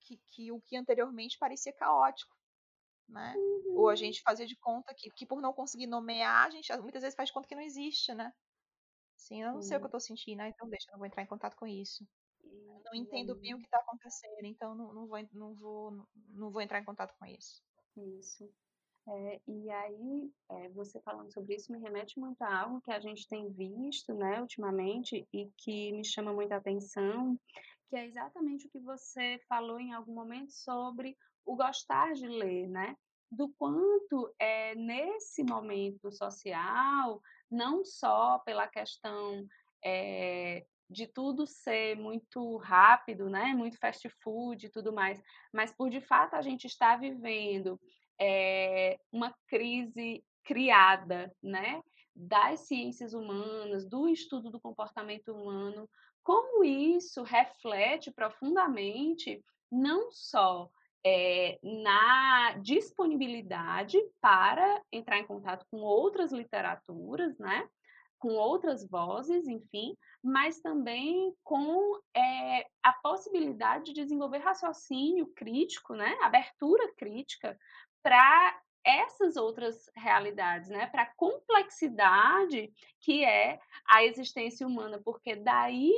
que, 0.01 0.21
que 0.29 0.51
o 0.51 0.61
que 0.61 0.75
anteriormente 0.75 1.39
parecia 1.39 1.73
caótico. 1.73 2.35
Né? 3.07 3.33
Uhum. 3.35 3.77
Ou 3.77 3.87
a 3.87 3.91
uhum. 3.91 3.95
gente 3.95 4.21
fazia 4.21 4.45
de 4.45 4.55
conta 4.57 4.93
que, 4.93 5.09
que 5.11 5.25
por 5.25 5.41
não 5.41 5.53
conseguir 5.53 5.87
nomear, 5.87 6.47
a 6.47 6.49
gente 6.49 6.71
muitas 6.77 7.01
vezes 7.01 7.15
faz 7.15 7.29
de 7.29 7.33
conta 7.33 7.47
que 7.47 7.55
não 7.55 7.63
existe, 7.63 8.13
né? 8.13 8.31
Sim, 9.15 9.41
eu 9.41 9.53
não 9.53 9.61
sei 9.61 9.77
o 9.77 9.79
que 9.79 9.85
eu 9.85 9.87
estou 9.87 9.99
sentindo, 9.99 10.39
né? 10.39 10.49
então 10.49 10.67
deixa, 10.67 10.89
eu 10.89 10.93
não 10.93 10.99
vou 10.99 11.07
entrar 11.07 11.23
em 11.23 11.27
contato 11.27 11.55
com 11.55 11.65
isso 11.65 12.05
não 12.83 12.93
entendo 12.93 13.35
bem 13.35 13.53
o 13.53 13.57
que 13.57 13.65
está 13.65 13.77
acontecendo, 13.77 14.45
então 14.45 14.75
não, 14.75 14.93
não, 14.93 15.07
vou, 15.07 15.19
não, 15.31 15.55
vou, 15.55 16.07
não 16.29 16.51
vou 16.51 16.61
entrar 16.61 16.79
em 16.79 16.85
contato 16.85 17.15
com 17.17 17.25
isso. 17.25 17.63
Isso. 17.97 18.51
É, 19.05 19.41
e 19.45 19.69
aí, 19.69 20.31
é, 20.49 20.69
você 20.69 20.99
falando 21.01 21.33
sobre 21.33 21.55
isso 21.55 21.71
me 21.71 21.79
remete 21.79 22.17
muito 22.17 22.41
a 22.41 22.61
algo 22.61 22.81
que 22.81 22.91
a 22.91 22.99
gente 23.01 23.27
tem 23.27 23.51
visto, 23.51 24.13
né, 24.13 24.39
ultimamente, 24.39 25.27
e 25.33 25.51
que 25.57 25.91
me 25.91 26.05
chama 26.05 26.31
muita 26.31 26.55
atenção, 26.55 27.37
que 27.89 27.97
é 27.97 28.05
exatamente 28.05 28.65
o 28.65 28.69
que 28.69 28.79
você 28.79 29.39
falou 29.49 29.79
em 29.79 29.93
algum 29.93 30.13
momento 30.13 30.51
sobre 30.53 31.17
o 31.45 31.55
gostar 31.55 32.13
de 32.13 32.27
ler, 32.27 32.67
né? 32.69 32.95
Do 33.29 33.49
quanto 33.49 34.33
é 34.39 34.73
nesse 34.75 35.43
momento 35.43 36.09
social, 36.11 37.21
não 37.51 37.83
só 37.83 38.39
pela 38.39 38.67
questão 38.67 39.45
é, 39.83 40.65
de 40.89 41.07
tudo 41.07 41.45
ser 41.45 41.97
muito 41.97 42.57
rápido, 42.57 43.29
né? 43.29 43.53
Muito 43.53 43.77
fast 43.77 44.07
food 44.23 44.65
e 44.65 44.69
tudo 44.69 44.93
mais, 44.93 45.21
mas 45.53 45.73
por 45.73 45.89
de 45.89 45.99
fato 45.99 46.35
a 46.35 46.41
gente 46.41 46.67
está 46.67 46.95
vivendo 46.95 47.77
é, 48.19 48.99
uma 49.11 49.33
crise 49.47 50.23
criada, 50.43 51.33
né? 51.41 51.81
Das 52.15 52.61
ciências 52.61 53.13
humanas, 53.13 53.87
do 53.87 54.07
estudo 54.07 54.51
do 54.51 54.59
comportamento 54.59 55.29
humano, 55.29 55.89
como 56.23 56.63
isso 56.63 57.23
reflete 57.23 58.11
profundamente 58.11 59.43
não 59.71 60.11
só 60.11 60.69
é, 61.05 61.59
na 61.61 62.55
disponibilidade 62.61 63.99
para 64.21 64.81
entrar 64.91 65.19
em 65.19 65.25
contato 65.25 65.65
com 65.69 65.77
outras 65.77 66.31
literaturas, 66.31 67.37
né? 67.37 67.67
com 68.19 68.35
outras 68.35 68.87
vozes, 68.87 69.45
enfim, 69.49 69.97
mas 70.23 70.61
também 70.61 71.35
com 71.43 71.99
é, 72.15 72.65
a 72.81 72.93
possibilidade 73.03 73.91
de 73.91 74.01
desenvolver 74.01 74.37
raciocínio 74.37 75.27
crítico, 75.35 75.93
né? 75.93 76.17
abertura 76.21 76.89
crítica 76.95 77.59
para 78.03 78.61
essas 78.85 79.37
outras 79.37 79.89
realidades, 79.95 80.69
né? 80.69 80.85
para 80.87 81.03
a 81.03 81.13
complexidade 81.15 82.71
que 82.99 83.23
é 83.23 83.59
a 83.89 84.03
existência 84.03 84.67
humana, 84.67 85.01
porque 85.03 85.35
daí 85.35 85.93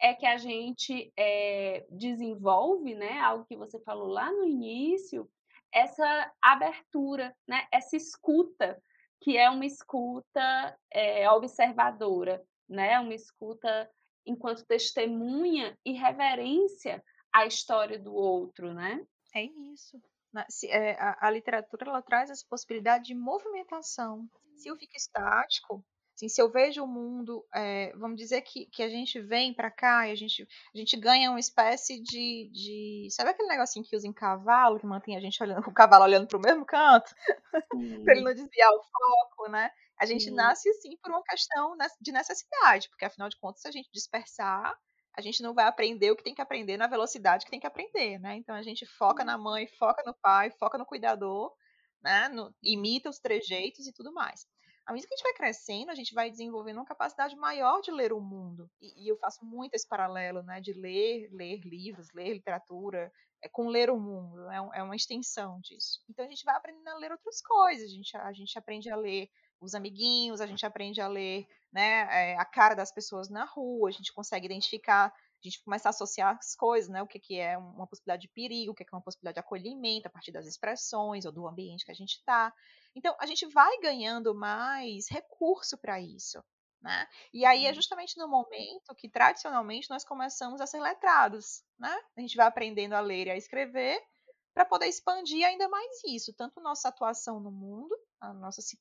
é 0.00 0.14
que 0.14 0.24
a 0.24 0.38
gente 0.38 1.12
é, 1.16 1.86
desenvolve, 1.90 2.94
né? 2.94 3.20
algo 3.20 3.44
que 3.44 3.56
você 3.56 3.78
falou 3.80 4.08
lá 4.08 4.32
no 4.32 4.44
início, 4.44 5.30
essa 5.70 6.32
abertura, 6.42 7.36
né? 7.46 7.68
essa 7.70 7.94
escuta 7.94 8.82
que 9.20 9.36
é 9.36 9.50
uma 9.50 9.66
escuta 9.66 10.78
é, 10.90 11.30
observadora, 11.30 12.42
né? 12.68 12.98
Uma 12.98 13.14
escuta 13.14 13.90
enquanto 14.24 14.64
testemunha 14.64 15.78
e 15.84 15.92
reverência 15.92 17.04
à 17.32 17.46
história 17.46 17.98
do 17.98 18.14
outro, 18.14 18.72
né? 18.72 19.04
É 19.34 19.42
isso. 19.42 20.00
É, 20.68 20.92
a, 20.92 21.26
a 21.26 21.30
literatura 21.30 21.88
ela 21.88 22.02
traz 22.02 22.30
essa 22.30 22.44
possibilidade 22.48 23.04
de 23.04 23.14
movimentação. 23.14 24.28
Se 24.56 24.68
eu 24.68 24.76
fico 24.76 24.96
estático, 24.96 25.84
Assim, 26.20 26.28
se 26.28 26.42
eu 26.42 26.50
vejo 26.50 26.84
o 26.84 26.86
mundo, 26.86 27.46
é, 27.54 27.96
vamos 27.96 28.18
dizer 28.18 28.42
que, 28.42 28.66
que 28.66 28.82
a 28.82 28.90
gente 28.90 29.18
vem 29.18 29.54
para 29.54 29.70
cá 29.70 30.06
e 30.06 30.12
a 30.12 30.14
gente, 30.14 30.46
a 30.74 30.76
gente 30.76 30.94
ganha 30.94 31.30
uma 31.30 31.40
espécie 31.40 31.98
de, 31.98 32.50
de. 32.52 33.08
Sabe 33.10 33.30
aquele 33.30 33.48
negocinho 33.48 33.82
que 33.86 33.96
usa 33.96 34.06
em 34.06 34.12
cavalo, 34.12 34.78
que 34.78 34.84
mantém 34.84 35.16
a 35.16 35.20
gente 35.20 35.42
olhando, 35.42 35.62
o 35.66 35.72
cavalo 35.72 36.04
olhando 36.04 36.26
para 36.26 36.36
o 36.36 36.42
mesmo 36.42 36.66
canto, 36.66 37.10
para 38.04 38.14
ele 38.14 38.22
não 38.22 38.34
desviar 38.34 38.70
o 38.70 38.82
foco, 38.82 39.50
né? 39.50 39.70
A 39.98 40.04
gente 40.04 40.24
Sim. 40.24 40.34
nasce 40.34 40.68
assim 40.68 40.94
por 41.02 41.10
uma 41.10 41.22
questão 41.22 41.74
de 41.98 42.12
necessidade, 42.12 42.90
porque 42.90 43.06
afinal 43.06 43.30
de 43.30 43.38
contas, 43.38 43.62
se 43.62 43.68
a 43.68 43.72
gente 43.72 43.88
dispersar, 43.90 44.78
a 45.16 45.20
gente 45.20 45.42
não 45.42 45.54
vai 45.54 45.66
aprender 45.66 46.10
o 46.10 46.16
que 46.16 46.22
tem 46.22 46.34
que 46.34 46.42
aprender 46.42 46.76
na 46.76 46.86
velocidade 46.86 47.44
que 47.44 47.50
tem 47.50 47.60
que 47.60 47.66
aprender, 47.66 48.18
né? 48.18 48.36
Então 48.36 48.54
a 48.54 48.62
gente 48.62 48.86
foca 48.86 49.24
na 49.24 49.36
mãe, 49.36 49.66
foca 49.66 50.02
no 50.06 50.14
pai, 50.14 50.50
foca 50.50 50.78
no 50.78 50.86
cuidador, 50.86 51.52
né? 52.02 52.28
No, 52.28 52.54
imita 52.62 53.08
os 53.08 53.18
trejeitos 53.18 53.86
e 53.86 53.92
tudo 53.92 54.12
mais 54.12 54.46
à 54.90 54.92
medida 54.92 55.06
que 55.06 55.14
a 55.14 55.16
gente 55.16 55.24
vai 55.24 55.34
crescendo, 55.34 55.90
a 55.90 55.94
gente 55.94 56.12
vai 56.12 56.28
desenvolvendo 56.28 56.78
uma 56.78 56.84
capacidade 56.84 57.36
maior 57.36 57.80
de 57.80 57.92
ler 57.92 58.12
o 58.12 58.20
mundo. 58.20 58.68
E, 58.80 59.04
e 59.04 59.08
eu 59.08 59.16
faço 59.18 59.44
muito 59.44 59.72
esse 59.74 59.86
paralelo, 59.86 60.42
né, 60.42 60.60
de 60.60 60.72
ler, 60.72 61.28
ler 61.32 61.60
livros, 61.60 62.08
ler 62.12 62.34
literatura, 62.34 63.12
é, 63.40 63.48
com 63.48 63.68
ler 63.68 63.88
o 63.88 64.00
mundo, 64.00 64.50
é, 64.50 64.60
um, 64.60 64.74
é, 64.74 64.82
uma 64.82 64.96
extensão 64.96 65.60
disso. 65.60 66.00
Então 66.08 66.24
a 66.24 66.28
gente 66.28 66.44
vai 66.44 66.56
aprendendo 66.56 66.88
a 66.88 66.98
ler 66.98 67.12
outras 67.12 67.40
coisas, 67.40 67.84
a 67.84 67.94
gente, 67.94 68.16
a 68.16 68.32
gente 68.32 68.58
aprende 68.58 68.90
a 68.90 68.96
ler 68.96 69.28
os 69.60 69.74
amiguinhos, 69.74 70.40
a 70.40 70.46
gente 70.46 70.64
aprende 70.64 71.00
a 71.00 71.08
ler 71.08 71.46
né, 71.72 72.08
é, 72.10 72.36
a 72.38 72.44
cara 72.44 72.74
das 72.74 72.92
pessoas 72.92 73.28
na 73.28 73.44
rua, 73.44 73.88
a 73.88 73.92
gente 73.92 74.12
consegue 74.12 74.46
identificar 74.46 75.12
a 75.42 75.48
gente 75.48 75.62
começa 75.64 75.88
a 75.88 75.90
associar 75.90 76.36
as 76.36 76.54
coisas, 76.54 76.90
né? 76.90 77.02
O 77.02 77.06
que, 77.06 77.18
que 77.18 77.38
é 77.38 77.56
uma 77.56 77.86
possibilidade 77.86 78.22
de 78.22 78.28
perigo, 78.28 78.72
o 78.72 78.74
que 78.74 78.82
é 78.82 78.86
uma 78.92 79.02
possibilidade 79.02 79.36
de 79.36 79.40
acolhimento 79.40 80.06
a 80.06 80.10
partir 80.10 80.30
das 80.30 80.46
expressões 80.46 81.24
ou 81.24 81.32
do 81.32 81.48
ambiente 81.48 81.84
que 81.84 81.90
a 81.90 81.94
gente 81.94 82.16
está. 82.16 82.52
Então, 82.94 83.16
a 83.18 83.24
gente 83.24 83.46
vai 83.46 83.78
ganhando 83.78 84.34
mais 84.34 85.08
recurso 85.08 85.78
para 85.78 85.98
isso. 85.98 86.44
Né? 86.82 87.06
E 87.32 87.44
aí 87.44 87.66
é 87.66 87.74
justamente 87.74 88.18
no 88.18 88.26
momento 88.26 88.94
que 88.96 89.08
tradicionalmente 89.08 89.90
nós 89.90 90.02
começamos 90.02 90.62
a 90.62 90.66
ser 90.66 90.80
letrados, 90.80 91.62
né? 91.78 91.94
A 92.16 92.20
gente 92.20 92.36
vai 92.36 92.46
aprendendo 92.46 92.94
a 92.94 93.00
ler 93.00 93.26
e 93.26 93.30
a 93.30 93.36
escrever 93.36 94.00
para 94.54 94.64
poder 94.64 94.86
expandir 94.86 95.46
ainda 95.46 95.68
mais 95.68 96.02
isso, 96.06 96.34
tanto 96.34 96.60
nossa 96.60 96.88
atuação 96.88 97.38
no 97.38 97.50
mundo, 97.50 97.94
a 98.20 98.32
nossa 98.32 98.60
se, 98.60 98.78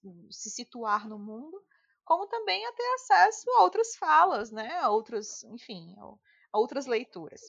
situar 0.49 1.07
no 1.07 1.17
mundo, 1.17 1.61
como 2.03 2.27
também 2.27 2.65
a 2.65 2.73
ter 2.73 2.93
acesso 2.95 3.49
a 3.51 3.63
outras 3.63 3.95
falas, 3.95 4.51
né? 4.51 4.77
A 4.79 4.89
outros, 4.89 5.43
enfim, 5.45 5.95
outras 6.51 6.85
leituras. 6.85 7.41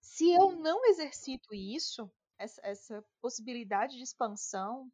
Se 0.00 0.30
eu 0.32 0.52
não 0.52 0.84
exercito 0.86 1.54
isso, 1.54 2.10
essa, 2.38 2.60
essa 2.64 3.04
possibilidade 3.20 3.96
de 3.96 4.02
expansão, 4.02 4.90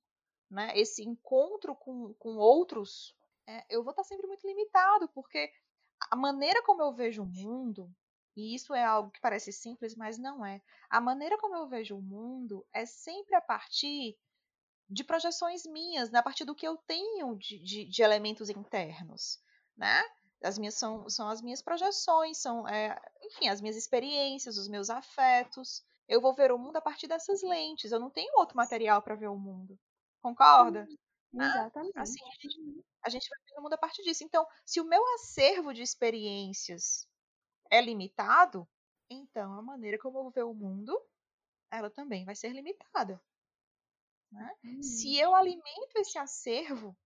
né, 0.50 0.72
esse 0.78 1.02
encontro 1.02 1.74
com, 1.74 2.14
com 2.14 2.36
outros, 2.36 3.14
é, 3.46 3.64
eu 3.68 3.82
vou 3.82 3.90
estar 3.90 4.04
sempre 4.04 4.26
muito 4.26 4.46
limitado, 4.46 5.08
porque 5.08 5.50
a 6.10 6.16
maneira 6.16 6.62
como 6.62 6.82
eu 6.82 6.92
vejo 6.92 7.22
o 7.22 7.26
mundo, 7.26 7.90
e 8.36 8.54
isso 8.54 8.74
é 8.74 8.84
algo 8.84 9.10
que 9.10 9.20
parece 9.20 9.52
simples, 9.52 9.94
mas 9.94 10.18
não 10.18 10.44
é. 10.44 10.60
A 10.90 11.00
maneira 11.00 11.38
como 11.38 11.54
eu 11.54 11.68
vejo 11.68 11.96
o 11.96 12.02
mundo 12.02 12.66
é 12.72 12.84
sempre 12.84 13.34
a 13.34 13.40
partir 13.40 14.16
de 14.88 15.04
projeções 15.04 15.64
minhas, 15.64 16.10
né, 16.10 16.18
a 16.18 16.22
partir 16.22 16.44
do 16.44 16.54
que 16.54 16.66
eu 16.66 16.76
tenho 16.76 17.36
de, 17.36 17.58
de, 17.58 17.84
de 17.86 18.02
elementos 18.02 18.50
internos, 18.50 19.38
né? 19.76 20.02
as 20.44 20.58
minhas 20.58 20.74
são, 20.74 21.08
são 21.08 21.28
as 21.28 21.40
minhas 21.40 21.62
projeções, 21.62 22.38
são, 22.38 22.68
é, 22.68 23.00
enfim, 23.22 23.48
as 23.48 23.60
minhas 23.60 23.76
experiências, 23.76 24.58
os 24.58 24.68
meus 24.68 24.90
afetos. 24.90 25.82
Eu 26.06 26.20
vou 26.20 26.34
ver 26.34 26.52
o 26.52 26.58
mundo 26.58 26.76
a 26.76 26.82
partir 26.82 27.06
dessas 27.06 27.42
lentes. 27.42 27.90
Eu 27.90 27.98
não 27.98 28.10
tenho 28.10 28.38
outro 28.38 28.56
material 28.56 29.00
para 29.00 29.14
ver 29.14 29.28
o 29.28 29.38
mundo. 29.38 29.78
Concorda? 30.22 30.86
Sim, 30.86 30.98
exatamente. 31.40 31.96
Ah, 31.96 32.02
assim, 32.02 32.20
a 32.20 32.42
gente, 32.42 32.84
a 33.06 33.08
gente 33.08 33.28
vai 33.28 33.38
ver 33.48 33.58
o 33.58 33.62
mundo 33.62 33.72
a 33.72 33.78
partir 33.78 34.02
disso. 34.02 34.22
Então, 34.22 34.46
se 34.66 34.80
o 34.80 34.84
meu 34.84 35.02
acervo 35.14 35.72
de 35.72 35.82
experiências 35.82 37.08
é 37.70 37.80
limitado, 37.80 38.68
então 39.08 39.54
a 39.54 39.62
maneira 39.62 39.98
como 39.98 40.18
eu 40.18 40.22
vou 40.24 40.30
ver 40.30 40.44
o 40.44 40.54
mundo, 40.54 41.00
ela 41.70 41.90
também 41.90 42.24
vai 42.24 42.36
ser 42.36 42.50
limitada. 42.50 43.20
Né? 44.34 44.50
Hum. 44.64 44.82
Se 44.82 45.16
eu 45.16 45.34
alimento 45.34 45.96
esse 45.96 46.18
acervo 46.18 46.96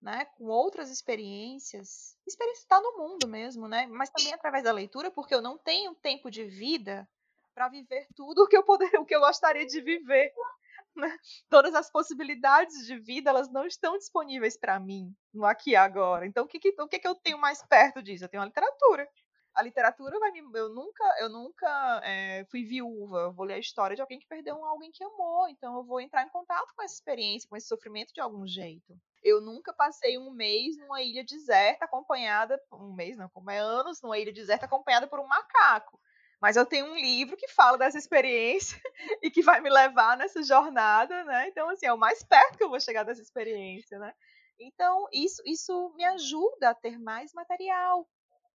né, 0.00 0.24
com 0.36 0.44
outras 0.44 0.88
experiências, 0.88 2.16
experiência 2.26 2.62
está 2.62 2.80
no 2.80 2.96
mundo 2.96 3.26
mesmo, 3.26 3.66
né, 3.66 3.86
mas 3.86 4.10
também 4.10 4.32
através 4.32 4.62
da 4.62 4.70
leitura, 4.70 5.10
porque 5.10 5.34
eu 5.34 5.42
não 5.42 5.58
tenho 5.58 5.94
tempo 5.96 6.30
de 6.30 6.44
vida 6.44 7.08
para 7.54 7.68
viver 7.68 8.06
tudo 8.14 8.44
o 8.44 8.46
que 8.46 8.56
eu 8.56 8.62
poder, 8.62 8.94
o 8.98 9.04
que 9.04 9.14
eu 9.14 9.20
gostaria 9.20 9.66
de 9.66 9.80
viver. 9.80 10.32
Né? 10.96 11.12
Todas 11.50 11.74
as 11.74 11.90
possibilidades 11.90 12.86
de 12.86 12.96
vida 12.96 13.28
elas 13.28 13.50
não 13.50 13.66
estão 13.66 13.98
disponíveis 13.98 14.56
para 14.56 14.78
mim 14.78 15.12
no 15.32 15.44
aqui 15.44 15.70
e 15.70 15.76
agora. 15.76 16.24
Então 16.24 16.44
o 16.44 16.46
que, 16.46 16.60
que, 16.60 16.72
o 16.80 16.86
que, 16.86 17.00
que 17.00 17.08
eu 17.08 17.16
tenho 17.16 17.36
mais 17.36 17.60
perto 17.64 18.00
disso? 18.00 18.22
Eu 18.22 18.28
tenho 18.28 18.44
a 18.44 18.46
literatura. 18.46 19.08
A 19.54 19.62
literatura 19.62 20.18
vai 20.18 20.32
me. 20.32 20.40
Eu 20.54 20.68
nunca, 20.68 21.04
eu 21.20 21.28
nunca 21.28 22.00
é, 22.04 22.44
fui 22.50 22.64
viúva. 22.64 23.18
Eu 23.18 23.32
vou 23.32 23.46
ler 23.46 23.54
a 23.54 23.58
história 23.58 23.94
de 23.94 24.02
alguém 24.02 24.18
que 24.18 24.26
perdeu 24.26 24.56
um, 24.56 24.64
alguém 24.64 24.90
que 24.90 25.04
amou. 25.04 25.48
Então 25.48 25.76
eu 25.76 25.84
vou 25.84 26.00
entrar 26.00 26.24
em 26.24 26.28
contato 26.28 26.72
com 26.74 26.82
essa 26.82 26.94
experiência, 26.94 27.48
com 27.48 27.56
esse 27.56 27.68
sofrimento 27.68 28.12
de 28.12 28.20
algum 28.20 28.46
jeito. 28.46 28.96
Eu 29.22 29.40
nunca 29.40 29.72
passei 29.72 30.18
um 30.18 30.30
mês 30.30 30.76
numa 30.76 31.00
ilha 31.02 31.24
deserta 31.24 31.84
acompanhada, 31.84 32.60
um 32.72 32.92
mês 32.92 33.16
não, 33.16 33.28
como 33.30 33.50
é 33.50 33.58
anos, 33.58 34.02
numa 34.02 34.18
ilha 34.18 34.32
deserta 34.32 34.66
acompanhada 34.66 35.06
por 35.06 35.20
um 35.20 35.26
macaco. 35.26 35.98
mas 36.40 36.56
eu 36.56 36.66
tenho 36.66 36.86
um 36.86 36.96
livro 36.96 37.36
que 37.36 37.48
fala 37.48 37.78
dessa 37.78 37.96
experiência 37.96 38.78
e 39.22 39.30
que 39.30 39.42
vai 39.42 39.60
me 39.60 39.70
levar 39.70 40.16
nessa 40.16 40.42
jornada, 40.42 41.24
né? 41.24 41.48
Então, 41.48 41.68
assim, 41.70 41.86
é 41.86 41.92
o 41.92 41.98
mais 41.98 42.22
perto 42.22 42.58
que 42.58 42.64
eu 42.64 42.68
vou 42.68 42.80
chegar 42.80 43.04
dessa 43.04 43.22
experiência, 43.22 43.98
né? 43.98 44.12
Então, 44.58 45.06
isso, 45.12 45.42
isso 45.46 45.92
me 45.96 46.04
ajuda 46.04 46.70
a 46.70 46.74
ter 46.74 46.98
mais 46.98 47.32
material 47.32 48.06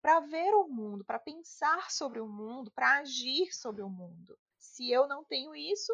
para 0.02 0.20
ver 0.22 0.54
o 0.56 0.68
mundo, 0.68 1.04
para 1.04 1.20
pensar 1.20 1.90
sobre 1.92 2.20
o 2.20 2.28
mundo, 2.28 2.72
para 2.72 3.00
agir 3.00 3.54
sobre 3.54 3.82
o 3.82 3.90
mundo. 3.90 4.38
Se 4.58 4.90
eu 4.92 5.08
não 5.08 5.24
tenho 5.24 5.56
isso, 5.56 5.92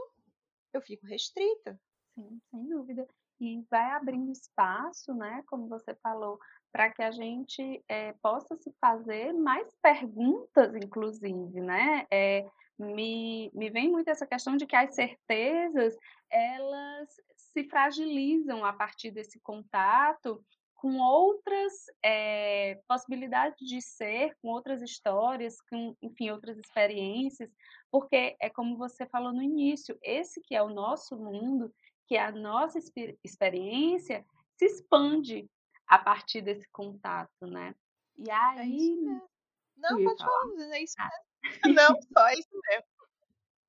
eu 0.73 0.81
fico 0.81 1.05
restrita. 1.05 1.79
Sim, 2.13 2.39
sem 2.49 2.67
dúvida. 2.67 3.07
E 3.39 3.61
vai 3.69 3.91
abrindo 3.91 4.31
espaço, 4.31 5.13
né, 5.13 5.43
como 5.47 5.67
você 5.67 5.95
falou, 5.95 6.39
para 6.71 6.91
que 6.91 7.01
a 7.01 7.11
gente 7.11 7.83
é, 7.87 8.13
possa 8.13 8.55
se 8.55 8.71
fazer 8.79 9.33
mais 9.33 9.67
perguntas, 9.81 10.75
inclusive, 10.75 11.61
né? 11.61 12.05
É, 12.11 12.47
me, 12.77 13.51
me 13.53 13.69
vem 13.69 13.91
muito 13.91 14.07
essa 14.07 14.25
questão 14.25 14.57
de 14.57 14.65
que 14.65 14.75
as 14.75 14.95
certezas, 14.95 15.95
elas 16.29 17.09
se 17.35 17.63
fragilizam 17.65 18.65
a 18.65 18.73
partir 18.73 19.11
desse 19.11 19.39
contato 19.39 20.43
com 20.83 20.99
outras 20.99 21.71
é, 22.03 22.77
possibilidades 22.89 23.65
de 23.65 23.81
ser, 23.81 24.35
com 24.41 24.49
outras 24.49 24.81
histórias, 24.81 25.61
com, 25.61 25.95
enfim, 26.01 26.29
outras 26.29 26.57
experiências, 26.57 27.49
porque 27.89 28.35
é 28.37 28.49
como 28.49 28.75
você 28.75 29.05
falou 29.05 29.31
no 29.31 29.41
início, 29.41 29.97
esse 30.03 30.41
que 30.41 30.53
é 30.53 30.61
o 30.61 30.73
nosso 30.73 31.15
mundo, 31.15 31.73
que 32.05 32.17
é 32.17 32.25
a 32.25 32.33
nossa 32.33 32.77
experiência, 33.23 34.25
se 34.57 34.65
expande 34.65 35.49
a 35.87 35.97
partir 35.97 36.41
desse 36.41 36.69
contato, 36.69 37.47
né? 37.47 37.73
E 38.17 38.29
aí... 38.29 38.59
É 38.59 38.65
isso 38.65 39.01
mesmo. 39.03 39.29
Não, 39.77 40.03
pode 40.03 40.21
falar, 40.21 40.73
é 40.73 40.83
isso 40.83 40.95
ah. 40.99 41.09
mesmo. 41.09 41.23
Não, 41.75 42.01
só 42.11 42.27
é 42.27 42.33
isso 42.33 42.61
mesmo. 42.69 42.87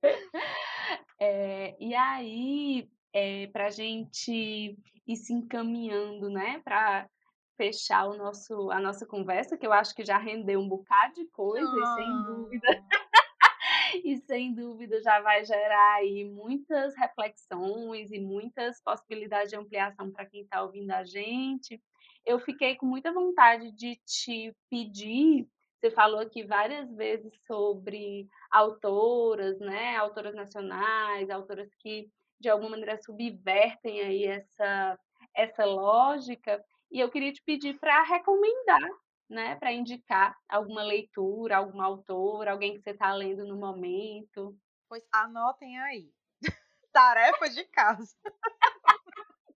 É, 1.17 1.77
e 1.79 1.95
aí, 1.95 2.91
é, 3.15 3.47
para 3.47 3.67
a 3.67 3.71
gente 3.71 4.77
ir 5.07 5.15
se 5.15 5.31
encaminhando, 5.31 6.29
né, 6.29 6.61
para 6.65 7.09
fechar 7.55 8.09
o 8.09 8.17
nosso, 8.17 8.69
a 8.69 8.79
nossa 8.81 9.05
conversa, 9.05 9.57
que 9.57 9.65
eu 9.65 9.71
acho 9.71 9.95
que 9.95 10.03
já 10.03 10.17
rendeu 10.17 10.59
um 10.59 10.67
bocado 10.67 11.13
de 11.13 11.25
coisa, 11.27 11.65
oh. 11.65 11.79
e 11.79 11.95
sem 11.95 12.23
dúvida, 12.25 12.67
e 14.03 14.17
sem 14.17 14.53
dúvida 14.53 15.01
já 15.01 15.21
vai 15.21 15.45
gerar 15.45 15.93
aí 15.93 16.25
muitas 16.25 16.93
reflexões 16.97 18.11
e 18.11 18.19
muitas 18.19 18.81
possibilidades 18.81 19.49
de 19.49 19.55
ampliação 19.55 20.11
para 20.11 20.25
quem 20.25 20.41
está 20.41 20.61
ouvindo 20.61 20.91
a 20.91 21.05
gente. 21.05 21.81
Eu 22.25 22.37
fiquei 22.37 22.75
com 22.75 22.85
muita 22.85 23.13
vontade 23.13 23.71
de 23.71 23.95
te 24.05 24.53
pedir 24.69 25.47
você 25.79 25.91
falou 25.91 26.19
aqui 26.19 26.43
várias 26.43 26.91
vezes 26.95 27.31
sobre 27.45 28.27
autoras, 28.49 29.59
né? 29.59 29.95
Autoras 29.97 30.33
nacionais, 30.33 31.29
autoras 31.29 31.69
que 31.75 32.09
de 32.45 32.49
alguma 32.49 32.71
maneira 32.71 33.01
subvertem 33.01 34.01
aí 34.01 34.25
essa, 34.25 34.99
essa 35.35 35.65
lógica. 35.65 36.63
E 36.91 36.99
eu 36.99 37.09
queria 37.09 37.33
te 37.33 37.41
pedir 37.41 37.79
para 37.79 38.03
recomendar, 38.03 38.87
né, 39.27 39.55
para 39.55 39.73
indicar 39.73 40.37
alguma 40.47 40.83
leitura, 40.83 41.57
alguma 41.57 41.85
autora, 41.85 42.51
alguém 42.51 42.75
que 42.75 42.81
você 42.81 42.91
está 42.91 43.11
lendo 43.15 43.47
no 43.47 43.57
momento. 43.57 44.55
Pois 44.87 45.03
anotem 45.11 45.79
aí. 45.79 46.13
Tarefa 46.93 47.49
de 47.49 47.63
casa. 47.63 48.15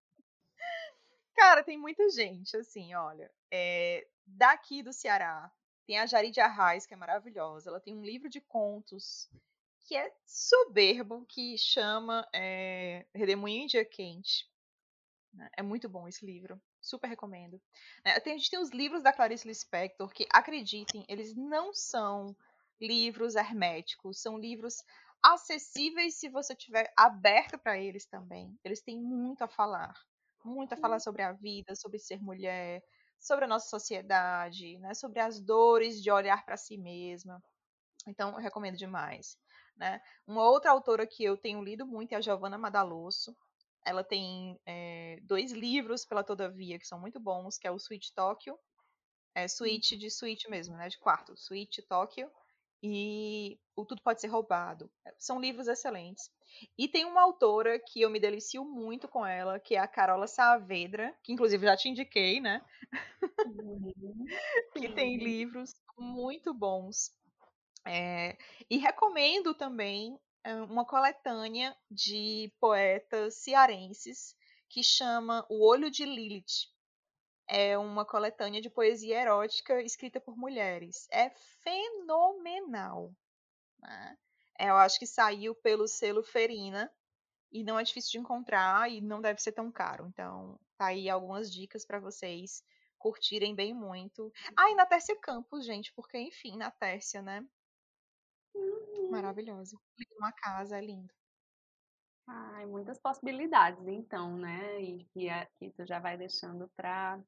Cara, 1.37 1.63
tem 1.63 1.77
muita 1.77 2.09
gente, 2.09 2.57
assim, 2.57 2.95
olha. 2.95 3.31
É, 3.53 4.07
daqui 4.25 4.81
do 4.81 4.91
Ceará, 4.91 5.51
tem 5.85 5.99
a 5.99 6.07
Jaride 6.07 6.41
Arraes, 6.41 6.87
que 6.87 6.95
é 6.95 6.97
maravilhosa. 6.97 7.69
Ela 7.69 7.79
tem 7.79 7.95
um 7.95 8.03
livro 8.03 8.27
de 8.27 8.41
contos 8.41 9.29
que 9.89 9.97
é 9.97 10.13
soberbo, 10.23 11.25
que 11.25 11.57
chama 11.57 12.23
é, 12.31 13.07
Redemoinho 13.11 13.63
em 13.63 13.65
Dia 13.65 13.83
Quente. 13.83 14.47
Né, 15.33 15.49
é 15.57 15.63
muito 15.63 15.89
bom 15.89 16.07
esse 16.07 16.23
livro, 16.23 16.61
super 16.79 17.07
recomendo. 17.07 17.59
Né, 18.05 18.13
a 18.13 18.29
gente 18.29 18.51
tem 18.51 18.59
os 18.59 18.69
livros 18.69 19.01
da 19.01 19.11
Clarice 19.11 19.47
Lispector, 19.47 20.07
que, 20.13 20.27
acreditem, 20.31 21.03
eles 21.09 21.35
não 21.35 21.73
são 21.73 22.37
livros 22.79 23.33
herméticos, 23.33 24.21
são 24.21 24.37
livros 24.37 24.83
acessíveis 25.23 26.19
se 26.19 26.29
você 26.29 26.53
estiver 26.53 26.93
aberto 26.95 27.57
para 27.57 27.79
eles 27.79 28.05
também. 28.05 28.55
Eles 28.63 28.83
têm 28.83 29.01
muito 29.01 29.43
a 29.43 29.47
falar, 29.47 29.99
muito 30.45 30.73
a 30.73 30.77
falar 30.77 30.97
uhum. 30.97 30.99
sobre 30.99 31.23
a 31.23 31.31
vida, 31.31 31.73
sobre 31.73 31.97
ser 31.97 32.21
mulher, 32.21 32.83
sobre 33.19 33.45
a 33.45 33.47
nossa 33.47 33.67
sociedade, 33.67 34.77
né, 34.77 34.93
sobre 34.93 35.19
as 35.19 35.41
dores 35.41 35.99
de 35.99 36.11
olhar 36.11 36.45
para 36.45 36.57
si 36.57 36.77
mesma. 36.77 37.41
Então, 38.05 38.33
eu 38.33 38.37
recomendo 38.37 38.77
demais. 38.77 39.35
Né? 39.79 40.01
Uma 40.27 40.43
outra 40.43 40.71
autora 40.71 41.07
que 41.07 41.23
eu 41.23 41.37
tenho 41.37 41.63
lido 41.63 41.87
muito 41.87 42.11
é 42.11 42.17
a 42.17 42.21
Giovanna 42.21 42.57
Madalosso. 42.57 43.35
Ela 43.85 44.03
tem 44.03 44.59
é, 44.65 45.19
dois 45.23 45.53
livros 45.53 46.05
pela 46.05 46.23
Todavia 46.23 46.77
que 46.77 46.85
são 46.85 46.99
muito 46.99 47.17
bons, 47.17 47.57
que 47.57 47.65
é 47.65 47.71
o 47.71 47.77
Sweet 47.77 48.13
Tóquio, 48.13 48.59
é 49.33 49.47
Suite 49.47 49.95
de 49.95 50.09
suíte 50.09 50.49
mesmo, 50.49 50.75
né, 50.75 50.89
de 50.89 50.97
quarto, 50.97 51.33
Sweet 51.33 51.83
Tóquio 51.83 52.29
e 52.83 53.57
O 53.73 53.85
Tudo 53.85 54.01
Pode 54.01 54.19
Ser 54.19 54.27
Roubado. 54.27 54.91
São 55.17 55.39
livros 55.39 55.67
excelentes. 55.67 56.29
E 56.77 56.87
tem 56.87 57.05
uma 57.05 57.21
autora 57.21 57.79
que 57.79 58.01
eu 58.01 58.09
me 58.09 58.19
delicio 58.19 58.65
muito 58.65 59.07
com 59.07 59.25
ela, 59.25 59.59
que 59.59 59.75
é 59.75 59.79
a 59.79 59.87
Carola 59.87 60.27
Saavedra, 60.27 61.15
que 61.23 61.31
inclusive 61.31 61.65
já 61.65 61.77
te 61.77 61.87
indiquei, 61.87 62.41
né? 62.41 62.61
Uhum. 63.45 64.25
que 64.73 64.89
tem 64.89 65.17
livros 65.17 65.73
muito 65.97 66.53
bons. 66.53 67.11
É, 67.85 68.37
e 68.69 68.77
recomendo 68.77 69.53
também 69.53 70.19
uma 70.69 70.85
coletânea 70.85 71.75
de 71.91 72.51
poetas 72.59 73.35
cearenses 73.35 74.35
que 74.69 74.83
chama 74.83 75.45
O 75.49 75.65
Olho 75.67 75.89
de 75.91 76.05
Lilith. 76.05 76.69
É 77.47 77.77
uma 77.77 78.05
coletânea 78.05 78.61
de 78.61 78.69
poesia 78.69 79.19
erótica 79.19 79.81
escrita 79.81 80.19
por 80.21 80.37
mulheres. 80.37 81.07
É 81.11 81.31
fenomenal. 81.63 83.11
Né? 83.79 84.17
É, 84.59 84.69
eu 84.69 84.75
acho 84.75 84.99
que 84.99 85.07
saiu 85.07 85.55
pelo 85.55 85.87
selo 85.87 86.23
Ferina 86.23 86.91
e 87.51 87.63
não 87.63 87.79
é 87.79 87.83
difícil 87.83 88.11
de 88.11 88.19
encontrar 88.19 88.91
e 88.91 89.01
não 89.01 89.19
deve 89.19 89.41
ser 89.41 89.51
tão 89.51 89.71
caro. 89.71 90.07
Então, 90.07 90.59
tá 90.77 90.87
aí 90.87 91.09
algumas 91.09 91.51
dicas 91.51 91.83
para 91.83 91.99
vocês 91.99 92.63
curtirem 92.99 93.55
bem 93.55 93.73
muito. 93.73 94.31
Ah, 94.55 94.69
e 94.69 94.75
na 94.75 94.85
Tércia 94.85 95.15
Campos, 95.19 95.65
gente, 95.65 95.91
porque 95.93 96.19
enfim, 96.19 96.55
na 96.57 96.69
Tércia, 96.69 97.21
né? 97.21 97.43
Uhum. 99.09 99.21
Maravilhoso. 99.21 99.79
Uma 100.17 100.31
casa 100.31 100.77
é 100.77 100.81
lindo. 100.81 101.13
Ai, 102.27 102.65
muitas 102.67 102.99
possibilidades, 102.99 103.87
então, 103.87 104.37
né? 104.37 104.81
E 104.81 105.05
que, 105.13 105.29
a, 105.29 105.45
que 105.57 105.71
tu 105.71 105.85
já 105.85 105.99
vai 105.99 106.17
deixando 106.17 106.69
para 106.75 107.19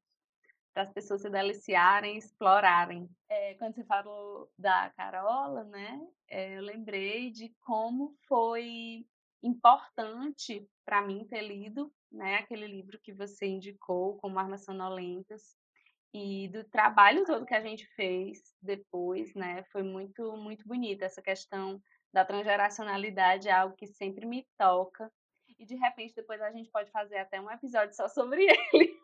as 0.76 0.92
pessoas 0.94 1.22
se 1.22 1.30
deliciarem, 1.30 2.18
explorarem. 2.18 3.10
É, 3.30 3.56
quando 3.56 3.76
você 3.76 3.84
falou 3.86 4.52
da 4.58 4.92
Carola, 4.92 5.64
né? 5.66 6.00
É, 6.30 6.58
eu 6.58 6.62
lembrei 6.62 7.32
de 7.32 7.50
como 7.62 8.16
foi 8.28 9.06
importante 9.44 10.68
para 10.86 11.02
mim 11.02 11.28
ter 11.28 11.42
lido, 11.42 11.92
né? 12.12 12.38
Aquele 12.38 12.68
livro 12.68 13.00
que 13.02 13.14
você 13.14 13.48
indicou, 13.48 14.18
como 14.18 14.40
Armas 14.40 14.66
Sonolentas, 14.66 15.58
e 16.14 16.50
do 16.50 16.64
trabalho 16.66 17.26
todo 17.26 17.46
que 17.46 17.54
a 17.54 17.62
gente 17.62 17.86
fez 17.96 18.54
depois, 18.62 19.34
né? 19.34 19.64
Foi 19.72 19.84
muito, 19.84 20.36
muito 20.36 20.68
bonita 20.68 21.06
essa 21.06 21.22
questão 21.22 21.82
da 22.14 22.26
transgeracionalidade, 22.26 23.48
é 23.48 23.52
algo 23.52 23.76
que 23.76 23.88
sempre 23.88 24.26
me 24.26 24.46
toca. 24.58 25.12
E 25.58 25.66
de 25.66 25.76
repente 25.76 26.16
depois 26.16 26.42
a 26.42 26.52
gente 26.52 26.70
pode 26.70 26.92
fazer 26.92 27.18
até 27.18 27.40
um 27.40 27.50
episódio 27.50 27.96
só 27.96 28.08
sobre 28.08 28.46
ele. 28.74 29.00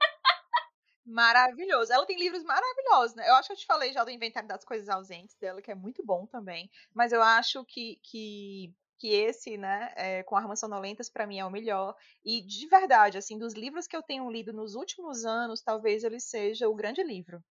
Maravilhoso. 1.05 1.93
Ela 1.93 2.05
tem 2.05 2.19
livros 2.19 2.43
maravilhosos, 2.43 3.15
né? 3.15 3.29
Eu 3.29 3.35
acho 3.35 3.47
que 3.47 3.53
eu 3.53 3.57
te 3.57 3.65
falei 3.65 3.93
já 3.93 4.03
do 4.03 4.11
Inventário 4.11 4.49
das 4.49 4.65
Coisas 4.65 4.89
Ausentes 4.89 5.37
dela, 5.37 5.61
que 5.61 5.71
é 5.71 5.75
muito 5.75 6.05
bom 6.05 6.25
também. 6.25 6.69
Mas 6.93 7.13
eu 7.13 7.21
acho 7.21 7.63
que, 7.63 7.97
que 8.03 8.75
que 8.97 9.09
esse, 9.13 9.57
né, 9.57 9.93
é, 9.95 10.23
com 10.23 10.35
Armas 10.35 10.59
Sonolentas, 10.59 11.09
para 11.09 11.27
mim 11.27 11.39
é 11.39 11.45
o 11.45 11.51
melhor. 11.51 11.95
E 12.25 12.41
de 12.41 12.67
verdade, 12.67 13.17
assim, 13.17 13.37
dos 13.37 13.53
livros 13.53 13.87
que 13.87 13.95
eu 13.95 14.03
tenho 14.03 14.29
lido 14.31 14.53
nos 14.53 14.75
últimos 14.75 15.25
anos, 15.25 15.61
talvez 15.61 16.03
ele 16.03 16.19
seja 16.19 16.67
o 16.69 16.75
grande 16.75 17.03
livro. 17.03 17.43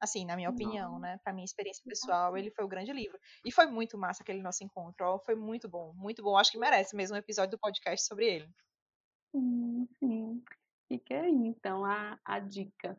Assim, 0.00 0.24
na 0.26 0.36
minha 0.36 0.50
opinião, 0.50 0.98
Não. 0.98 1.00
né? 1.00 1.18
Para 1.24 1.32
minha 1.34 1.44
experiência 1.44 1.84
pessoal, 1.86 2.36
ele 2.36 2.50
foi 2.50 2.64
o 2.64 2.68
grande 2.68 2.92
livro. 2.92 3.18
E 3.44 3.52
foi 3.52 3.66
muito 3.66 3.98
massa 3.98 4.22
aquele 4.22 4.42
nosso 4.42 4.64
encontro, 4.64 5.06
ó, 5.06 5.18
foi 5.18 5.34
muito 5.34 5.68
bom, 5.68 5.92
muito 5.94 6.22
bom. 6.22 6.36
Acho 6.36 6.52
que 6.52 6.58
merece 6.58 6.96
mesmo 6.96 7.16
um 7.16 7.18
episódio 7.18 7.52
do 7.52 7.60
podcast 7.60 8.06
sobre 8.06 8.26
ele. 8.26 8.48
Sim, 9.32 9.86
sim. 9.98 10.44
Fica 10.88 11.20
aí, 11.20 11.30
então, 11.30 11.84
a, 11.84 12.18
a 12.24 12.38
dica. 12.40 12.98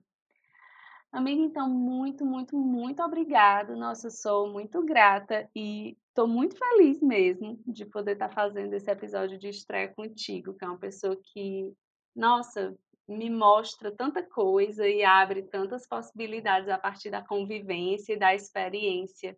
Amiga, 1.12 1.42
então, 1.42 1.70
muito, 1.70 2.26
muito, 2.26 2.58
muito 2.58 3.02
obrigada. 3.02 3.76
Nossa, 3.76 4.10
sou 4.10 4.50
muito 4.52 4.84
grata 4.84 5.50
e 5.56 5.98
estou 6.10 6.28
muito 6.28 6.56
feliz 6.58 7.02
mesmo 7.02 7.60
de 7.66 7.86
poder 7.86 8.14
estar 8.14 8.30
tá 8.30 8.36
fazendo 8.36 8.74
esse 8.74 8.92
episódio 8.92 9.38
de 9.40 9.50
estreia 9.50 9.88
contigo, 9.94 10.54
que 10.54 10.66
é 10.66 10.68
uma 10.68 10.78
pessoa 10.78 11.18
que, 11.34 11.74
nossa, 12.16 12.78
me 13.08 13.30
mostra 13.30 13.92
tanta 13.92 14.22
coisa 14.22 14.88
e 14.88 15.04
abre 15.04 15.44
tantas 15.44 15.88
possibilidades 15.88 16.70
a 16.70 16.78
partir 16.78 17.10
da 17.10 17.22
convivência 17.22 18.14
e 18.14 18.20
da 18.20 18.36
experiência 18.36 19.38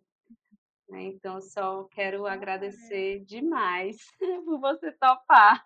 Né? 0.88 1.04
Então, 1.04 1.40
só 1.40 1.84
quero 1.84 2.26
agradecer 2.26 3.20
demais 3.24 3.96
por 4.44 4.60
você 4.60 4.92
topar. 4.92 5.64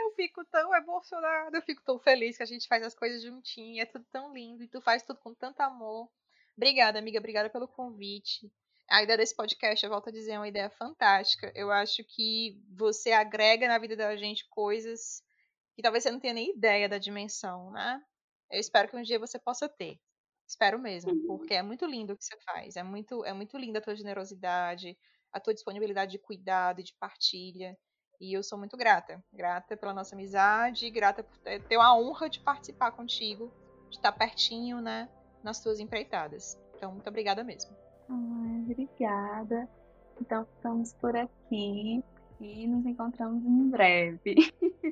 Eu 0.00 0.12
fico 0.14 0.44
tão 0.46 0.74
emocionada, 0.74 1.56
eu 1.56 1.62
fico 1.62 1.82
tão 1.82 1.98
feliz 1.98 2.36
que 2.36 2.42
a 2.42 2.46
gente 2.46 2.68
faz 2.68 2.82
as 2.82 2.94
coisas 2.94 3.22
juntinho, 3.22 3.82
é 3.82 3.86
tudo 3.86 4.04
tão 4.12 4.32
lindo 4.32 4.62
e 4.62 4.68
tu 4.68 4.80
faz 4.80 5.02
tudo 5.02 5.18
com 5.20 5.34
tanto 5.34 5.60
amor. 5.60 6.10
Obrigada, 6.56 6.98
amiga, 6.98 7.18
obrigada 7.18 7.50
pelo 7.50 7.68
convite. 7.68 8.50
A 8.88 9.02
ideia 9.02 9.18
desse 9.18 9.36
podcast, 9.36 9.84
eu 9.84 9.90
volto 9.90 10.08
a 10.08 10.12
dizer, 10.12 10.32
é 10.32 10.38
uma 10.38 10.48
ideia 10.48 10.70
fantástica. 10.70 11.52
Eu 11.54 11.70
acho 11.70 12.02
que 12.04 12.58
você 12.70 13.12
agrega 13.12 13.68
na 13.68 13.78
vida 13.78 13.94
da 13.94 14.16
gente 14.16 14.48
coisas 14.48 15.22
que 15.74 15.82
talvez 15.82 16.02
você 16.02 16.10
não 16.10 16.18
tenha 16.18 16.34
nem 16.34 16.56
ideia 16.56 16.88
da 16.88 16.98
dimensão, 16.98 17.70
né? 17.70 18.02
Eu 18.50 18.58
espero 18.58 18.88
que 18.88 18.96
um 18.96 19.02
dia 19.02 19.18
você 19.18 19.38
possa 19.38 19.68
ter. 19.68 20.00
Espero 20.46 20.78
mesmo, 20.78 21.12
uhum. 21.12 21.26
porque 21.26 21.52
é 21.52 21.62
muito 21.62 21.84
lindo 21.84 22.14
o 22.14 22.16
que 22.16 22.24
você 22.24 22.36
faz. 22.40 22.74
É 22.76 22.82
muito, 22.82 23.24
é 23.24 23.34
muito 23.34 23.56
linda 23.58 23.78
a 23.78 23.82
tua 23.82 23.94
generosidade, 23.94 24.96
a 25.30 25.38
tua 25.38 25.52
disponibilidade 25.52 26.12
de 26.12 26.18
cuidado 26.18 26.80
e 26.80 26.84
de 26.84 26.94
partilha. 26.94 27.78
E 28.20 28.32
eu 28.32 28.42
sou 28.42 28.58
muito 28.58 28.76
grata. 28.76 29.22
Grata 29.32 29.76
pela 29.76 29.94
nossa 29.94 30.14
amizade, 30.14 30.90
grata 30.90 31.22
por 31.22 31.36
ter, 31.38 31.62
ter 31.62 31.76
a 31.76 31.94
honra 31.94 32.28
de 32.28 32.40
participar 32.40 32.90
contigo, 32.90 33.52
de 33.88 33.96
estar 33.96 34.12
pertinho, 34.12 34.80
né, 34.80 35.08
nas 35.42 35.60
tuas 35.60 35.78
empreitadas. 35.78 36.58
Então, 36.76 36.92
muito 36.92 37.08
obrigada 37.08 37.44
mesmo. 37.44 37.76
Ai, 38.08 38.62
obrigada. 38.62 39.68
Então, 40.20 40.44
ficamos 40.56 40.92
por 40.94 41.16
aqui 41.16 42.02
e 42.40 42.66
nos 42.66 42.84
encontramos 42.86 43.44
em 43.44 43.70
breve. 43.70 44.34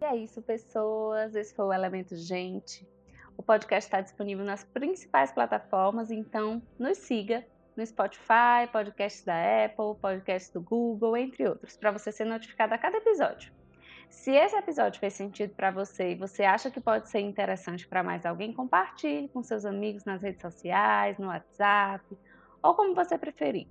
e 0.00 0.04
é 0.04 0.16
isso, 0.16 0.42
pessoas. 0.42 1.34
Esse 1.34 1.54
foi 1.54 1.66
o 1.66 1.72
Elemento 1.72 2.16
Gente. 2.16 2.88
O 3.36 3.42
podcast 3.42 3.86
está 3.88 4.00
disponível 4.00 4.44
nas 4.44 4.64
principais 4.64 5.32
plataformas, 5.32 6.10
então 6.10 6.60
nos 6.78 6.98
siga 6.98 7.46
no 7.80 7.86
Spotify, 7.86 8.68
podcast 8.70 9.24
da 9.24 9.64
Apple, 9.64 9.98
podcast 10.02 10.52
do 10.52 10.60
Google, 10.60 11.16
entre 11.16 11.48
outros, 11.48 11.78
para 11.78 11.90
você 11.90 12.12
ser 12.12 12.26
notificado 12.26 12.74
a 12.74 12.78
cada 12.78 12.98
episódio. 12.98 13.50
Se 14.10 14.32
esse 14.32 14.54
episódio 14.54 15.00
fez 15.00 15.14
sentido 15.14 15.54
para 15.54 15.70
você 15.70 16.10
e 16.10 16.14
você 16.14 16.42
acha 16.42 16.70
que 16.70 16.78
pode 16.78 17.08
ser 17.08 17.20
interessante 17.20 17.88
para 17.88 18.02
mais 18.02 18.26
alguém, 18.26 18.52
compartilhe 18.52 19.28
com 19.28 19.42
seus 19.42 19.64
amigos 19.64 20.04
nas 20.04 20.22
redes 20.22 20.42
sociais, 20.42 21.16
no 21.16 21.28
WhatsApp 21.28 22.04
ou 22.62 22.74
como 22.74 22.94
você 22.94 23.16
preferir. 23.16 23.66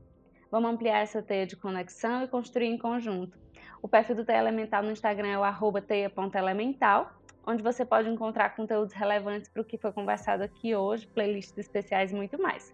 Vamos 0.49 0.71
ampliar 0.71 1.01
essa 1.03 1.21
teia 1.21 1.45
de 1.45 1.55
conexão 1.55 2.23
e 2.23 2.27
construir 2.27 2.65
em 2.65 2.79
conjunto. 2.79 3.37
O 3.79 3.87
perfil 3.87 4.15
do 4.15 4.25
Teia 4.25 4.39
Elemental 4.39 4.81
no 4.81 4.91
Instagram 4.91 5.27
é 5.27 5.37
o 5.37 5.81
teia.elemental 5.81 7.13
onde 7.49 7.63
você 7.63 7.83
pode 7.83 8.07
encontrar 8.07 8.55
conteúdos 8.55 8.93
relevantes 8.93 9.49
para 9.49 9.61
o 9.63 9.65
que 9.65 9.77
foi 9.77 9.91
conversado 9.91 10.43
aqui 10.43 10.75
hoje, 10.75 11.07
playlists 11.07 11.57
especiais 11.57 12.11
e 12.11 12.15
muito 12.15 12.39
mais. 12.39 12.73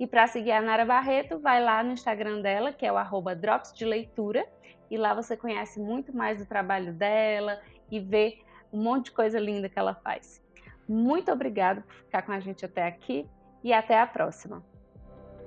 E 0.00 0.06
para 0.06 0.26
seguir 0.26 0.52
a 0.52 0.62
Nara 0.62 0.86
Barreto, 0.86 1.38
vai 1.38 1.62
lá 1.62 1.82
no 1.82 1.92
Instagram 1.92 2.40
dela, 2.40 2.72
que 2.72 2.86
é 2.86 2.92
o 2.92 2.96
arroba 2.96 3.36
Drops 3.36 3.74
de 3.74 3.84
Leitura, 3.84 4.46
e 4.90 4.96
lá 4.96 5.12
você 5.12 5.36
conhece 5.36 5.78
muito 5.78 6.16
mais 6.16 6.38
do 6.38 6.46
trabalho 6.46 6.92
dela 6.94 7.60
e 7.90 8.00
vê 8.00 8.38
um 8.72 8.82
monte 8.82 9.06
de 9.06 9.12
coisa 9.12 9.38
linda 9.38 9.68
que 9.68 9.78
ela 9.78 9.94
faz. 9.94 10.42
Muito 10.88 11.30
obrigada 11.30 11.82
por 11.82 11.94
ficar 11.94 12.22
com 12.22 12.32
a 12.32 12.40
gente 12.40 12.64
até 12.64 12.86
aqui 12.86 13.28
e 13.62 13.72
até 13.72 14.00
a 14.00 14.06
próxima. 14.06 14.64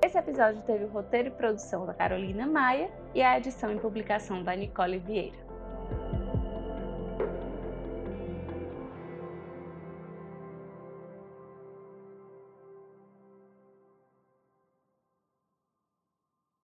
Esse 0.03 0.19
episódio 0.19 0.61
teve 0.61 0.85
o 0.85 0.89
roteiro 0.89 1.29
e 1.29 1.31
produção 1.31 1.85
da 1.85 1.93
Carolina 1.93 2.45
Maia 2.45 2.91
e 3.15 3.23
a 3.23 3.37
edição 3.37 3.73
e 3.73 3.79
publicação 3.79 4.43
da 4.43 4.55
Nicole 4.55 4.99
Vieira. 4.99 5.47